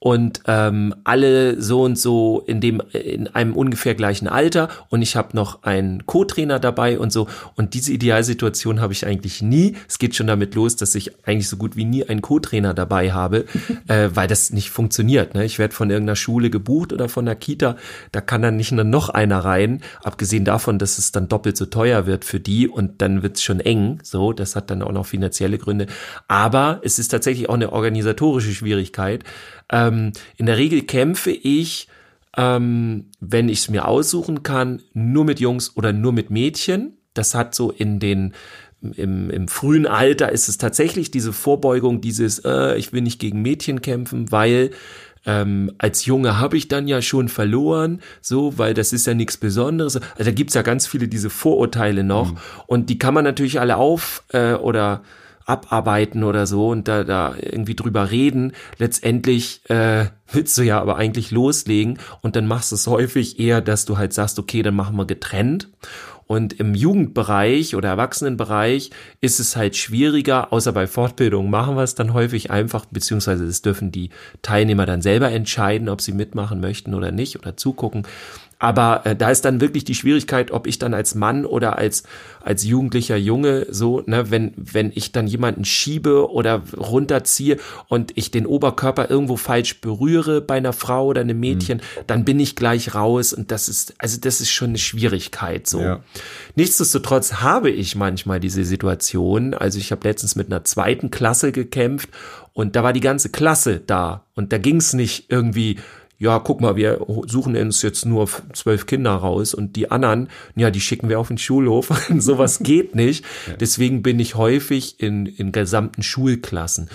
und 0.00 0.42
ähm, 0.46 0.94
alle 1.04 1.60
so 1.60 1.82
und 1.82 1.98
so 1.98 2.44
in 2.46 2.60
dem 2.60 2.80
in 2.92 3.26
einem 3.28 3.54
ungefähr 3.54 3.94
gleichen 3.94 4.28
Alter 4.28 4.68
und 4.90 5.02
ich 5.02 5.16
habe 5.16 5.36
noch 5.36 5.64
einen 5.64 6.06
Co-Trainer 6.06 6.60
dabei 6.60 6.98
und 6.98 7.12
so 7.12 7.26
und 7.56 7.74
diese 7.74 7.92
Idealsituation 7.92 8.80
habe 8.80 8.92
ich 8.92 9.06
eigentlich 9.06 9.42
nie. 9.42 9.76
Es 9.88 9.98
geht 9.98 10.14
schon 10.14 10.28
damit 10.28 10.54
los, 10.54 10.76
dass 10.76 10.94
ich 10.94 11.26
eigentlich 11.26 11.48
so 11.48 11.56
gut 11.56 11.74
wie 11.74 11.84
nie 11.84 12.04
einen 12.04 12.22
Co-Trainer 12.22 12.74
dabei 12.74 13.12
habe, 13.12 13.46
äh, 13.88 14.10
weil 14.14 14.28
das 14.28 14.50
nicht 14.50 14.70
funktioniert. 14.70 15.34
Ne? 15.34 15.44
Ich 15.44 15.58
werde 15.58 15.74
von 15.74 15.90
irgendeiner 15.90 16.16
Schule 16.16 16.50
gebucht 16.50 16.92
oder 16.92 17.08
von 17.08 17.24
der 17.24 17.34
Kita, 17.34 17.76
da 18.12 18.20
kann 18.20 18.42
dann 18.42 18.56
nicht 18.56 18.70
nur 18.70 18.84
noch 18.84 19.08
einer 19.08 19.40
rein, 19.40 19.80
abgesehen 20.04 20.44
davon, 20.44 20.78
dass 20.78 20.98
es 20.98 21.10
dann 21.10 21.28
doppelt 21.28 21.56
so 21.56 21.66
teuer 21.66 22.06
wird 22.06 22.24
für 22.24 22.38
die 22.38 22.68
und 22.68 23.02
dann 23.02 23.22
wird's 23.22 23.42
schon 23.42 23.58
eng. 23.58 23.98
So, 24.04 24.32
das 24.32 24.54
hat 24.54 24.70
dann 24.70 24.82
auch 24.82 24.92
noch 24.92 25.06
finanzielle 25.06 25.58
Gründe. 25.58 25.86
Aber 26.28 26.80
es 26.82 27.00
ist 27.00 27.08
tatsächlich 27.08 27.48
auch 27.48 27.54
eine 27.54 27.72
organisatorische 27.72 28.54
Schwierigkeit 28.54 29.24
ähm, 29.70 30.12
in 30.36 30.46
der 30.46 30.56
Regel 30.56 30.82
kämpfe 30.82 31.30
ich, 31.30 31.88
ähm, 32.36 33.06
wenn 33.20 33.48
ich 33.48 33.60
es 33.60 33.70
mir 33.70 33.86
aussuchen 33.86 34.42
kann, 34.42 34.82
nur 34.94 35.24
mit 35.24 35.40
Jungs 35.40 35.76
oder 35.76 35.92
nur 35.92 36.12
mit 36.12 36.30
Mädchen. 36.30 36.98
Das 37.14 37.34
hat 37.34 37.54
so 37.54 37.70
in 37.70 37.98
den 37.98 38.34
im, 38.80 39.30
im 39.30 39.48
frühen 39.48 39.86
Alter 39.86 40.30
ist 40.30 40.48
es 40.48 40.56
tatsächlich 40.56 41.10
diese 41.10 41.32
Vorbeugung, 41.32 42.00
dieses, 42.00 42.38
äh, 42.44 42.76
ich 42.76 42.92
will 42.92 43.00
nicht 43.00 43.18
gegen 43.18 43.42
Mädchen 43.42 43.82
kämpfen, 43.82 44.30
weil 44.30 44.70
ähm, 45.26 45.72
als 45.78 46.06
Junge 46.06 46.38
habe 46.38 46.56
ich 46.56 46.68
dann 46.68 46.86
ja 46.86 47.02
schon 47.02 47.28
verloren, 47.28 48.00
so, 48.20 48.56
weil 48.56 48.74
das 48.74 48.92
ist 48.92 49.06
ja 49.06 49.14
nichts 49.14 49.36
Besonderes. 49.36 49.96
Also 49.96 50.24
da 50.24 50.30
gibt's 50.30 50.54
ja 50.54 50.62
ganz 50.62 50.86
viele 50.86 51.08
diese 51.08 51.28
Vorurteile 51.28 52.04
noch 52.04 52.32
mhm. 52.32 52.38
und 52.66 52.88
die 52.88 52.98
kann 52.98 53.14
man 53.14 53.24
natürlich 53.24 53.58
alle 53.58 53.76
auf 53.76 54.22
äh, 54.28 54.54
oder 54.54 55.02
abarbeiten 55.48 56.24
oder 56.24 56.46
so 56.46 56.68
und 56.68 56.88
da, 56.88 57.04
da 57.04 57.34
irgendwie 57.40 57.74
drüber 57.74 58.10
reden. 58.10 58.52
Letztendlich 58.78 59.62
äh, 59.70 60.06
willst 60.32 60.56
du 60.58 60.62
ja 60.62 60.80
aber 60.80 60.96
eigentlich 60.96 61.30
loslegen 61.30 61.98
und 62.20 62.36
dann 62.36 62.46
machst 62.46 62.70
du 62.70 62.76
es 62.76 62.86
häufig 62.86 63.40
eher, 63.40 63.60
dass 63.60 63.84
du 63.84 63.96
halt 63.96 64.12
sagst, 64.12 64.38
okay, 64.38 64.62
dann 64.62 64.76
machen 64.76 64.96
wir 64.96 65.06
getrennt. 65.06 65.68
Und 66.26 66.60
im 66.60 66.74
Jugendbereich 66.74 67.74
oder 67.74 67.88
Erwachsenenbereich 67.88 68.90
ist 69.22 69.40
es 69.40 69.56
halt 69.56 69.76
schwieriger, 69.76 70.52
außer 70.52 70.72
bei 70.72 70.86
Fortbildungen 70.86 71.50
machen 71.50 71.74
wir 71.74 71.82
es 71.82 71.94
dann 71.94 72.12
häufig 72.12 72.50
einfach, 72.50 72.84
beziehungsweise 72.84 73.46
das 73.46 73.62
dürfen 73.62 73.90
die 73.90 74.10
Teilnehmer 74.42 74.84
dann 74.84 75.00
selber 75.00 75.30
entscheiden, 75.30 75.88
ob 75.88 76.02
sie 76.02 76.12
mitmachen 76.12 76.60
möchten 76.60 76.92
oder 76.92 77.12
nicht 77.12 77.38
oder 77.38 77.56
zugucken. 77.56 78.06
Aber 78.58 79.06
äh, 79.06 79.14
da 79.14 79.30
ist 79.30 79.44
dann 79.44 79.60
wirklich 79.60 79.84
die 79.84 79.94
Schwierigkeit, 79.94 80.50
ob 80.50 80.66
ich 80.66 80.78
dann 80.78 80.92
als 80.92 81.14
Mann 81.14 81.46
oder 81.46 81.78
als, 81.78 82.02
als 82.40 82.64
jugendlicher 82.64 83.16
Junge 83.16 83.66
so, 83.70 84.02
ne, 84.06 84.30
wenn, 84.30 84.52
wenn 84.56 84.90
ich 84.94 85.12
dann 85.12 85.28
jemanden 85.28 85.64
schiebe 85.64 86.30
oder 86.30 86.62
runterziehe 86.76 87.58
und 87.86 88.16
ich 88.16 88.32
den 88.32 88.46
Oberkörper 88.46 89.10
irgendwo 89.10 89.36
falsch 89.36 89.80
berühre 89.80 90.40
bei 90.40 90.56
einer 90.56 90.72
Frau 90.72 91.06
oder 91.06 91.20
einem 91.20 91.38
Mädchen, 91.38 91.78
mhm. 91.78 92.02
dann 92.08 92.24
bin 92.24 92.40
ich 92.40 92.56
gleich 92.56 92.94
raus 92.94 93.32
und 93.32 93.52
das 93.52 93.68
ist, 93.68 93.94
also 93.98 94.18
das 94.20 94.40
ist 94.40 94.50
schon 94.50 94.70
eine 94.70 94.78
Schwierigkeit 94.78 95.68
so. 95.68 95.80
Ja. 95.80 96.00
Nichtsdestotrotz 96.56 97.34
habe 97.34 97.70
ich 97.70 97.94
manchmal 97.94 98.40
diese 98.40 98.64
Situation. 98.64 99.54
Also 99.54 99.78
ich 99.78 99.92
habe 99.92 100.06
letztens 100.08 100.34
mit 100.34 100.48
einer 100.48 100.64
zweiten 100.64 101.10
Klasse 101.10 101.52
gekämpft 101.52 102.10
und 102.54 102.74
da 102.74 102.82
war 102.82 102.92
die 102.92 103.00
ganze 103.00 103.28
Klasse 103.28 103.80
da 103.86 104.24
und 104.34 104.52
da 104.52 104.58
ging 104.58 104.78
es 104.78 104.94
nicht 104.94 105.26
irgendwie 105.28 105.78
ja, 106.18 106.40
guck 106.40 106.60
mal, 106.60 106.74
wir 106.74 107.06
suchen 107.26 107.56
uns 107.56 107.82
jetzt 107.82 108.04
nur 108.04 108.28
zwölf 108.52 108.86
Kinder 108.86 109.12
raus 109.12 109.54
und 109.54 109.76
die 109.76 109.90
anderen, 109.90 110.28
ja, 110.56 110.70
die 110.70 110.80
schicken 110.80 111.08
wir 111.08 111.20
auf 111.20 111.28
den 111.28 111.38
Schulhof. 111.38 111.90
Sowas 112.18 112.58
geht 112.62 112.96
nicht. 112.96 113.24
Deswegen 113.60 114.02
bin 114.02 114.18
ich 114.18 114.34
häufig 114.34 115.00
in, 115.00 115.26
in 115.26 115.52
gesamten 115.52 116.02
Schulklassen. 116.02 116.90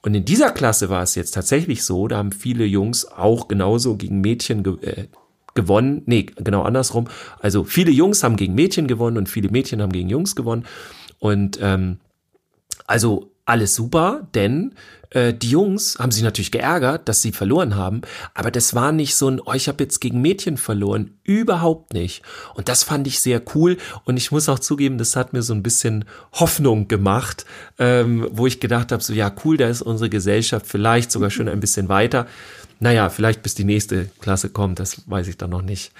Und 0.00 0.14
in 0.14 0.24
dieser 0.24 0.50
Klasse 0.50 0.88
war 0.88 1.02
es 1.02 1.14
jetzt 1.14 1.32
tatsächlich 1.32 1.84
so, 1.84 2.08
da 2.08 2.16
haben 2.16 2.32
viele 2.32 2.64
Jungs 2.64 3.04
auch 3.04 3.46
genauso 3.46 3.96
gegen 3.96 4.20
Mädchen 4.20 4.62
ge 4.62 4.76
äh, 4.82 5.06
gewonnen. 5.54 6.02
Nee, 6.06 6.26
genau 6.36 6.62
andersrum. 6.62 7.08
Also 7.40 7.64
viele 7.64 7.90
Jungs 7.90 8.24
haben 8.24 8.36
gegen 8.36 8.54
Mädchen 8.54 8.86
gewonnen 8.86 9.18
und 9.18 9.28
viele 9.28 9.50
Mädchen 9.50 9.82
haben 9.82 9.92
gegen 9.92 10.08
Jungs 10.08 10.34
gewonnen. 10.34 10.64
Und 11.18 11.58
ähm, 11.60 11.98
also 12.86 13.32
alles 13.44 13.74
super, 13.74 14.28
denn 14.34 14.74
äh, 15.14 15.34
die 15.34 15.50
Jungs 15.50 15.98
haben 15.98 16.12
sich 16.12 16.22
natürlich 16.22 16.50
geärgert, 16.50 17.08
dass 17.08 17.22
sie 17.22 17.32
verloren 17.32 17.76
haben, 17.76 18.02
aber 18.34 18.50
das 18.50 18.74
war 18.74 18.92
nicht 18.92 19.14
so 19.16 19.28
ein, 19.28 19.40
oh, 19.40 19.52
ich 19.52 19.68
habe 19.68 19.82
jetzt 19.82 20.00
gegen 20.00 20.20
Mädchen 20.20 20.56
verloren, 20.56 21.18
überhaupt 21.24 21.92
nicht. 21.92 22.22
Und 22.54 22.68
das 22.68 22.82
fand 22.82 23.06
ich 23.06 23.20
sehr 23.20 23.42
cool 23.54 23.76
und 24.04 24.16
ich 24.16 24.32
muss 24.32 24.48
auch 24.48 24.58
zugeben, 24.58 24.98
das 24.98 25.16
hat 25.16 25.32
mir 25.32 25.42
so 25.42 25.54
ein 25.54 25.62
bisschen 25.62 26.04
Hoffnung 26.32 26.88
gemacht, 26.88 27.44
ähm, 27.78 28.28
wo 28.32 28.46
ich 28.46 28.60
gedacht 28.60 28.92
habe, 28.92 29.02
so 29.02 29.12
ja 29.12 29.32
cool, 29.44 29.56
da 29.56 29.68
ist 29.68 29.82
unsere 29.82 30.10
Gesellschaft 30.10 30.66
vielleicht 30.66 31.12
sogar 31.12 31.30
schon 31.30 31.48
ein 31.48 31.60
bisschen 31.60 31.88
weiter. 31.88 32.26
Naja, 32.80 33.10
vielleicht 33.10 33.42
bis 33.42 33.54
die 33.54 33.62
nächste 33.62 34.06
Klasse 34.20 34.48
kommt, 34.48 34.80
das 34.80 35.08
weiß 35.08 35.28
ich 35.28 35.36
dann 35.36 35.50
noch 35.50 35.62
nicht. 35.62 35.92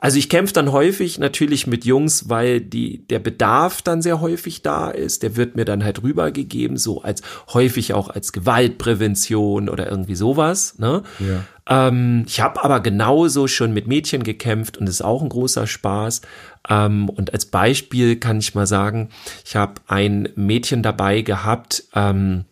Also 0.00 0.18
ich 0.18 0.30
kämpfe 0.30 0.54
dann 0.54 0.72
häufig 0.72 1.18
natürlich 1.18 1.66
mit 1.66 1.84
Jungs, 1.84 2.30
weil 2.30 2.60
die, 2.60 3.06
der 3.08 3.18
Bedarf 3.18 3.82
dann 3.82 4.00
sehr 4.00 4.20
häufig 4.22 4.62
da 4.62 4.90
ist. 4.90 5.22
Der 5.22 5.36
wird 5.36 5.56
mir 5.56 5.66
dann 5.66 5.84
halt 5.84 6.02
rübergegeben, 6.02 6.78
so 6.78 7.02
als 7.02 7.22
häufig 7.52 7.92
auch 7.92 8.08
als 8.08 8.32
Gewaltprävention 8.32 9.68
oder 9.68 9.90
irgendwie 9.90 10.14
sowas. 10.14 10.78
Ne? 10.78 11.02
Ja. 11.18 11.88
Ähm, 11.88 12.24
ich 12.26 12.40
habe 12.40 12.64
aber 12.64 12.80
genauso 12.80 13.46
schon 13.46 13.74
mit 13.74 13.86
Mädchen 13.86 14.22
gekämpft 14.22 14.78
und 14.78 14.88
ist 14.88 15.02
auch 15.02 15.22
ein 15.22 15.28
großer 15.28 15.66
Spaß. 15.66 16.22
Ähm, 16.68 17.10
und 17.10 17.34
als 17.34 17.44
Beispiel 17.44 18.16
kann 18.16 18.38
ich 18.38 18.54
mal 18.54 18.66
sagen, 18.66 19.10
ich 19.44 19.54
habe 19.54 19.74
ein 19.86 20.30
Mädchen 20.34 20.82
dabei 20.82 21.20
gehabt, 21.20 21.84
ähm, 21.94 22.46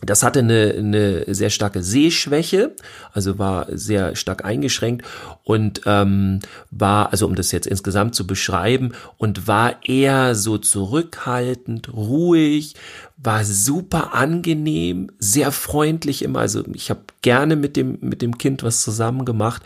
das 0.00 0.22
hatte 0.22 0.40
eine, 0.40 0.74
eine 0.76 1.34
sehr 1.34 1.50
starke 1.50 1.82
Sehschwäche, 1.82 2.74
also 3.12 3.38
war 3.38 3.66
sehr 3.70 4.16
stark 4.16 4.44
eingeschränkt 4.44 5.06
und 5.44 5.82
ähm, 5.86 6.40
war, 6.70 7.12
also 7.12 7.26
um 7.26 7.34
das 7.34 7.52
jetzt 7.52 7.66
insgesamt 7.66 8.14
zu 8.14 8.26
beschreiben, 8.26 8.92
und 9.18 9.46
war 9.46 9.76
eher 9.86 10.34
so 10.34 10.58
zurückhaltend, 10.58 11.92
ruhig, 11.92 12.74
war 13.22 13.44
super 13.44 14.14
angenehm, 14.14 15.10
sehr 15.18 15.52
freundlich 15.52 16.22
immer. 16.22 16.40
Also 16.40 16.64
ich 16.72 16.88
habe 16.88 17.00
gerne 17.20 17.56
mit 17.56 17.76
dem 17.76 17.98
mit 18.00 18.22
dem 18.22 18.38
Kind 18.38 18.62
was 18.62 18.82
zusammen 18.82 19.26
gemacht 19.26 19.62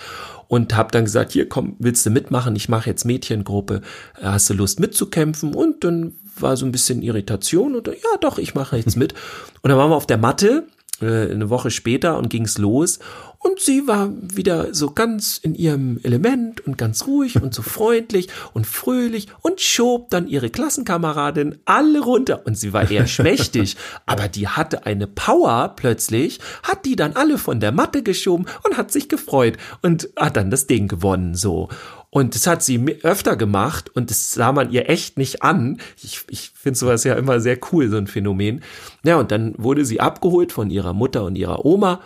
und 0.49 0.75
habe 0.75 0.91
dann 0.91 1.05
gesagt, 1.05 1.33
hier 1.33 1.49
komm, 1.49 1.77
willst 1.79 2.05
du 2.05 2.11
mitmachen? 2.11 2.57
Ich 2.57 2.69
mache 2.69 2.91
jetzt 2.91 3.05
Mädchengruppe. 3.05 3.83
Hast 4.21 4.51
du 4.51 4.55
Lust 4.55 4.81
mitzukämpfen? 4.81 5.55
Und 5.55 5.85
dann 5.85 6.15
war 6.37 6.57
so 6.57 6.67
ein 6.67 6.73
bisschen 6.73 7.03
Irritation 7.03 7.75
und 7.75 7.87
ja, 7.87 8.17
doch, 8.21 8.39
ich 8.39 8.55
mache 8.55 8.77
jetzt 8.77 8.97
mit. 8.97 9.15
Und 9.63 9.71
dann 9.71 9.79
waren 9.79 9.91
wir 9.91 9.97
auf 9.97 10.07
der 10.07 10.19
Matte 10.19 10.67
äh, 11.01 11.31
eine 11.31 11.49
Woche 11.49 11.71
später 11.71 12.19
und 12.19 12.29
ging's 12.29 12.59
los 12.59 12.99
und 13.45 13.61
sie 13.61 13.87
war 13.87 14.11
wieder 14.21 14.73
so 14.73 14.93
ganz 14.93 15.37
in 15.37 15.55
ihrem 15.55 16.01
Element 16.03 16.67
und 16.67 16.79
ganz 16.79 17.07
ruhig 17.07 17.43
und 17.43 17.53
so 17.53 17.61
freundlich 17.63 18.29
und 18.55 18.67
fröhlich 18.67 19.29
und 19.43 19.61
schob 19.61 20.09
dann 20.09 20.27
ihre 20.27 20.49
Klassenkameradin 20.49 21.59
alle 21.67 22.01
runter. 22.01 22.47
Und 22.47 22.57
sie 22.57 22.73
war 22.73 22.91
eher 22.91 23.07
schmächtig, 23.07 23.77
aber 24.07 24.29
die 24.29 24.49
hatte 24.49 24.87
eine 24.87 25.07
Power 25.07 25.75
plötzlich, 25.77 26.41
hat 26.63 26.87
die 26.87 26.97
dann 26.97 27.17
alle 27.17 27.37
von 27.37 27.61
der 27.61 27.71
Matte 27.71 28.03
geschoben 28.03 28.47
und 28.63 28.79
hat 28.79 28.91
sich 28.91 29.11
gefreut 29.11 29.59
und 29.83 30.09
hat 30.17 30.39
dann 30.39 30.51
das 30.51 30.67
Ding 30.67 30.89
gewonnen 30.89 31.35
so. 31.35 31.69
Und 32.15 32.37
das 32.37 32.47
hat 32.47 32.63
sie 32.63 32.81
öfter 33.03 33.35
gemacht 33.35 33.91
und 33.97 34.09
das 34.09 34.35
sah 34.35 34.53
man 34.53 34.71
ihr 34.71 34.89
echt 34.89 35.19
nicht 35.19 35.43
an. 35.43 35.79
Ich, 36.01 36.21
ich 36.29 36.53
finde 36.55 36.79
sowas 36.79 37.03
ja 37.03 37.15
immer 37.15 37.41
sehr 37.41 37.59
cool, 37.73 37.91
so 37.91 37.97
ein 37.97 38.07
Phänomen. 38.07 38.63
Ja, 39.03 39.17
und 39.17 39.33
dann 39.33 39.57
wurde 39.59 39.85
sie 39.85 39.99
abgeholt 39.99 40.53
von 40.53 40.71
ihrer 40.71 40.93
Mutter 40.93 41.25
und 41.25 41.35
ihrer 41.35 41.65
Oma. 41.65 42.01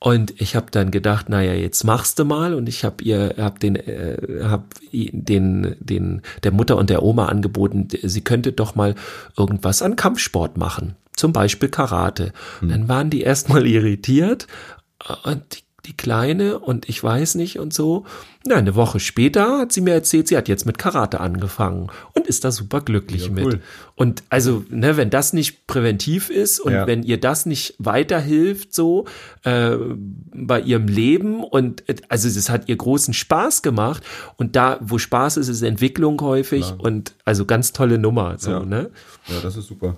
Und 0.00 0.40
ich 0.40 0.56
habe 0.56 0.72
dann 0.72 0.90
gedacht, 0.90 1.28
naja, 1.28 1.52
jetzt 1.54 1.84
machst 1.84 2.18
du 2.18 2.24
mal. 2.24 2.52
Und 2.52 2.68
ich 2.68 2.84
habe 2.84 3.04
ihr, 3.04 3.36
hab 3.38 3.60
den, 3.60 3.76
äh, 3.76 4.42
hab 4.42 4.74
den, 4.92 5.76
den, 5.78 6.22
der 6.42 6.50
Mutter 6.50 6.76
und 6.76 6.90
der 6.90 7.04
Oma 7.04 7.26
angeboten, 7.26 7.86
sie 8.02 8.24
könnte 8.24 8.50
doch 8.50 8.74
mal 8.74 8.96
irgendwas 9.38 9.82
an 9.82 9.94
Kampfsport 9.94 10.56
machen. 10.56 10.96
Zum 11.14 11.32
Beispiel 11.32 11.68
Karate. 11.68 12.32
Hm. 12.58 12.70
Dann 12.70 12.88
waren 12.88 13.08
die 13.08 13.20
erstmal 13.20 13.68
irritiert. 13.68 14.48
Und 15.22 15.44
die 15.54 15.63
die 15.86 15.96
Kleine 15.96 16.58
und 16.58 16.88
ich 16.88 17.02
weiß 17.02 17.34
nicht 17.34 17.58
und 17.58 17.74
so. 17.74 18.04
Na, 18.46 18.56
eine 18.56 18.74
Woche 18.74 19.00
später 19.00 19.58
hat 19.58 19.72
sie 19.72 19.80
mir 19.80 19.94
erzählt, 19.94 20.28
sie 20.28 20.36
hat 20.36 20.48
jetzt 20.48 20.66
mit 20.66 20.76
Karate 20.76 21.20
angefangen 21.20 21.90
und 22.14 22.26
ist 22.26 22.44
da 22.44 22.52
super 22.52 22.80
glücklich 22.80 23.26
ja, 23.26 23.30
cool. 23.30 23.52
mit. 23.52 23.60
Und 23.94 24.22
also, 24.28 24.64
ne, 24.68 24.96
wenn 24.96 25.10
das 25.10 25.32
nicht 25.32 25.66
präventiv 25.66 26.30
ist 26.30 26.60
und 26.60 26.72
ja. 26.72 26.86
wenn 26.86 27.02
ihr 27.02 27.18
das 27.18 27.46
nicht 27.46 27.74
weiterhilft 27.78 28.74
so 28.74 29.06
äh, 29.44 29.76
bei 30.34 30.60
ihrem 30.60 30.88
Leben 30.88 31.42
und 31.42 31.84
also 32.08 32.28
es 32.28 32.50
hat 32.50 32.68
ihr 32.68 32.76
großen 32.76 33.14
Spaß 33.14 33.62
gemacht 33.62 34.02
und 34.36 34.56
da, 34.56 34.78
wo 34.82 34.98
Spaß 34.98 35.38
ist, 35.38 35.48
ist 35.48 35.62
Entwicklung 35.62 36.20
häufig 36.20 36.66
Klar. 36.66 36.80
und 36.80 37.14
also 37.24 37.46
ganz 37.46 37.72
tolle 37.72 37.98
Nummer 37.98 38.36
so, 38.38 38.50
ja. 38.50 38.60
ne? 38.60 38.90
Ja, 39.28 39.40
das 39.42 39.56
ist 39.56 39.68
super. 39.68 39.96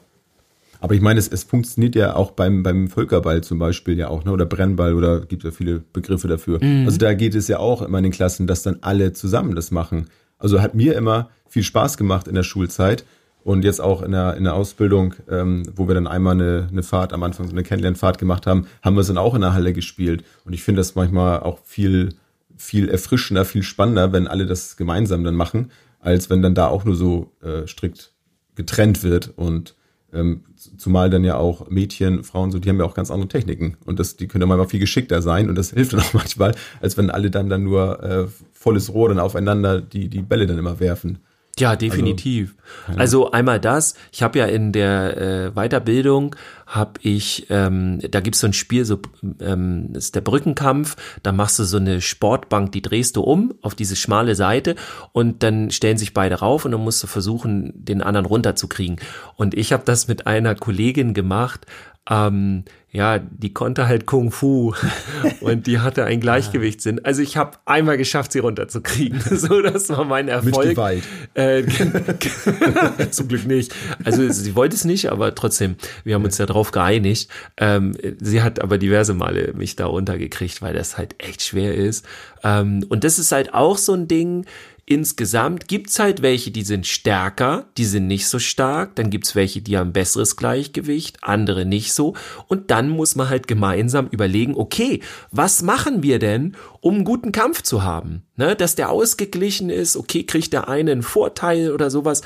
Aber 0.81 0.95
ich 0.95 1.01
meine, 1.01 1.19
es, 1.19 1.29
es 1.29 1.45
funktioniert 1.45 1.95
ja 1.95 2.15
auch 2.15 2.33
beim, 2.33 2.63
beim 2.63 2.89
Völkerball 2.89 3.43
zum 3.43 3.59
Beispiel 3.59 3.99
ja 3.99 4.09
auch, 4.09 4.25
ne? 4.25 4.33
oder 4.33 4.47
Brennball 4.47 4.95
oder 4.95 5.21
gibt 5.21 5.45
ja 5.45 5.51
viele 5.51 5.83
Begriffe 5.93 6.29
dafür. 6.29 6.63
Mhm. 6.63 6.87
Also 6.87 6.99
da 6.99 7.15
geht 7.15 7.35
es 7.35 7.49
ja 7.49 7.59
auch 7.59 7.83
immer 7.83 7.99
in 7.99 8.05
den 8.05 8.13
Klassen, 8.13 8.47
dass 8.47 8.63
dann 8.63 8.79
alle 8.83 9.13
zusammen 9.13 9.55
das 9.55 9.71
machen. 9.71 10.09
Also 10.39 10.61
hat 10.61 10.75
mir 10.75 10.95
immer 10.95 11.31
viel 11.49 11.63
Spaß 11.63 11.97
gemacht 11.97 12.29
in 12.29 12.35
der 12.35 12.43
Schulzeit 12.43 13.05
und 13.47 13.65
jetzt 13.65 13.81
auch 13.81 14.03
in 14.03 14.11
der, 14.13 14.37
in 14.37 14.45
der 14.45 14.55
Ausbildung, 14.55 15.15
ähm, 15.31 15.63
wo 15.77 15.87
wir 15.87 15.95
dann 15.95 16.09
einmal 16.09 16.35
eine, 16.35 16.67
eine 16.71 16.83
Fahrt 16.83 17.13
am 17.13 17.23
Anfang, 17.23 17.47
so 17.47 17.53
eine 17.53 17.63
Kennenlernfahrt 17.63 18.19
gemacht 18.19 18.47
haben, 18.47 18.67
haben 18.83 18.97
wir 18.97 19.03
es 19.03 19.07
dann 19.07 19.19
auch 19.19 19.35
in 19.35 19.41
der 19.41 19.53
Halle 19.53 19.73
gespielt. 19.73 20.25
Und 20.45 20.53
ich 20.53 20.65
finde 20.65 20.81
das 20.81 20.97
manchmal 20.97 21.41
auch 21.41 21.61
viel, 21.65 22.15
viel 22.57 22.89
erfrischender, 22.89 23.45
viel 23.45 23.63
spannender, 23.63 24.13
wenn 24.13 24.27
alle 24.27 24.47
das 24.47 24.77
gemeinsam 24.77 25.23
dann 25.23 25.37
machen, 25.37 25.71
als 26.01 26.29
wenn 26.29 26.43
dann 26.43 26.57
da 26.57 26.67
auch 26.67 26.85
nur 26.85 26.97
so 26.97 27.33
äh, 27.41 27.69
strikt 27.69 28.13
getrennt 28.57 29.05
wird 29.05 29.33
und 29.37 29.77
ähm, 30.17 30.41
zumal 30.77 31.11
dann 31.11 31.25
ja 31.25 31.37
auch 31.37 31.69
Mädchen, 31.69 32.25
Frauen, 32.25 32.51
so, 32.51 32.59
die 32.59 32.69
haben 32.69 32.79
ja 32.79 32.85
auch 32.85 32.95
ganz 32.95 33.11
andere 33.11 33.29
Techniken. 33.29 33.77
Und 33.85 34.01
das, 34.01 34.17
die 34.17 34.27
können 34.27 34.43
ja 34.43 34.47
manchmal 34.47 34.69
viel 34.69 34.81
geschickter 34.81 35.23
sein. 35.23 35.49
Und 35.49 35.57
das 35.57 35.71
hilft 35.75 35.93
dann 35.93 36.01
auch 36.01 36.15
manchmal, 36.15 36.55
als 36.81 36.97
wenn 36.97 37.11
alle 37.11 37.31
dann 37.31 37.49
dann 37.49 37.65
nur 37.65 38.03
äh, 38.03 38.27
volles 38.53 38.93
Rohr 38.93 39.09
dann 39.11 39.19
aufeinander 39.19 39.81
die, 39.81 40.09
die 40.09 40.23
Bälle 40.23 40.47
dann 40.47 40.59
immer 40.59 40.81
werfen. 40.81 41.19
Ja, 41.59 41.75
definitiv. 41.75 42.55
Also, 42.87 43.01
also 43.01 43.31
einmal 43.31 43.59
das. 43.59 43.95
Ich 44.13 44.23
habe 44.23 44.39
ja 44.39 44.45
in 44.45 44.73
der 44.73 45.17
äh, 45.17 45.51
Weiterbildung 45.53 46.37
habe 46.67 47.01
ich, 47.01 47.47
ähm, 47.49 48.01
da 48.11 48.21
gibt's 48.21 48.41
so 48.41 48.47
ein 48.47 48.53
Spiel, 48.53 48.85
so 48.85 49.01
ähm, 49.41 49.91
ist 49.95 50.17
der 50.17 50.21
Brückenkampf. 50.21 50.97
Da 51.23 51.33
machst 51.33 51.59
du 51.59 51.65
so 51.65 51.79
eine 51.79 52.03
Sportbank, 52.03 52.73
die 52.73 52.83
drehst 52.83 53.17
du 53.17 53.23
um 53.23 53.55
auf 53.63 53.75
diese 53.75 53.97
schmale 53.97 54.35
Seite 54.35 54.75
und 55.13 55.43
dann 55.43 55.71
stellen 55.71 55.97
sich 55.97 56.13
beide 56.13 56.41
rauf 56.41 56.67
und 56.67 56.73
dann 56.73 56.83
musst 56.83 57.03
du 57.03 57.07
versuchen, 57.07 57.73
den 57.75 58.03
anderen 58.03 58.27
runterzukriegen. 58.27 58.99
Und 59.37 59.55
ich 59.55 59.73
habe 59.73 59.85
das 59.87 60.09
mit 60.09 60.27
einer 60.27 60.57
Kollegin 60.57 61.15
gemacht. 61.15 61.65
Ähm, 62.09 62.65
ja, 62.93 63.19
die 63.19 63.53
konnte 63.53 63.89
halt 63.89 64.07
Kung 64.07 64.31
Fu 64.31 64.73
und 65.41 65.67
die 65.67 65.81
hatte 65.81 66.05
ein 66.05 66.19
Gleichgewichtssinn. 66.19 67.05
Also 67.05 67.21
ich 67.21 67.37
habe 67.37 67.59
einmal 67.67 67.99
geschafft, 67.99 68.33
sie 68.33 68.39
runterzukriegen. 68.39 69.21
so, 69.37 69.61
das 69.61 69.91
war 69.91 70.05
mein 70.05 70.29
Erfolg. 70.29 70.79
Mit 70.79 71.03
äh, 71.35 71.67
zum 73.11 73.29
Glück 73.29 73.47
nicht. 73.47 73.75
Also 74.03 74.27
sie 74.31 74.55
wollte 74.55 74.77
es 74.77 74.87
nicht, 74.87 75.11
aber 75.13 75.35
trotzdem, 75.35 75.77
wir 76.05 76.15
haben 76.15 76.25
uns 76.25 76.39
ja 76.39 76.47
drauf 76.47 76.71
geeinigt. 76.71 77.29
Ähm, 77.59 77.95
sie 78.19 78.43
hat 78.43 78.63
aber 78.63 78.79
diverse 78.79 79.13
Male 79.13 79.53
mich 79.55 79.77
da 79.77 79.87
runtergekriegt, 79.87 80.63
weil 80.63 80.73
das 80.73 80.97
halt 80.97 81.17
echt 81.19 81.43
schwer 81.43 81.75
ist. 81.75 82.07
Ähm, 82.45 82.87
und 82.89 83.05
das 83.05 83.19
ist 83.19 83.31
halt 83.31 83.53
auch 83.53 83.77
so 83.77 83.93
ein 83.93 84.09
Ding, 84.09 84.47
insgesamt 84.87 85.67
gibt's 85.67 85.99
halt 85.99 86.23
welche, 86.23 86.53
die 86.53 86.63
sind 86.63 86.87
stärker, 86.87 87.67
die 87.77 87.85
sind 87.85 88.07
nicht 88.07 88.29
so 88.29 88.39
stark, 88.39 88.95
dann 88.95 89.11
gibt's 89.11 89.35
welche, 89.35 89.61
die 89.61 89.77
haben 89.77 89.93
besseres 89.93 90.37
Gleichgewicht, 90.37 91.19
andere 91.23 91.67
nicht 91.67 91.93
so. 91.93 92.15
Und 92.47 92.71
dann 92.71 92.89
muss 92.89 93.17
man 93.17 93.29
halt 93.29 93.49
gemeinsam 93.49 94.07
überlegen, 94.07 94.55
okay, 94.55 95.01
was 95.33 95.63
machen 95.63 96.05
wir 96.05 96.21
denn, 96.21 96.57
um 96.81 96.95
einen 96.95 97.05
guten 97.05 97.33
Kampf 97.33 97.63
zu 97.63 97.83
haben? 97.83 98.23
Ne, 98.37 98.55
dass 98.55 98.75
der 98.75 98.91
ausgeglichen 98.91 99.71
ist, 99.71 99.97
okay, 99.97 100.25
kriegt 100.25 100.53
der 100.53 100.69
eine 100.69 100.93
einen 100.93 101.03
Vorteil 101.03 101.73
oder 101.73 101.91
sowas, 101.91 102.21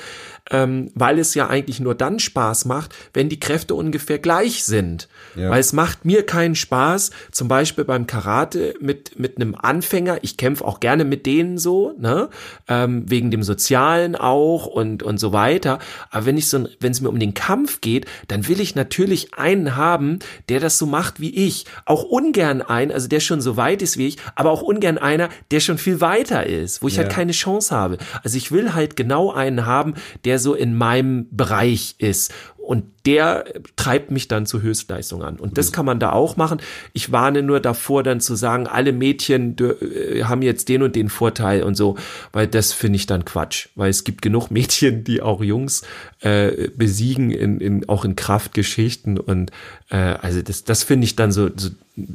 ähm, 0.50 0.90
weil 0.94 1.18
es 1.18 1.34
ja 1.34 1.48
eigentlich 1.48 1.80
nur 1.80 1.94
dann 1.94 2.18
Spaß 2.18 2.64
macht, 2.64 2.94
wenn 3.14 3.28
die 3.28 3.40
Kräfte 3.40 3.74
ungefähr 3.74 4.18
gleich 4.18 4.64
sind. 4.64 5.08
Ja. 5.36 5.50
Weil 5.50 5.60
es 5.60 5.72
macht 5.72 6.04
mir 6.04 6.26
keinen 6.26 6.56
Spaß, 6.56 7.10
zum 7.30 7.48
Beispiel 7.48 7.84
beim 7.84 8.06
Karate 8.06 8.74
mit, 8.80 9.18
mit 9.18 9.36
einem 9.36 9.54
Anfänger, 9.54 10.18
ich 10.22 10.36
kämpfe 10.36 10.64
auch 10.64 10.80
gerne 10.80 11.04
mit 11.04 11.26
denen 11.26 11.58
so, 11.58 11.94
ne, 11.98 12.28
ähm, 12.68 13.04
wegen 13.08 13.30
dem 13.30 13.42
Sozialen 13.42 14.16
auch 14.16 14.66
und, 14.66 15.02
und 15.02 15.18
so 15.18 15.32
weiter. 15.32 15.78
Aber 16.10 16.26
wenn 16.26 16.36
ich 16.36 16.48
so, 16.48 16.66
wenn 16.80 16.92
es 16.92 17.00
mir 17.00 17.08
um 17.08 17.18
den 17.18 17.34
Kampf 17.34 17.80
geht, 17.80 18.06
dann 18.28 18.48
will 18.48 18.60
ich 18.60 18.74
natürlich 18.74 19.34
einen 19.34 19.76
haben, 19.76 20.18
der 20.48 20.60
das 20.60 20.78
so 20.78 20.86
macht 20.86 21.20
wie 21.20 21.30
ich. 21.30 21.66
Auch 21.84 22.02
ungern 22.02 22.62
einen, 22.62 22.90
also 22.90 23.08
der 23.08 23.20
schon 23.20 23.40
so 23.40 23.56
weit 23.56 23.82
ist 23.82 23.96
wie 23.96 24.08
ich, 24.08 24.16
aber 24.34 24.50
auch 24.50 24.62
ungern 24.62 24.98
einer, 24.98 25.28
der 25.50 25.60
schon 25.60 25.78
viel 25.78 26.00
weiter 26.00 26.46
ist, 26.46 26.82
wo 26.82 26.88
ich 26.88 26.98
halt 26.98 27.06
ja. 27.06 27.10
halt 27.10 27.16
keine 27.16 27.32
Chance 27.32 27.74
habe. 27.74 27.98
Also 28.22 28.36
ich 28.36 28.50
will 28.50 28.74
halt 28.74 28.96
genau 28.96 29.32
einen 29.32 29.66
haben, 29.66 29.94
der 30.24 30.39
so 30.40 30.54
in 30.54 30.74
meinem 30.74 31.26
Bereich 31.30 31.94
ist. 31.98 32.32
Und 32.70 32.84
der 33.04 33.46
treibt 33.74 34.12
mich 34.12 34.28
dann 34.28 34.46
zu 34.46 34.62
Höchstleistung 34.62 35.24
an. 35.24 35.40
Und 35.40 35.58
das 35.58 35.72
kann 35.72 35.84
man 35.84 35.98
da 35.98 36.12
auch 36.12 36.36
machen. 36.36 36.60
Ich 36.92 37.10
warne 37.10 37.42
nur 37.42 37.58
davor, 37.58 38.04
dann 38.04 38.20
zu 38.20 38.36
sagen, 38.36 38.68
alle 38.68 38.92
Mädchen 38.92 39.56
äh, 39.58 40.22
haben 40.22 40.42
jetzt 40.42 40.68
den 40.68 40.82
und 40.82 40.94
den 40.94 41.08
Vorteil 41.08 41.64
und 41.64 41.74
so, 41.74 41.96
weil 42.30 42.46
das 42.46 42.72
finde 42.72 42.96
ich 42.96 43.06
dann 43.06 43.24
Quatsch. 43.24 43.70
Weil 43.74 43.90
es 43.90 44.04
gibt 44.04 44.22
genug 44.22 44.50
Mädchen, 44.52 45.02
die 45.02 45.20
auch 45.20 45.42
Jungs 45.42 45.82
äh, 46.20 46.68
besiegen, 46.68 47.32
in, 47.32 47.60
in, 47.60 47.88
auch 47.88 48.04
in 48.04 48.14
Kraftgeschichten. 48.14 49.18
Und 49.18 49.50
äh, 49.88 49.96
also 49.96 50.40
das, 50.40 50.62
das 50.62 50.84
finde 50.84 51.06
ich 51.06 51.16
dann 51.16 51.32
so, 51.32 51.50
so 51.56 51.70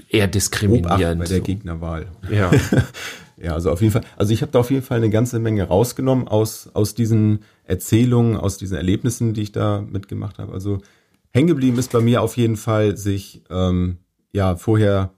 eher 0.08 0.28
diskriminierend. 0.28 1.20
bei 1.20 1.28
der 1.28 1.42
Gegnerwahl. 1.42 2.06
Ja. 2.32 2.52
Ja, 3.38 3.54
also 3.54 3.70
auf 3.70 3.82
jeden 3.82 3.92
Fall. 3.92 4.04
Also 4.16 4.34
ich 4.34 4.42
habe 4.42 4.52
da 4.52 4.60
auf 4.60 4.72
jeden 4.72 4.82
Fall 4.82 4.98
eine 4.98 5.10
ganze 5.10 5.40
Menge 5.40 5.64
rausgenommen 5.64 6.28
aus, 6.28 6.70
aus 6.74 6.96
diesen 6.96 7.40
Erzählungen, 7.66 8.38
aus 8.38 8.58
diesen 8.58 8.78
Erlebnissen, 8.78 9.34
die 9.34 9.42
ich 9.42 9.52
da 9.52 9.82
mitgemacht 9.82 10.38
habe. 10.40 10.54
Also 10.54 10.80
hängen 11.32 11.48
geblieben 11.48 11.78
ist 11.78 11.92
bei 11.92 12.02
mir 12.02 12.22
auf 12.22 12.38
jeden 12.38 12.58
Fall, 12.58 12.98
sich 12.98 13.44
ähm, 13.50 13.98
ja 14.32 14.56
vorher 14.56 15.12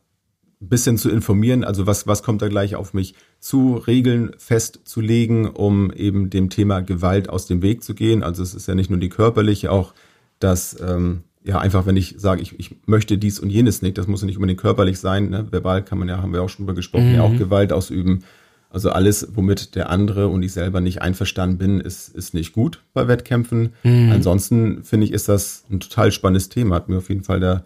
ein 0.61 0.69
bisschen 0.69 0.97
zu 0.97 1.09
informieren. 1.09 1.63
Also 1.63 1.85
was, 1.85 2.07
was 2.07 2.23
kommt 2.23 2.41
da 2.41 2.47
gleich 2.47 2.75
auf 2.75 2.93
mich 2.93 3.15
zu, 3.39 3.75
Regeln 3.75 4.31
festzulegen, 4.37 5.47
um 5.47 5.91
eben 5.91 6.29
dem 6.29 6.49
Thema 6.49 6.81
Gewalt 6.81 7.29
aus 7.29 7.45
dem 7.45 7.61
Weg 7.61 7.83
zu 7.83 7.93
gehen. 7.93 8.23
Also 8.23 8.41
es 8.41 8.55
ist 8.55 8.67
ja 8.67 8.75
nicht 8.75 8.89
nur 8.89 8.99
die 8.99 9.09
körperliche, 9.09 9.71
auch 9.71 9.93
das 10.39 10.77
ähm, 10.81 11.23
ja, 11.43 11.59
einfach, 11.59 11.85
wenn 11.85 11.95
ich 11.95 12.15
sage, 12.17 12.41
ich, 12.41 12.59
ich 12.59 12.75
möchte 12.87 13.17
dies 13.17 13.39
und 13.39 13.49
jenes 13.49 13.81
nicht, 13.81 13.97
das 13.97 14.07
muss 14.07 14.21
ja 14.21 14.25
nicht 14.25 14.35
unbedingt 14.35 14.59
körperlich 14.59 14.99
sein, 14.99 15.29
ne? 15.29 15.47
verbal 15.49 15.83
kann 15.83 15.97
man 15.97 16.09
ja, 16.09 16.21
haben 16.21 16.33
wir 16.33 16.43
auch 16.43 16.49
schon 16.49 16.65
drüber 16.65 16.75
gesprochen, 16.75 17.09
mhm. 17.09 17.15
ja 17.15 17.21
auch 17.21 17.31
mhm. 17.31 17.37
Gewalt 17.37 17.71
ausüben. 17.71 18.23
Also 18.69 18.89
alles, 18.91 19.29
womit 19.33 19.75
der 19.75 19.89
andere 19.89 20.27
und 20.27 20.43
ich 20.43 20.51
selber 20.51 20.81
nicht 20.81 21.01
einverstanden 21.01 21.57
bin, 21.57 21.79
ist, 21.79 22.09
ist 22.09 22.33
nicht 22.33 22.53
gut 22.53 22.83
bei 22.93 23.07
Wettkämpfen. 23.07 23.73
Mhm. 23.83 24.11
Ansonsten 24.11 24.83
finde 24.83 25.05
ich, 25.05 25.13
ist 25.13 25.29
das 25.29 25.63
ein 25.71 25.79
total 25.79 26.11
spannendes 26.11 26.49
Thema. 26.49 26.75
Hat 26.75 26.89
mir 26.89 26.97
auf 26.97 27.09
jeden 27.09 27.23
Fall 27.23 27.39
da 27.39 27.63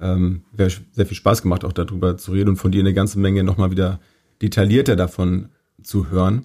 ähm, 0.00 0.42
sehr 0.56 1.06
viel 1.06 1.16
Spaß 1.16 1.42
gemacht, 1.42 1.64
auch 1.64 1.72
darüber 1.72 2.16
zu 2.16 2.32
reden 2.32 2.50
und 2.50 2.56
von 2.56 2.72
dir 2.72 2.80
eine 2.80 2.94
ganze 2.94 3.18
Menge 3.18 3.44
nochmal 3.44 3.70
wieder 3.70 4.00
detaillierter 4.42 4.96
davon 4.96 5.50
zu 5.82 6.10
hören. 6.10 6.44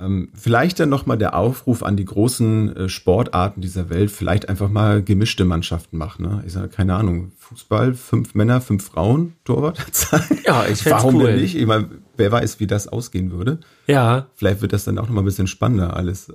Ähm, 0.00 0.30
vielleicht 0.34 0.80
dann 0.80 0.88
nochmal 0.88 1.18
der 1.18 1.36
Aufruf 1.36 1.82
an 1.82 1.96
die 1.96 2.04
großen 2.04 2.76
äh, 2.76 2.88
Sportarten 2.88 3.60
dieser 3.60 3.90
Welt, 3.90 4.10
vielleicht 4.10 4.48
einfach 4.48 4.68
mal 4.68 5.02
gemischte 5.02 5.44
Mannschaften 5.44 5.96
machen. 5.96 6.22
Ne? 6.22 6.42
Ich 6.46 6.54
sage, 6.54 6.68
keine 6.68 6.94
Ahnung, 6.94 7.32
Fußball, 7.38 7.94
fünf 7.94 8.34
Männer, 8.34 8.60
fünf 8.60 8.84
Frauen, 8.84 9.34
Torwart. 9.44 9.78
ja, 10.46 10.66
ich 10.66 10.84
Warum 10.86 11.16
cool. 11.16 11.26
denn 11.26 11.40
nicht? 11.40 11.56
Ich 11.56 11.66
meine, 11.66 11.88
wer 12.16 12.32
weiß, 12.32 12.60
wie 12.60 12.66
das 12.66 12.88
ausgehen 12.88 13.30
würde. 13.30 13.58
Ja. 13.86 14.28
Vielleicht 14.34 14.62
wird 14.62 14.72
das 14.72 14.84
dann 14.84 14.98
auch 14.98 15.06
nochmal 15.06 15.22
ein 15.22 15.26
bisschen 15.26 15.46
spannender 15.46 15.96
alles. 15.96 16.32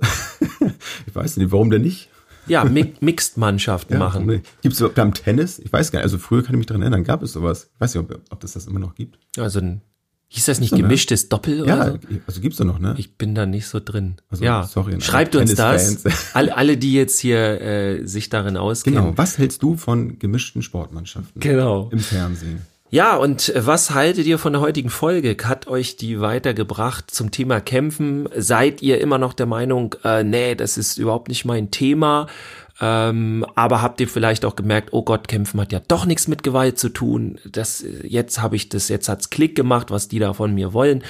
ich 1.06 1.14
weiß 1.14 1.36
nicht, 1.36 1.52
warum 1.52 1.70
denn 1.70 1.82
nicht? 1.82 2.10
Ja, 2.46 2.64
Mi 2.64 2.94
Mixed-Mannschaften 3.00 3.94
ja, 3.94 3.98
machen. 3.98 4.42
Gibt 4.62 4.80
es 4.80 4.92
beim 4.94 5.12
Tennis? 5.12 5.58
Ich 5.58 5.72
weiß 5.72 5.92
gar 5.92 5.98
nicht. 5.98 6.04
Also 6.04 6.18
früher 6.18 6.42
kann 6.42 6.54
ich 6.54 6.58
mich 6.58 6.66
daran 6.66 6.82
erinnern, 6.82 7.04
gab 7.04 7.22
es 7.22 7.32
sowas. 7.32 7.70
Ich 7.74 7.80
weiß 7.80 7.94
nicht, 7.94 8.04
ob, 8.04 8.20
ob 8.30 8.40
das 8.40 8.52
das 8.52 8.66
immer 8.66 8.80
noch 8.80 8.94
gibt. 8.94 9.18
Also 9.36 9.60
ein 9.60 9.82
Hieß 10.30 10.44
das 10.44 10.60
nicht 10.60 10.76
gemischtes 10.76 11.24
ne? 11.24 11.28
Doppel 11.30 11.62
oder 11.62 11.76
ja, 11.76 11.90
so? 11.90 11.98
also 12.26 12.40
gibt's 12.42 12.58
da 12.58 12.64
noch, 12.64 12.78
ne? 12.78 12.94
Ich 12.98 13.16
bin 13.16 13.34
da 13.34 13.46
nicht 13.46 13.66
so 13.66 13.80
drin. 13.82 14.16
Also, 14.28 14.44
ja, 14.44 14.62
sorry. 14.64 15.00
Schreibt 15.00 15.34
uns 15.36 15.54
das. 15.54 16.04
alle, 16.34 16.54
alle, 16.54 16.76
die 16.76 16.92
jetzt 16.92 17.18
hier 17.18 17.60
äh, 17.62 18.06
sich 18.06 18.28
darin 18.28 18.58
auskennen. 18.58 19.02
Genau. 19.02 19.16
Was 19.16 19.38
hältst 19.38 19.62
du 19.62 19.78
von 19.78 20.18
gemischten 20.18 20.60
Sportmannschaften? 20.60 21.40
Genau. 21.40 21.88
Im 21.90 22.00
Fernsehen. 22.00 22.60
Ja, 22.90 23.16
und 23.16 23.52
was 23.54 23.90
haltet 23.90 24.26
ihr 24.26 24.38
von 24.38 24.54
der 24.54 24.62
heutigen 24.62 24.88
Folge? 24.88 25.36
Hat 25.44 25.66
euch 25.66 25.96
die 25.96 26.20
weitergebracht 26.20 27.10
zum 27.10 27.30
Thema 27.30 27.60
Kämpfen? 27.60 28.28
Seid 28.34 28.80
ihr 28.80 28.98
immer 29.00 29.18
noch 29.18 29.34
der 29.34 29.44
Meinung, 29.44 29.94
äh, 30.04 30.24
nee, 30.24 30.54
das 30.54 30.78
ist 30.78 30.96
überhaupt 30.96 31.28
nicht 31.28 31.44
mein 31.44 31.70
Thema? 31.70 32.28
Ähm, 32.80 33.44
aber 33.56 33.82
habt 33.82 34.00
ihr 34.00 34.08
vielleicht 34.08 34.44
auch 34.46 34.56
gemerkt, 34.56 34.90
oh 34.92 35.02
Gott, 35.02 35.28
Kämpfen 35.28 35.60
hat 35.60 35.72
ja 35.72 35.80
doch 35.86 36.06
nichts 36.06 36.28
mit 36.28 36.42
Gewalt 36.42 36.78
zu 36.78 36.88
tun. 36.88 37.38
Das, 37.44 37.84
jetzt 38.04 38.40
habe 38.40 38.56
ich 38.56 38.70
das, 38.70 38.88
jetzt 38.88 39.08
hat's 39.08 39.28
Klick 39.28 39.54
gemacht, 39.54 39.90
was 39.90 40.08
die 40.08 40.20
da 40.20 40.32
von 40.32 40.54
mir 40.54 40.72
wollen. 40.72 41.04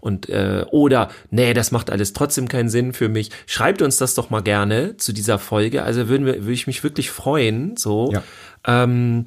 Und 0.00 0.28
äh, 0.28 0.64
oder 0.70 1.08
nee, 1.30 1.52
das 1.52 1.72
macht 1.72 1.90
alles 1.90 2.12
trotzdem 2.12 2.46
keinen 2.46 2.68
Sinn 2.68 2.92
für 2.92 3.08
mich. 3.08 3.30
Schreibt 3.46 3.82
uns 3.82 3.96
das 3.96 4.14
doch 4.14 4.30
mal 4.30 4.42
gerne 4.42 4.98
zu 4.98 5.12
dieser 5.12 5.40
Folge. 5.40 5.82
Also 5.82 6.08
würden 6.08 6.26
wir, 6.26 6.42
würde 6.42 6.52
ich 6.52 6.68
mich 6.68 6.84
wirklich 6.84 7.10
freuen. 7.10 7.76
So. 7.76 8.12
Ja. 8.12 8.22
Ähm, 8.66 9.24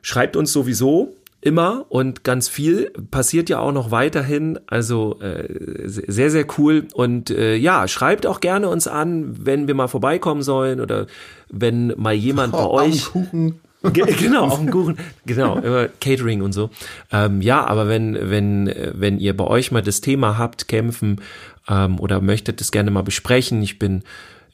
schreibt 0.00 0.36
uns 0.36 0.52
sowieso 0.52 1.14
immer 1.44 1.84
und 1.90 2.24
ganz 2.24 2.48
viel 2.48 2.90
passiert 3.10 3.50
ja 3.50 3.58
auch 3.58 3.72
noch 3.72 3.90
weiterhin. 3.90 4.58
Also 4.66 5.20
äh, 5.20 5.46
sehr, 5.84 6.30
sehr 6.30 6.46
cool. 6.58 6.86
Und 6.94 7.30
äh, 7.30 7.54
ja, 7.56 7.86
schreibt 7.86 8.26
auch 8.26 8.40
gerne 8.40 8.68
uns 8.68 8.88
an, 8.88 9.36
wenn 9.44 9.66
wir 9.68 9.74
mal 9.74 9.88
vorbeikommen 9.88 10.42
sollen 10.42 10.80
oder 10.80 11.06
wenn 11.50 11.92
mal 11.98 12.14
jemand 12.14 12.54
oh, 12.54 12.56
bei 12.56 12.64
euch. 12.86 13.04
Kuchen. 13.12 13.60
genau, 13.82 14.44
auch 14.46 14.58
ein 14.58 14.70
Kuchen. 14.70 14.96
Genau, 15.26 15.58
immer 15.58 15.88
Catering 16.00 16.40
und 16.40 16.54
so. 16.54 16.70
Ähm, 17.12 17.42
ja, 17.42 17.66
aber 17.66 17.88
wenn, 17.88 18.30
wenn, 18.30 18.74
wenn 18.94 19.18
ihr 19.18 19.36
bei 19.36 19.46
euch 19.46 19.70
mal 19.70 19.82
das 19.82 20.00
Thema 20.00 20.38
habt, 20.38 20.68
kämpfen 20.68 21.20
ähm, 21.68 22.00
oder 22.00 22.22
möchtet 22.22 22.62
es 22.62 22.72
gerne 22.72 22.90
mal 22.90 23.02
besprechen, 23.02 23.62
ich 23.62 23.78
bin 23.78 24.02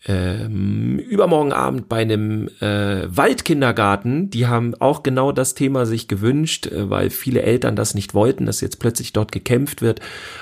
ähm, 0.06 0.98
übermorgen 0.98 1.52
Abend 1.52 1.88
bei 1.90 1.98
einem 1.98 2.48
äh, 2.60 3.04
Waldkindergarten. 3.14 4.30
Die 4.30 4.46
haben 4.46 4.74
auch 4.80 5.02
genau 5.02 5.30
das 5.30 5.54
Thema 5.54 5.84
sich 5.84 6.08
gewünscht, 6.08 6.66
äh, 6.68 6.88
weil 6.88 7.10
viele 7.10 7.42
Eltern 7.42 7.76
das 7.76 7.94
nicht 7.94 8.14
wollten, 8.14 8.46
dass 8.46 8.62
jetzt 8.62 8.78
plötzlich 8.78 9.12
dort 9.12 9.30
gekämpft 9.30 9.82
wird. 9.82 10.00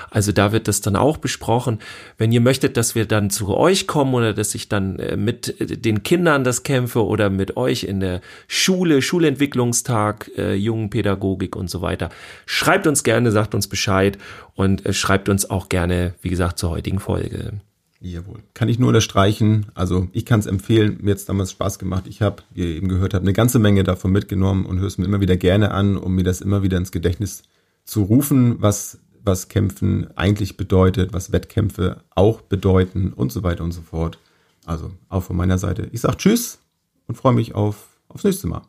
Also 0.09 0.31
da 0.31 0.53
wird 0.53 0.69
das 0.69 0.79
dann 0.79 0.95
auch 0.95 1.17
besprochen. 1.17 1.79
Wenn 2.17 2.31
ihr 2.31 2.39
möchtet, 2.39 2.77
dass 2.77 2.95
wir 2.95 3.05
dann 3.05 3.29
zu 3.29 3.49
euch 3.55 3.85
kommen 3.85 4.13
oder 4.13 4.33
dass 4.33 4.55
ich 4.55 4.69
dann 4.69 4.97
äh, 4.99 5.17
mit 5.17 5.55
den 5.59 6.03
Kindern 6.03 6.45
das 6.45 6.63
kämpfe 6.63 7.05
oder 7.05 7.29
mit 7.29 7.57
euch 7.57 7.83
in 7.83 7.99
der 7.99 8.21
Schule, 8.47 9.01
Schulentwicklungstag, 9.01 10.31
äh, 10.37 10.53
Jungenpädagogik 10.53 11.57
und 11.57 11.69
so 11.69 11.81
weiter, 11.81 12.09
schreibt 12.45 12.87
uns 12.87 13.03
gerne, 13.03 13.31
sagt 13.31 13.53
uns 13.53 13.67
Bescheid 13.67 14.17
und 14.55 14.85
äh, 14.85 14.93
schreibt 14.93 15.27
uns 15.27 15.49
auch 15.49 15.67
gerne, 15.67 16.13
wie 16.21 16.29
gesagt, 16.29 16.59
zur 16.59 16.69
heutigen 16.69 16.99
Folge. 16.99 17.59
Jawohl. 18.01 18.39
Kann 18.53 18.69
ich 18.69 18.79
nur 18.79 18.89
unterstreichen. 18.89 19.67
Also 19.73 20.07
ich 20.13 20.25
kann 20.25 20.39
es 20.39 20.45
empfehlen. 20.45 20.99
Mir 21.01 21.11
hat 21.11 21.27
damals 21.27 21.51
Spaß 21.51 21.79
gemacht. 21.79 22.05
Ich 22.07 22.21
habe, 22.21 22.43
wie 22.51 22.61
ihr 22.61 22.75
eben 22.75 22.87
gehört 22.87 23.13
habt, 23.13 23.23
eine 23.23 23.33
ganze 23.33 23.59
Menge 23.59 23.83
davon 23.83 24.11
mitgenommen 24.11 24.65
und 24.65 24.79
höre 24.79 24.87
es 24.87 24.97
mir 24.97 25.05
immer 25.05 25.19
wieder 25.19 25.35
gerne 25.35 25.71
an, 25.71 25.97
um 25.97 26.15
mir 26.15 26.23
das 26.23 26.39
immer 26.39 26.63
wieder 26.63 26.77
ins 26.77 26.91
Gedächtnis 26.91 27.43
zu 27.83 28.03
rufen, 28.03 28.61
was, 28.61 28.99
was 29.23 29.49
Kämpfen 29.49 30.15
eigentlich 30.15 30.55
bedeutet, 30.55 31.11
was 31.11 31.33
Wettkämpfe 31.33 32.03
auch 32.15 32.41
bedeuten 32.41 33.11
und 33.11 33.33
so 33.33 33.43
weiter 33.43 33.65
und 33.65 33.73
so 33.73 33.81
fort. 33.81 34.17
Also 34.65 34.91
auch 35.09 35.23
von 35.23 35.35
meiner 35.35 35.57
Seite. 35.57 35.89
Ich 35.91 36.01
sage 36.01 36.17
Tschüss 36.17 36.59
und 37.07 37.15
freue 37.15 37.33
mich 37.33 37.53
auf, 37.53 37.99
aufs 38.07 38.23
nächste 38.23 38.47
Mal. 38.47 38.61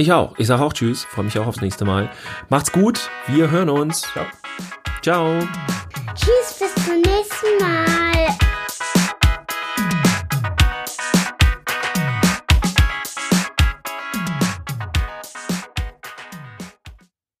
Ich 0.00 0.12
auch. 0.12 0.34
Ich 0.38 0.46
sage 0.46 0.62
auch 0.62 0.72
Tschüss. 0.72 1.04
Freue 1.04 1.24
mich 1.24 1.36
auch 1.40 1.48
aufs 1.48 1.60
nächste 1.60 1.84
Mal. 1.84 2.08
Macht's 2.48 2.70
gut. 2.70 3.10
Wir 3.26 3.50
hören 3.50 3.68
uns. 3.68 4.02
Ciao. 4.02 4.26
Ciao. 5.02 5.40
Tschüss, 6.14 6.56
bis 6.60 6.84
zum 6.84 7.00
nächsten 7.00 7.58
Mal. 7.60 8.47